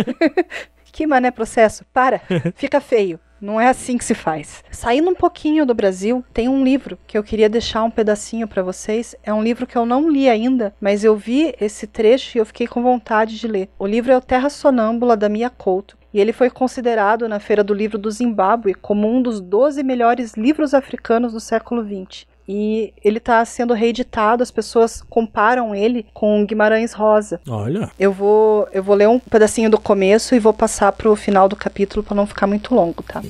que 0.92 1.06
mané 1.06 1.30
processo, 1.30 1.84
para. 1.92 2.20
Fica 2.54 2.80
feio. 2.80 3.18
Não 3.40 3.58
é 3.58 3.68
assim 3.68 3.96
que 3.96 4.04
se 4.04 4.14
faz. 4.14 4.62
Saindo 4.70 5.08
um 5.08 5.14
pouquinho 5.14 5.64
do 5.64 5.72
Brasil, 5.72 6.22
tem 6.30 6.46
um 6.46 6.62
livro 6.62 6.98
que 7.06 7.16
eu 7.16 7.22
queria 7.22 7.48
deixar 7.48 7.82
um 7.82 7.90
pedacinho 7.90 8.46
para 8.46 8.62
vocês. 8.62 9.14
É 9.22 9.32
um 9.32 9.42
livro 9.42 9.66
que 9.66 9.78
eu 9.78 9.86
não 9.86 10.10
li 10.10 10.28
ainda, 10.28 10.74
mas 10.78 11.04
eu 11.04 11.16
vi 11.16 11.54
esse 11.58 11.86
trecho 11.86 12.36
e 12.36 12.38
eu 12.38 12.44
fiquei 12.44 12.66
com 12.66 12.82
vontade 12.82 13.38
de 13.38 13.48
ler. 13.48 13.70
O 13.78 13.86
livro 13.86 14.12
é 14.12 14.16
O 14.16 14.20
Terra 14.20 14.50
Sonâmbula 14.50 15.16
da 15.16 15.30
Mia 15.30 15.48
Couto 15.48 15.96
e 16.12 16.20
ele 16.20 16.32
foi 16.32 16.50
considerado 16.50 17.28
na 17.28 17.38
Feira 17.38 17.62
do 17.62 17.72
Livro 17.72 17.98
do 17.98 18.10
Zimbábue 18.10 18.74
como 18.74 19.08
um 19.08 19.22
dos 19.22 19.40
12 19.40 19.82
melhores 19.82 20.34
livros 20.34 20.74
africanos 20.74 21.32
do 21.32 21.40
século 21.40 21.82
XX. 21.84 22.26
E 22.48 22.92
ele 23.04 23.18
está 23.18 23.44
sendo 23.44 23.74
reeditado, 23.74 24.42
as 24.42 24.50
pessoas 24.50 25.02
comparam 25.02 25.72
ele 25.72 26.04
com 26.12 26.44
Guimarães 26.44 26.92
Rosa. 26.92 27.40
Olha. 27.48 27.88
Eu 27.96 28.12
vou, 28.12 28.68
eu 28.72 28.82
vou 28.82 28.96
ler 28.96 29.08
um 29.08 29.20
pedacinho 29.20 29.70
do 29.70 29.78
começo 29.78 30.34
e 30.34 30.40
vou 30.40 30.52
passar 30.52 30.90
para 30.90 31.08
o 31.08 31.14
final 31.14 31.48
do 31.48 31.54
capítulo 31.54 32.02
para 32.02 32.16
não 32.16 32.26
ficar 32.26 32.48
muito 32.48 32.74
longo, 32.74 33.04
tá? 33.04 33.22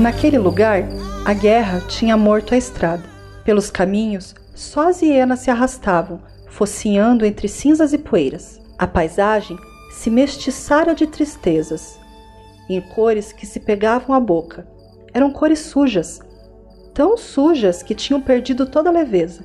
Naquele 0.00 0.38
lugar, 0.38 0.82
a 1.24 1.32
guerra 1.34 1.80
tinha 1.86 2.16
morto 2.16 2.54
a 2.54 2.56
estrada. 2.56 3.19
Pelos 3.50 3.68
caminhos, 3.68 4.32
só 4.54 4.90
as 4.90 5.02
hienas 5.02 5.40
se 5.40 5.50
arrastavam, 5.50 6.20
focinhando 6.46 7.26
entre 7.26 7.48
cinzas 7.48 7.92
e 7.92 7.98
poeiras. 7.98 8.60
A 8.78 8.86
paisagem 8.86 9.58
se 9.90 10.08
mestiçara 10.08 10.94
de 10.94 11.04
tristezas, 11.04 11.98
em 12.68 12.80
cores 12.80 13.32
que 13.32 13.44
se 13.44 13.58
pegavam 13.58 14.14
à 14.14 14.20
boca. 14.20 14.68
Eram 15.12 15.32
cores 15.32 15.58
sujas, 15.58 16.20
tão 16.94 17.16
sujas 17.16 17.82
que 17.82 17.92
tinham 17.92 18.20
perdido 18.20 18.66
toda 18.66 18.88
a 18.88 18.92
leveza. 18.92 19.44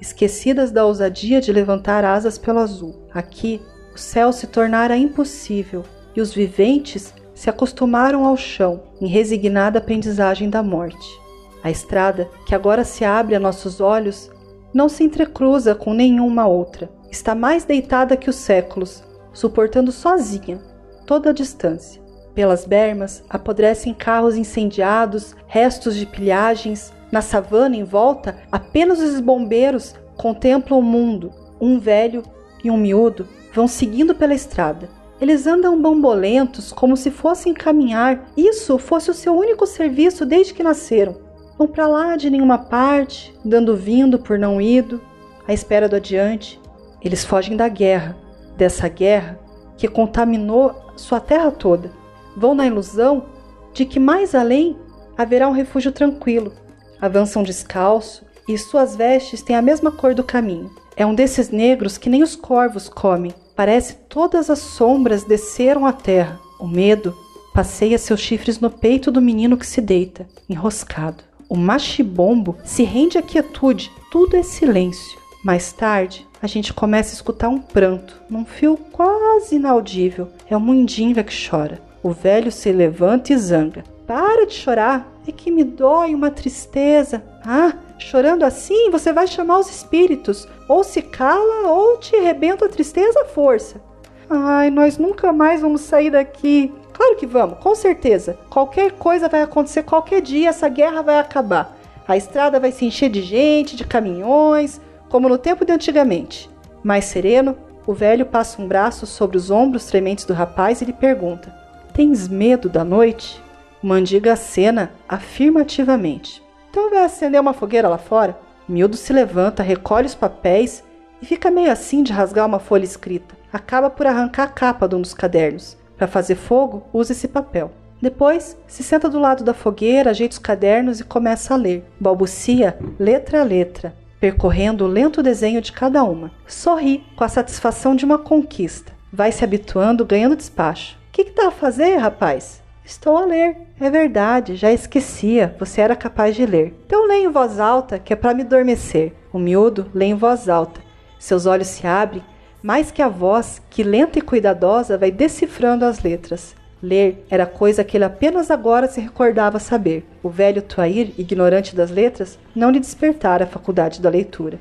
esquecidas 0.00 0.70
da 0.70 0.86
ousadia 0.86 1.40
de 1.40 1.52
levantar 1.52 2.04
asas 2.04 2.38
pelo 2.38 2.60
azul. 2.60 3.08
Aqui, 3.12 3.60
o 3.92 3.98
céu 3.98 4.32
se 4.32 4.46
tornara 4.46 4.96
impossível 4.96 5.82
e 6.14 6.20
os 6.20 6.32
viventes 6.32 7.12
se 7.34 7.50
acostumaram 7.50 8.24
ao 8.24 8.36
chão, 8.36 8.84
em 9.00 9.08
resignada 9.08 9.80
aprendizagem 9.80 10.48
da 10.48 10.62
morte. 10.62 11.29
A 11.62 11.70
estrada, 11.70 12.30
que 12.46 12.54
agora 12.54 12.84
se 12.84 13.04
abre 13.04 13.34
a 13.34 13.40
nossos 13.40 13.80
olhos, 13.80 14.30
não 14.72 14.88
se 14.88 15.04
entrecruza 15.04 15.74
com 15.74 15.92
nenhuma 15.92 16.46
outra. 16.46 16.90
Está 17.10 17.34
mais 17.34 17.64
deitada 17.64 18.16
que 18.16 18.30
os 18.30 18.36
séculos, 18.36 19.02
suportando 19.32 19.92
sozinha 19.92 20.60
toda 21.06 21.30
a 21.30 21.32
distância. 21.32 22.00
Pelas 22.34 22.64
bermas 22.64 23.24
apodrecem 23.28 23.92
carros 23.92 24.36
incendiados, 24.36 25.34
restos 25.46 25.96
de 25.96 26.06
pilhagens. 26.06 26.92
Na 27.10 27.20
savana 27.20 27.74
em 27.74 27.82
volta, 27.82 28.36
apenas 28.52 29.00
os 29.00 29.20
bombeiros 29.20 29.94
contemplam 30.16 30.78
o 30.78 30.82
mundo. 30.82 31.32
Um 31.60 31.80
velho 31.80 32.22
e 32.62 32.70
um 32.70 32.76
miúdo 32.76 33.26
vão 33.52 33.66
seguindo 33.66 34.14
pela 34.14 34.34
estrada. 34.34 34.88
Eles 35.20 35.46
andam 35.46 35.82
bambolentos, 35.82 36.72
como 36.72 36.96
se 36.96 37.10
fossem 37.10 37.52
caminhar. 37.52 38.30
Isso 38.36 38.78
fosse 38.78 39.10
o 39.10 39.14
seu 39.14 39.36
único 39.36 39.66
serviço 39.66 40.24
desde 40.24 40.54
que 40.54 40.62
nasceram. 40.62 41.16
Vão 41.60 41.68
para 41.68 41.86
lá 41.86 42.16
de 42.16 42.30
nenhuma 42.30 42.56
parte, 42.56 43.34
dando 43.44 43.76
vindo 43.76 44.18
por 44.18 44.38
não 44.38 44.62
ido, 44.62 44.98
à 45.46 45.52
espera 45.52 45.90
do 45.90 45.96
adiante. 45.96 46.58
Eles 47.02 47.22
fogem 47.22 47.54
da 47.54 47.68
guerra, 47.68 48.16
dessa 48.56 48.88
guerra 48.88 49.38
que 49.76 49.86
contaminou 49.86 50.74
sua 50.96 51.20
terra 51.20 51.50
toda. 51.50 51.92
Vão 52.34 52.54
na 52.54 52.66
ilusão 52.66 53.26
de 53.74 53.84
que 53.84 54.00
mais 54.00 54.34
além 54.34 54.74
haverá 55.18 55.46
um 55.48 55.52
refúgio 55.52 55.92
tranquilo. 55.92 56.50
Avançam 56.98 57.42
descalço 57.42 58.24
e 58.48 58.56
suas 58.56 58.96
vestes 58.96 59.42
têm 59.42 59.54
a 59.54 59.60
mesma 59.60 59.92
cor 59.92 60.14
do 60.14 60.24
caminho. 60.24 60.70
É 60.96 61.04
um 61.04 61.14
desses 61.14 61.50
negros 61.50 61.98
que 61.98 62.08
nem 62.08 62.22
os 62.22 62.34
corvos 62.34 62.88
comem. 62.88 63.34
Parece 63.54 63.96
todas 64.08 64.48
as 64.48 64.60
sombras 64.60 65.24
desceram 65.24 65.84
à 65.84 65.92
terra. 65.92 66.40
O 66.58 66.66
medo 66.66 67.14
passeia 67.52 67.98
seus 67.98 68.20
chifres 68.20 68.58
no 68.58 68.70
peito 68.70 69.10
do 69.12 69.20
menino 69.20 69.58
que 69.58 69.66
se 69.66 69.82
deita, 69.82 70.26
enroscado. 70.48 71.28
O 71.50 71.56
machibombo 71.56 72.56
se 72.62 72.84
rende 72.84 73.18
à 73.18 73.22
quietude, 73.22 73.90
tudo 74.08 74.36
é 74.36 74.42
silêncio. 74.44 75.18
Mais 75.44 75.72
tarde, 75.72 76.24
a 76.40 76.46
gente 76.46 76.72
começa 76.72 77.10
a 77.10 77.14
escutar 77.14 77.48
um 77.48 77.58
pranto, 77.58 78.14
num 78.30 78.44
fio 78.44 78.76
quase 78.92 79.56
inaudível. 79.56 80.28
É 80.48 80.56
o 80.56 80.60
Mundinga 80.60 81.24
que 81.24 81.34
chora. 81.48 81.82
O 82.04 82.12
velho 82.12 82.52
se 82.52 82.70
levanta 82.70 83.32
e 83.32 83.36
zanga. 83.36 83.82
Para 84.06 84.46
de 84.46 84.54
chorar, 84.54 85.12
é 85.26 85.32
que 85.32 85.50
me 85.50 85.64
dói 85.64 86.14
uma 86.14 86.30
tristeza. 86.30 87.20
Ah, 87.44 87.72
chorando 87.98 88.44
assim 88.44 88.88
você 88.88 89.12
vai 89.12 89.26
chamar 89.26 89.58
os 89.58 89.68
espíritos. 89.68 90.46
Ou 90.68 90.84
se 90.84 91.02
cala 91.02 91.68
ou 91.68 91.98
te 91.98 92.14
rebenta 92.14 92.66
a 92.66 92.68
tristeza 92.68 93.22
à 93.22 93.24
força. 93.24 93.82
Ai, 94.28 94.70
nós 94.70 94.98
nunca 94.98 95.32
mais 95.32 95.60
vamos 95.60 95.80
sair 95.80 96.10
daqui. 96.10 96.72
Claro 97.00 97.16
que 97.16 97.26
vamos, 97.26 97.58
com 97.60 97.74
certeza. 97.74 98.38
Qualquer 98.50 98.92
coisa 98.92 99.26
vai 99.26 99.40
acontecer 99.40 99.84
qualquer 99.84 100.20
dia, 100.20 100.50
essa 100.50 100.68
guerra 100.68 101.00
vai 101.00 101.18
acabar. 101.18 101.74
A 102.06 102.14
estrada 102.14 102.60
vai 102.60 102.70
se 102.72 102.84
encher 102.84 103.08
de 103.08 103.22
gente, 103.22 103.74
de 103.74 103.86
caminhões, 103.86 104.78
como 105.08 105.26
no 105.26 105.38
tempo 105.38 105.64
de 105.64 105.72
antigamente. 105.72 106.50
Mais 106.82 107.06
sereno, 107.06 107.56
o 107.86 107.94
velho 107.94 108.26
passa 108.26 108.60
um 108.60 108.68
braço 108.68 109.06
sobre 109.06 109.38
os 109.38 109.50
ombros 109.50 109.86
trementes 109.86 110.26
do 110.26 110.34
rapaz 110.34 110.82
e 110.82 110.84
lhe 110.84 110.92
pergunta: 110.92 111.50
Tens 111.94 112.28
medo 112.28 112.68
da 112.68 112.84
noite? 112.84 113.42
Mandiga 113.82 114.34
acena 114.34 114.92
afirmativamente. 115.08 116.42
Então 116.68 116.90
vai 116.90 117.02
acender 117.02 117.40
uma 117.40 117.54
fogueira 117.54 117.88
lá 117.88 117.96
fora? 117.96 118.38
Mildo 118.68 118.98
se 118.98 119.10
levanta, 119.10 119.62
recolhe 119.62 120.06
os 120.06 120.14
papéis 120.14 120.84
e 121.22 121.24
fica 121.24 121.50
meio 121.50 121.72
assim 121.72 122.02
de 122.02 122.12
rasgar 122.12 122.44
uma 122.44 122.58
folha 122.58 122.84
escrita. 122.84 123.34
Acaba 123.50 123.88
por 123.88 124.06
arrancar 124.06 124.42
a 124.42 124.48
capa 124.48 124.86
de 124.86 124.96
um 124.96 125.00
dos 125.00 125.14
cadernos. 125.14 125.79
Para 126.00 126.08
fazer 126.08 126.34
fogo, 126.34 126.82
usa 126.94 127.12
esse 127.12 127.28
papel. 127.28 127.70
Depois, 128.00 128.56
se 128.66 128.82
senta 128.82 129.06
do 129.06 129.18
lado 129.18 129.44
da 129.44 129.52
fogueira, 129.52 130.08
ajeita 130.08 130.32
os 130.32 130.38
cadernos 130.38 130.98
e 130.98 131.04
começa 131.04 131.52
a 131.52 131.58
ler. 131.58 131.84
Balbucia 132.00 132.78
letra 132.98 133.42
a 133.42 133.44
letra, 133.44 133.94
percorrendo 134.18 134.86
o 134.86 134.88
lento 134.88 135.22
desenho 135.22 135.60
de 135.60 135.72
cada 135.72 136.02
uma. 136.02 136.32
Sorri 136.46 137.04
com 137.14 137.22
a 137.22 137.28
satisfação 137.28 137.94
de 137.94 138.06
uma 138.06 138.16
conquista. 138.16 138.94
Vai 139.12 139.30
se 139.30 139.44
habituando, 139.44 140.06
ganhando 140.06 140.36
despacho. 140.36 140.96
O 140.96 141.12
que, 141.12 141.24
que 141.24 141.32
tá 141.32 141.48
a 141.48 141.50
fazer, 141.50 141.96
rapaz? 141.96 142.62
Estou 142.82 143.18
a 143.18 143.26
ler. 143.26 143.58
É 143.78 143.90
verdade, 143.90 144.56
já 144.56 144.72
esquecia, 144.72 145.54
você 145.58 145.82
era 145.82 145.94
capaz 145.94 146.34
de 146.34 146.46
ler. 146.46 146.74
Então 146.86 147.06
leia 147.06 147.26
em 147.26 147.30
voz 147.30 147.60
alta, 147.60 147.98
que 147.98 148.14
é 148.14 148.16
para 148.16 148.32
me 148.32 148.40
adormecer. 148.40 149.12
O 149.30 149.38
miúdo 149.38 149.90
lê 149.92 150.06
em 150.06 150.14
voz 150.14 150.48
alta. 150.48 150.80
Seus 151.18 151.44
olhos 151.44 151.66
se 151.66 151.86
abrem, 151.86 152.24
mais 152.62 152.90
que 152.90 153.02
a 153.02 153.08
voz, 153.08 153.60
que 153.70 153.82
lenta 153.82 154.18
e 154.18 154.22
cuidadosa 154.22 154.98
vai 154.98 155.10
decifrando 155.10 155.84
as 155.84 156.02
letras. 156.02 156.54
Ler 156.82 157.24
era 157.30 157.44
coisa 157.44 157.84
que 157.84 157.96
ele 157.96 158.04
apenas 158.04 158.50
agora 158.50 158.88
se 158.88 159.00
recordava 159.00 159.58
saber. 159.58 160.06
O 160.22 160.30
velho 160.30 160.62
Tuair, 160.62 161.12
ignorante 161.18 161.76
das 161.76 161.90
letras, 161.90 162.38
não 162.54 162.70
lhe 162.70 162.80
despertara 162.80 163.44
a 163.44 163.48
faculdade 163.48 164.00
da 164.00 164.08
leitura. 164.08 164.58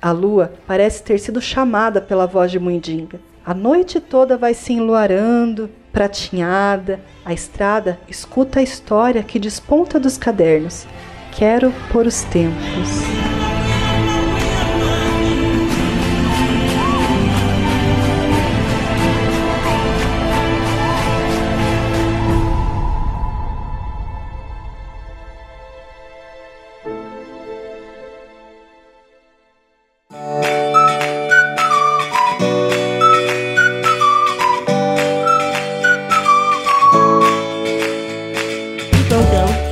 A 0.00 0.12
lua 0.12 0.52
parece 0.66 1.02
ter 1.02 1.18
sido 1.18 1.40
chamada 1.40 2.00
pela 2.00 2.26
voz 2.26 2.50
de 2.50 2.58
Muindinga. 2.58 3.18
A 3.44 3.54
noite 3.54 4.00
toda 4.00 4.36
vai 4.36 4.54
se 4.54 4.72
enluarando, 4.72 5.70
pratinhada. 5.92 7.00
A 7.24 7.32
estrada 7.32 7.98
escuta 8.08 8.60
a 8.60 8.62
história 8.62 9.22
que 9.22 9.38
desponta 9.38 9.98
dos 9.98 10.16
cadernos. 10.18 10.86
Quero 11.32 11.72
por 11.90 12.06
os 12.06 12.22
tempos. 12.22 13.55